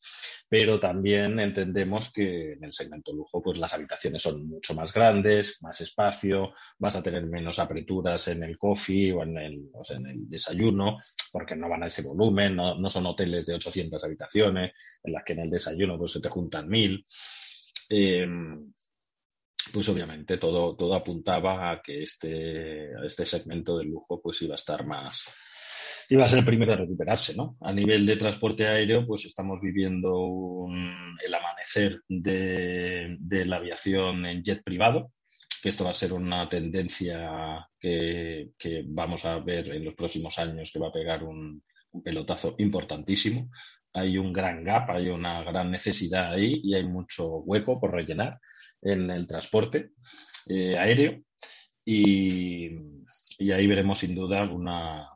pero 0.49 0.79
también 0.79 1.41
entendemos 1.41 2.13
que 2.13 2.53
en 2.53 2.65
el 2.65 2.73
segmento 2.73 3.13
lujo 3.13 3.43
pues 3.43 3.59
las 3.59 3.75
habitaciones 3.75 4.23
son 4.23 4.47
mucho 4.47 4.75
más 4.75 4.93
grandes, 4.93 5.63
más 5.63 5.81
espacio, 5.81 6.53
vas 6.79 6.97
a 6.97 7.03
tener 7.03 7.27
menos 7.27 7.59
apreturas 7.59 8.29
en 8.29 8.43
el 8.43 8.57
coffee 8.57 9.13
o 9.13 9.23
en 9.23 9.39
el, 9.39 9.71
en 9.91 10.07
el 10.07 10.29
desayuno 10.29 10.99
porque 11.33 11.57
no 11.57 11.69
van 11.69 11.85
a 11.85 11.87
ese 11.87 12.03
volumen, 12.03 12.57
no, 12.57 12.75
no 12.79 12.91
son 12.91 13.07
hoteles 13.07 13.47
de 13.47 13.55
800 13.55 14.03
habitaciones 14.05 14.73
en 15.07 15.13
las 15.13 15.25
que 15.25 15.33
en 15.35 15.41
el 15.41 15.51
desayuno 15.51 15.99
pues, 15.99 16.13
se 16.13 16.21
te 16.21 16.29
juntan 16.29 16.69
mil. 16.69 17.05
Eh, 17.91 18.27
pues 19.73 19.89
obviamente 19.89 20.39
todo, 20.39 20.77
todo 20.77 20.95
apuntaba 20.95 21.71
a 21.71 21.83
que 21.83 22.03
este, 22.03 22.93
este 23.05 23.27
segmento 23.27 23.79
del 23.79 23.89
lujo 23.89 24.21
pues 24.23 24.41
iba 24.43 24.55
a 24.55 24.57
estar 24.57 24.87
más, 24.87 25.25
iba 26.09 26.25
a 26.25 26.29
ser 26.29 26.41
el 26.41 26.45
primero 26.45 26.73
a 26.73 26.77
recuperarse, 26.77 27.35
¿no? 27.35 27.53
A 27.61 27.73
nivel 27.73 28.07
de 28.07 28.17
transporte 28.17 28.67
aéreo, 28.67 29.05
pues 29.05 29.25
estamos 29.25 29.61
viviendo 29.61 30.67
el 31.25 31.35
amanecer 31.35 32.01
de, 32.09 33.17
la 33.47 33.57
aviación 33.57 34.27
en 34.27 34.43
jet 34.43 34.63
privado, 34.63 35.13
que 35.63 35.69
esto 35.71 35.85
va 35.85 35.91
a 35.91 35.95
ser 35.95 36.13
una 36.13 36.49
tendencia 36.49 37.67
que, 37.81 38.53
vamos 38.87 39.25
a 39.25 39.39
ver 39.41 39.69
en 39.71 39.85
los 39.85 39.95
próximos 39.95 40.39
años 40.39 40.71
que 40.73 40.79
va 40.79 40.89
a 40.89 40.93
pegar 40.93 41.25
un 41.25 41.63
pelotazo 42.05 42.55
importantísimo 42.59 43.51
hay 43.97 44.19
un 44.19 44.33
gran 44.33 44.63
gap, 44.63 44.91
hay 44.91 45.09
una 45.09 45.43
gran 45.43 45.71
necesidad 45.71 46.35
ahí 46.35 46.61
y 46.63 46.75
hay 46.75 46.85
mucho 46.85 47.39
hueco 47.39 47.81
por 47.81 47.93
rellenar 47.93 48.39
en 48.83 49.11
el 49.11 49.27
transporte 49.27 49.93
eh, 50.49 50.77
aéreo. 50.79 51.23
Y, 51.85 52.71
ahí 53.53 53.67
veremos 53.67 53.99
sin 54.01 54.15
duda 54.15 54.45
una, 54.45 55.09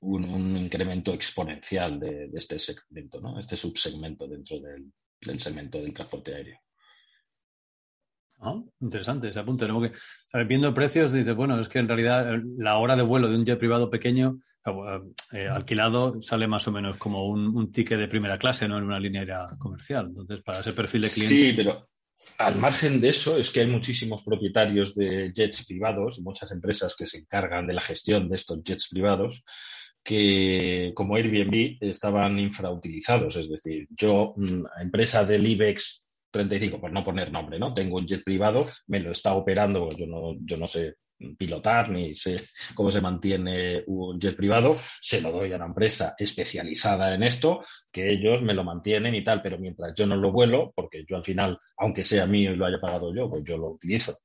un, 0.00 0.56
incremento 0.56 1.14
exponencial 1.14 1.98
de, 2.00 2.30
este 2.34 2.58
segmento, 2.58 3.20
¿no? 3.20 3.38
este 3.38 3.56
subsegmento 3.56 4.26
dentro 4.26 4.60
del, 4.60 4.92
del 5.20 5.40
segmento 5.40 5.80
del 5.80 5.94
transporte 5.94 6.34
aéreo. 6.34 6.63
Ah, 8.44 8.60
interesante 8.80 9.30
ese 9.30 9.40
apunte. 9.40 9.66
que, 9.66 10.44
viendo 10.44 10.74
precios, 10.74 11.12
dices, 11.12 11.34
bueno, 11.34 11.58
es 11.58 11.68
que 11.68 11.78
en 11.78 11.88
realidad 11.88 12.34
eh, 12.34 12.42
la 12.58 12.76
hora 12.76 12.94
de 12.94 13.02
vuelo 13.02 13.28
de 13.28 13.36
un 13.36 13.44
jet 13.46 13.58
privado 13.58 13.88
pequeño 13.88 14.38
eh, 15.32 15.48
alquilado 15.48 16.20
sale 16.20 16.46
más 16.46 16.68
o 16.68 16.72
menos 16.72 16.98
como 16.98 17.26
un, 17.26 17.72
ticket 17.72 17.98
de 17.98 18.08
primera 18.08 18.38
clase, 18.38 18.68
no 18.68 18.76
en 18.76 18.84
una 18.84 19.00
línea 19.00 19.22
aérea 19.22 19.48
comercial. 19.58 20.08
Entonces, 20.08 20.42
para 20.44 20.60
ese 20.60 20.74
perfil 20.74 21.02
de 21.02 21.08
cliente. 21.08 21.34
Sí, 21.34 21.52
pero 21.56 21.88
al 22.36 22.56
margen 22.56 23.00
de 23.00 23.08
eso, 23.08 23.38
es 23.38 23.50
que 23.50 23.60
hay 23.60 23.66
muchísimos 23.66 24.22
propietarios 24.22 24.94
de 24.94 25.32
jets 25.34 25.64
privados, 25.64 26.20
muchas 26.20 26.52
empresas 26.52 26.94
que 26.94 27.06
se 27.06 27.18
encargan 27.18 27.66
de 27.66 27.72
la 27.72 27.80
gestión 27.80 28.28
de 28.28 28.36
estos 28.36 28.62
jets 28.62 28.88
privados, 28.88 29.42
que 30.02 30.92
como 30.94 31.16
Airbnb 31.16 31.78
estaban 31.80 32.38
infrautilizados. 32.38 33.36
Es 33.36 33.48
decir, 33.48 33.88
yo, 33.90 34.34
mm, 34.36 34.82
empresa 34.82 35.24
del 35.24 35.46
IBEX 35.46 36.03
35, 36.34 36.80
por 36.80 36.92
no 36.92 37.04
poner 37.04 37.32
nombre, 37.32 37.58
¿no? 37.58 37.72
Tengo 37.72 37.96
un 37.96 38.06
jet 38.06 38.22
privado, 38.22 38.66
me 38.88 39.00
lo 39.00 39.12
está 39.12 39.34
operando, 39.34 39.88
yo 39.96 40.06
no, 40.06 40.34
yo 40.40 40.58
no 40.58 40.66
sé 40.68 40.96
pilotar 41.38 41.90
ni 41.90 42.12
sé 42.14 42.42
cómo 42.74 42.90
se 42.90 43.00
mantiene 43.00 43.84
un 43.86 44.20
jet 44.20 44.36
privado, 44.36 44.76
se 45.00 45.20
lo 45.20 45.30
doy 45.30 45.52
a 45.52 45.56
una 45.56 45.66
empresa 45.66 46.14
especializada 46.18 47.14
en 47.14 47.22
esto, 47.22 47.62
que 47.92 48.10
ellos 48.10 48.42
me 48.42 48.52
lo 48.52 48.64
mantienen 48.64 49.14
y 49.14 49.22
tal, 49.22 49.40
pero 49.40 49.58
mientras 49.58 49.94
yo 49.94 50.06
no 50.06 50.16
lo 50.16 50.32
vuelo, 50.32 50.72
porque 50.74 51.04
yo 51.08 51.16
al 51.16 51.24
final, 51.24 51.58
aunque 51.78 52.04
sea 52.04 52.26
mío 52.26 52.52
y 52.52 52.56
lo 52.56 52.66
haya 52.66 52.80
pagado 52.80 53.14
yo, 53.14 53.28
pues 53.28 53.44
yo 53.44 53.56
lo 53.56 53.70
utilizo 53.70 54.18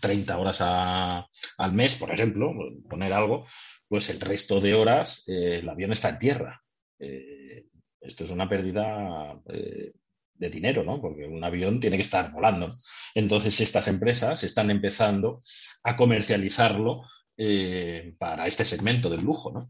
30 0.00 0.38
horas 0.38 0.60
al 0.60 1.72
mes, 1.72 1.96
por 1.96 2.10
ejemplo, 2.10 2.52
poner 2.88 3.12
algo, 3.12 3.44
pues 3.88 4.08
el 4.08 4.20
resto 4.20 4.60
de 4.60 4.74
horas 4.74 5.24
eh, 5.26 5.58
el 5.60 5.68
avión 5.68 5.92
está 5.92 6.10
en 6.10 6.18
tierra. 6.18 6.62
Eh, 6.98 7.66
esto 8.00 8.24
es 8.24 8.30
una 8.30 8.48
pérdida 8.48 9.40
eh, 9.48 9.92
de 10.34 10.50
dinero, 10.50 10.84
¿no? 10.84 11.00
Porque 11.00 11.26
un 11.26 11.42
avión 11.44 11.80
tiene 11.80 11.96
que 11.96 12.02
estar 12.02 12.32
volando. 12.32 12.72
Entonces, 13.14 13.60
estas 13.60 13.88
empresas 13.88 14.42
están 14.44 14.70
empezando 14.70 15.40
a 15.82 15.96
comercializarlo 15.96 17.02
eh, 17.36 18.14
para 18.18 18.46
este 18.46 18.64
segmento 18.64 19.08
del 19.08 19.22
lujo, 19.22 19.52
¿no? 19.52 19.66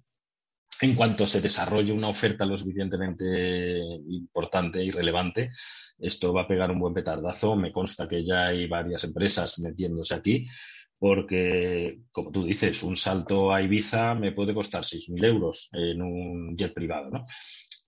En 0.81 0.95
cuanto 0.95 1.27
se 1.27 1.41
desarrolle 1.41 1.93
una 1.93 2.09
oferta 2.09 2.45
lo 2.45 2.57
suficientemente 2.57 3.79
importante 4.09 4.83
y 4.83 4.91
relevante, 4.91 5.51
esto 5.99 6.33
va 6.33 6.43
a 6.43 6.49
pegar 6.49 6.71
un 6.71 6.81
buen 6.81 6.95
petardazo. 6.95 7.55
Me 7.55 7.73
consta 7.73 8.09
que 8.09 8.25
ya 8.25 8.47
hay 8.47 8.67
varias 8.67 9.05
empresas 9.05 9.59
metiéndose 9.61 10.15
aquí, 10.15 10.45
porque, 10.99 12.01
como 12.11 12.31
tú 12.33 12.45
dices, 12.45 12.83
un 12.83 12.97
salto 12.97 13.53
a 13.53 13.63
Ibiza 13.63 14.15
me 14.15 14.33
puede 14.33 14.55
costar 14.55 14.83
6.000 14.83 15.25
euros 15.25 15.69
en 15.73 16.03
un 16.03 16.57
jet 16.57 16.75
privado, 16.75 17.11
¿no? 17.11 17.25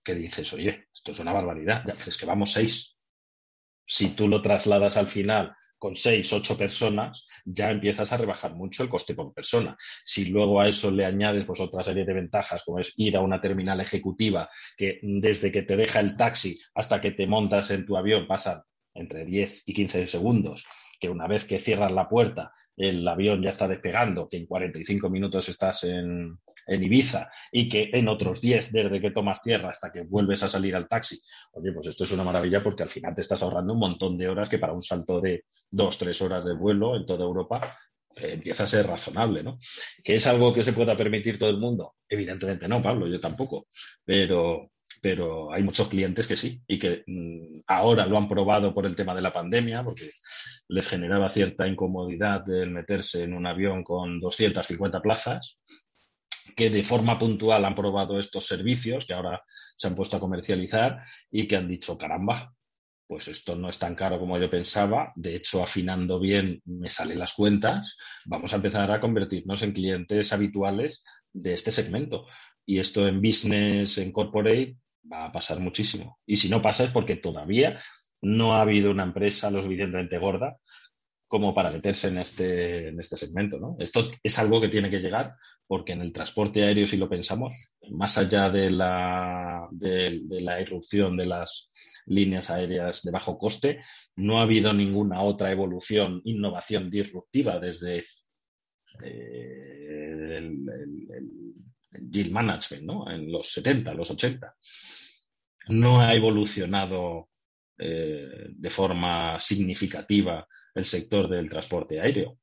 Que 0.07 0.15
dices, 0.15 0.53
oye, 0.53 0.87
esto 0.93 1.11
es 1.11 1.19
una 1.19 1.33
barbaridad, 1.33 1.83
ya, 1.85 1.93
pero 1.93 2.07
es 2.07 2.17
que 2.17 2.25
vamos 2.25 2.53
seis. 2.53 2.97
Si 3.85 4.11
tú 4.11 4.29
lo 4.29 4.41
trasladas 4.41 4.95
al 4.95 5.07
final 5.07 5.53
con 5.77 5.97
seis, 5.97 6.31
ocho 6.31 6.57
personas, 6.57 7.27
ya 7.43 7.69
empiezas 7.71 8.13
a 8.13 8.17
rebajar 8.17 8.55
mucho 8.55 8.83
el 8.83 8.89
coste 8.89 9.15
por 9.15 9.33
persona. 9.33 9.75
Si 10.05 10.29
luego 10.29 10.61
a 10.61 10.69
eso 10.69 10.91
le 10.91 11.05
añades 11.05 11.43
pues, 11.45 11.59
otra 11.59 11.83
serie 11.83 12.05
de 12.05 12.13
ventajas, 12.13 12.63
como 12.63 12.79
es 12.79 12.93
ir 12.95 13.17
a 13.17 13.21
una 13.21 13.41
terminal 13.41 13.81
ejecutiva, 13.81 14.49
que 14.77 14.99
desde 15.03 15.51
que 15.51 15.63
te 15.63 15.75
deja 15.75 15.99
el 15.99 16.15
taxi 16.15 16.57
hasta 16.73 17.01
que 17.01 17.11
te 17.11 17.27
montas 17.27 17.69
en 17.71 17.85
tu 17.85 17.97
avión 17.97 18.27
pasan 18.27 18.61
entre 18.93 19.25
10 19.25 19.63
y 19.65 19.73
15 19.73 20.07
segundos, 20.07 20.65
que 20.99 21.09
una 21.09 21.27
vez 21.27 21.45
que 21.45 21.59
cierras 21.59 21.91
la 21.91 22.07
puerta 22.07 22.51
el 22.77 23.07
avión 23.07 23.41
ya 23.41 23.49
está 23.49 23.67
despegando, 23.67 24.29
que 24.29 24.37
en 24.37 24.45
45 24.45 25.09
minutos 25.09 25.49
estás 25.49 25.83
en, 25.83 26.37
Ibiza 26.67 27.29
y 27.51 27.69
que 27.69 27.89
en 27.93 28.07
otros 28.07 28.41
10 28.41 28.71
desde 28.71 29.01
que 29.01 29.11
tomas 29.11 29.41
tierra 29.41 29.69
hasta 29.69 29.91
que 29.91 30.01
vuelves 30.01 30.43
a 30.43 30.49
salir 30.49 30.75
al 30.75 30.87
taxi. 30.87 31.19
Oye, 31.53 31.71
pues 31.71 31.87
esto 31.87 32.03
es 32.03 32.11
una 32.11 32.23
maravilla 32.23 32.61
porque 32.61 32.83
al 32.83 32.89
final 32.89 33.15
te 33.15 33.21
estás 33.21 33.41
ahorrando 33.41 33.73
un 33.73 33.79
montón 33.79 34.17
de 34.17 34.27
horas 34.27 34.49
que 34.49 34.59
para 34.59 34.73
un 34.73 34.81
salto 34.81 35.19
de 35.21 35.43
dos, 35.71 35.97
tres 35.97 36.21
horas 36.21 36.45
de 36.45 36.53
vuelo 36.53 36.95
en 36.95 37.05
toda 37.05 37.23
Europa 37.23 37.61
eh, 38.17 38.31
empieza 38.33 38.65
a 38.65 38.67
ser 38.67 38.85
razonable, 38.85 39.43
¿no? 39.43 39.57
¿Que 40.03 40.15
es 40.15 40.27
algo 40.27 40.53
que 40.53 40.63
se 40.63 40.73
pueda 40.73 40.95
permitir 40.95 41.39
todo 41.39 41.49
el 41.49 41.57
mundo? 41.57 41.95
Evidentemente 42.07 42.67
no, 42.67 42.83
Pablo, 42.83 43.07
yo 43.07 43.19
tampoco. 43.19 43.67
Pero, 44.03 44.71
pero 45.01 45.51
hay 45.53 45.63
muchos 45.63 45.87
clientes 45.87 46.27
que 46.27 46.37
sí 46.37 46.61
y 46.67 46.77
que 46.77 47.03
mm, 47.07 47.61
ahora 47.67 48.05
lo 48.05 48.17
han 48.17 48.27
probado 48.27 48.73
por 48.73 48.85
el 48.85 48.95
tema 48.95 49.15
de 49.15 49.21
la 49.21 49.33
pandemia, 49.33 49.83
porque 49.83 50.09
les 50.69 50.87
generaba 50.87 51.29
cierta 51.29 51.67
incomodidad 51.67 52.49
el 52.49 52.71
meterse 52.71 53.23
en 53.23 53.33
un 53.33 53.45
avión 53.45 53.83
con 53.83 54.19
250 54.19 55.01
plazas, 55.01 55.59
que 56.55 56.69
de 56.69 56.83
forma 56.83 57.19
puntual 57.19 57.65
han 57.65 57.75
probado 57.75 58.19
estos 58.19 58.45
servicios, 58.45 59.05
que 59.05 59.13
ahora 59.13 59.43
se 59.75 59.87
han 59.87 59.95
puesto 59.95 60.17
a 60.17 60.19
comercializar 60.19 61.01
y 61.29 61.47
que 61.47 61.55
han 61.55 61.67
dicho, 61.67 61.97
caramba, 61.97 62.53
pues 63.07 63.29
esto 63.29 63.55
no 63.55 63.69
es 63.69 63.79
tan 63.79 63.95
caro 63.95 64.19
como 64.19 64.37
yo 64.37 64.49
pensaba, 64.49 65.13
de 65.15 65.35
hecho, 65.35 65.63
afinando 65.63 66.19
bien 66.19 66.61
me 66.65 66.89
salen 66.89 67.19
las 67.19 67.33
cuentas, 67.33 67.97
vamos 68.25 68.51
a 68.51 68.57
empezar 68.57 68.91
a 68.91 68.99
convertirnos 68.99 69.63
en 69.63 69.71
clientes 69.71 70.33
habituales 70.33 71.03
de 71.31 71.53
este 71.53 71.71
segmento. 71.71 72.27
Y 72.65 72.79
esto 72.79 73.07
en 73.07 73.21
business, 73.21 73.97
en 73.97 74.11
corporate, 74.11 74.77
va 75.09 75.25
a 75.25 75.31
pasar 75.31 75.59
muchísimo. 75.59 76.19
Y 76.25 76.35
si 76.35 76.49
no 76.49 76.61
pasa 76.61 76.83
es 76.83 76.91
porque 76.91 77.15
todavía 77.15 77.79
no 78.21 78.55
ha 78.55 78.61
habido 78.61 78.91
una 78.91 79.03
empresa 79.03 79.51
lo 79.51 79.61
suficientemente 79.61 80.17
gorda 80.17 80.57
como 81.27 81.53
para 81.53 81.71
meterse 81.71 82.07
en 82.07 82.17
este, 82.19 82.87
en 82.89 82.99
este 82.99 83.17
segmento. 83.17 83.59
¿no? 83.59 83.75
Esto 83.79 84.07
es 84.23 84.39
algo 84.39 84.61
que 84.61 84.69
tiene 84.69 84.89
que 84.89 84.99
llegar 84.99 85.35
porque 85.67 85.91
en 85.91 86.01
el 86.01 86.13
transporte 86.13 86.63
aéreo, 86.63 86.87
si 86.87 86.95
lo 86.95 87.09
pensamos, 87.09 87.75
más 87.91 88.17
allá 88.17 88.49
de 88.49 88.71
la, 88.71 89.67
de, 89.71 90.21
la 90.29 90.61
irrupción 90.61 91.17
de 91.17 91.25
las 91.25 91.69
líneas 92.05 92.49
aéreas 92.49 93.03
de 93.03 93.11
bajo 93.11 93.37
coste, 93.37 93.81
no 94.15 94.39
ha 94.39 94.43
habido 94.43 94.71
ninguna 94.73 95.21
otra 95.21 95.51
evolución, 95.51 96.21
innovación 96.23 96.89
disruptiva 96.89 97.59
desde 97.59 98.05
eh, 99.03 100.37
el, 100.37 100.65
yield 102.09 102.31
management 102.31 102.83
¿no? 102.83 103.11
en 103.11 103.29
los 103.29 103.51
70, 103.51 103.93
los 103.93 104.09
80. 104.11 104.55
No 105.69 105.99
ha 105.99 106.13
evolucionado 106.13 107.27
eh, 107.77 108.47
de 108.49 108.69
forma 108.69 109.37
significativa 109.39 110.47
el 110.73 110.85
sector 110.85 111.29
del 111.29 111.49
transporte 111.49 111.99
aéreo. 111.99 112.39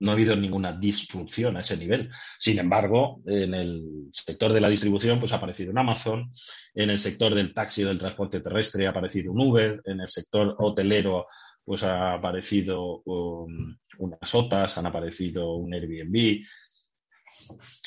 No 0.00 0.10
ha 0.10 0.14
habido 0.14 0.34
ninguna 0.34 0.72
disrupción 0.72 1.56
a 1.56 1.60
ese 1.60 1.76
nivel. 1.76 2.10
Sin 2.38 2.58
embargo, 2.58 3.22
en 3.24 3.54
el 3.54 4.08
sector 4.12 4.52
de 4.52 4.60
la 4.60 4.68
distribución, 4.68 5.20
pues 5.20 5.32
ha 5.32 5.36
aparecido 5.36 5.70
un 5.70 5.78
Amazon, 5.78 6.28
en 6.74 6.90
el 6.90 6.98
sector 6.98 7.34
del 7.34 7.54
taxi 7.54 7.84
o 7.84 7.88
del 7.88 8.00
transporte 8.00 8.40
terrestre 8.40 8.86
ha 8.86 8.90
aparecido 8.90 9.32
un 9.32 9.40
Uber, 9.40 9.80
en 9.84 10.00
el 10.00 10.08
sector 10.08 10.56
hotelero, 10.58 11.26
pues 11.64 11.84
ha 11.84 12.14
aparecido 12.14 13.02
unas 13.04 14.34
OTAS, 14.34 14.76
han 14.78 14.86
aparecido 14.86 15.54
un 15.54 15.72
Airbnb, 15.72 16.42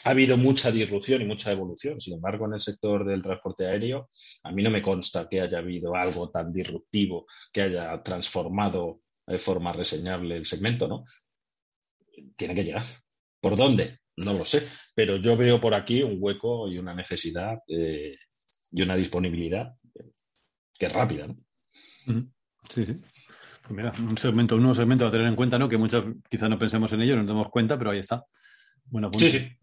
ha 0.04 0.10
habido 0.10 0.38
mucha 0.38 0.72
disrupción 0.72 1.22
y 1.22 1.26
mucha 1.26 1.52
evolución. 1.52 2.00
Sin 2.00 2.16
embargo, 2.16 2.46
en 2.46 2.54
el 2.54 2.60
sector 2.60 3.06
del 3.06 3.22
transporte 3.22 3.68
aéreo, 3.68 4.10
a 4.44 4.52
mí 4.52 4.64
no 4.64 4.70
me 4.70 4.82
consta 4.82 5.28
que 5.30 5.42
haya 5.42 5.60
habido 5.60 5.96
algo 5.96 6.30
tan 6.30 6.52
disruptivo 6.52 7.26
que 7.52 7.64
haya 7.64 8.02
transformado 8.04 9.02
de 9.28 9.40
forma 9.40 9.74
reseñable 9.74 10.38
el 10.38 10.46
segmento, 10.46 10.88
¿no? 10.88 11.06
Tiene 12.36 12.56
que 12.56 12.64
llegar. 12.64 12.86
¿Por 13.42 13.56
dónde? 13.56 14.00
No 14.18 14.34
lo 14.34 14.46
sé. 14.46 14.68
Pero 14.96 15.18
yo 15.18 15.36
veo 15.36 15.60
por 15.60 15.74
aquí 15.74 16.02
un 16.04 16.18
hueco 16.20 16.68
y 16.68 16.78
una 16.78 16.94
necesidad 16.94 17.58
eh, 17.68 18.16
y 18.72 18.82
una 18.82 18.96
disponibilidad 18.96 19.74
que 20.78 20.86
es 20.86 20.94
rápida, 20.94 21.28
¿no? 21.28 21.38
Sí, 22.74 22.86
sí. 22.86 22.94
Pues 23.62 23.72
mira, 23.72 23.94
un 23.98 24.18
segmento, 24.18 24.56
un 24.56 24.62
nuevo 24.62 24.76
segmento 24.76 25.08
a 25.08 25.12
tener 25.12 25.28
en 25.28 25.36
cuenta, 25.36 25.58
¿no? 25.58 25.68
Que 25.68 25.78
muchos 25.78 26.06
quizás 26.30 26.50
no 26.50 26.60
pensemos 26.60 26.92
en 26.94 27.02
ello, 27.02 27.16
no 27.16 27.24
nos 27.24 27.30
damos 27.30 27.50
cuenta, 27.50 27.78
pero 27.78 27.92
ahí 27.92 28.00
está. 28.00 28.24
Bueno, 28.86 29.12
sí, 29.18 29.30
sí. 29.30 29.58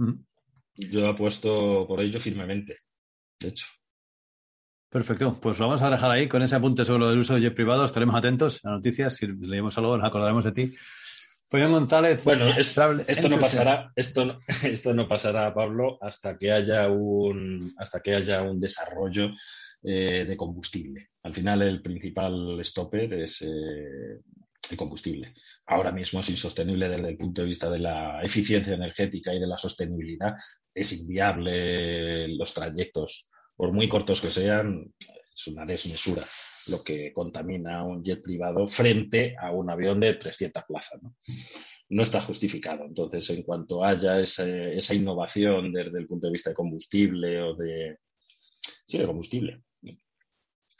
Yo 0.74 1.08
apuesto 1.08 1.86
por 1.86 2.00
ello 2.00 2.18
firmemente, 2.18 2.78
de 3.38 3.48
hecho. 3.48 3.66
Perfecto, 4.88 5.38
pues 5.40 5.58
lo 5.58 5.66
vamos 5.66 5.80
a 5.82 5.90
dejar 5.90 6.10
ahí 6.10 6.28
con 6.28 6.42
ese 6.42 6.54
apunte 6.54 6.84
sobre 6.84 7.08
el 7.08 7.18
uso 7.18 7.34
de 7.34 7.40
jet 7.40 7.54
privado. 7.54 7.84
Estaremos 7.84 8.14
atentos 8.14 8.60
a 8.62 8.70
noticias. 8.70 9.16
Si 9.16 9.26
leemos 9.26 9.76
algo, 9.78 9.96
nos 9.96 10.06
acordaremos 10.06 10.44
de 10.44 10.52
ti. 10.52 10.76
Fabián 11.48 11.72
González. 11.72 12.24
Bueno, 12.24 12.46
esto 12.56 13.28
no 13.28 13.38
pasará, 13.38 13.92
esto, 13.94 14.38
esto 14.62 14.94
no 14.94 15.06
pasará, 15.06 15.52
Pablo, 15.52 15.98
hasta 16.00 16.38
que 16.38 16.50
haya 16.50 16.88
un, 16.88 17.74
hasta 17.76 18.00
que 18.00 18.14
haya 18.14 18.42
un 18.42 18.58
desarrollo 18.58 19.30
eh, 19.82 20.24
de 20.26 20.36
combustible. 20.36 21.10
Al 21.22 21.34
final, 21.34 21.60
el 21.62 21.82
principal 21.82 22.58
stopper 22.62 23.12
es 23.14 23.42
eh, 23.42 24.20
combustible. 24.76 25.34
Ahora 25.66 25.92
mismo 25.92 26.20
es 26.20 26.30
insostenible 26.30 26.88
desde 26.88 27.08
el 27.08 27.16
punto 27.16 27.42
de 27.42 27.48
vista 27.48 27.70
de 27.70 27.78
la 27.78 28.22
eficiencia 28.22 28.74
energética 28.74 29.32
y 29.32 29.40
de 29.40 29.46
la 29.46 29.56
sostenibilidad. 29.56 30.34
Es 30.74 30.92
inviable 30.92 32.28
los 32.28 32.54
trayectos, 32.54 33.30
por 33.56 33.72
muy 33.72 33.88
cortos 33.88 34.20
que 34.20 34.30
sean, 34.30 34.92
es 35.34 35.46
una 35.46 35.64
desmesura 35.64 36.24
lo 36.68 36.82
que 36.82 37.12
contamina 37.12 37.84
un 37.84 38.02
jet 38.04 38.22
privado 38.22 38.66
frente 38.68 39.34
a 39.38 39.50
un 39.50 39.70
avión 39.70 40.00
de 40.00 40.14
300 40.14 40.64
plazas. 40.64 41.00
¿no? 41.88 42.02
está 42.02 42.20
justificado. 42.20 42.84
Entonces, 42.84 43.28
en 43.30 43.42
cuanto 43.42 43.84
haya 43.84 44.20
esa 44.20 44.94
innovación 44.94 45.72
desde 45.72 45.98
el 45.98 46.06
punto 46.06 46.26
de 46.26 46.32
vista 46.32 46.50
de 46.50 46.56
combustible 46.56 47.42
o 47.42 47.54
de... 47.54 47.98
Sí, 48.86 48.98
de 48.98 49.06
combustible, 49.06 49.62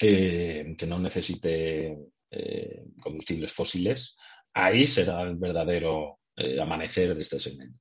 eh, 0.01 0.75
que 0.77 0.87
no 0.87 0.99
necesite 0.99 1.97
eh, 2.35 2.87
combustibles 2.99 3.53
fósiles, 3.53 4.17
ahí 4.55 4.87
será 4.87 5.21
el 5.21 5.37
verdadero 5.37 6.21
eh, 6.35 6.59
amanecer 6.59 7.15
de 7.15 7.21
este 7.21 7.39
segmento. 7.39 7.79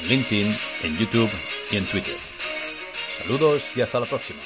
en 0.00 0.08
LinkedIn, 0.08 0.56
en 0.82 0.98
YouTube 0.98 1.30
y 1.70 1.76
en 1.76 1.86
Twitter. 1.86 2.16
Saludos 3.10 3.76
y 3.76 3.82
hasta 3.82 4.00
la 4.00 4.06
próxima. 4.06 4.40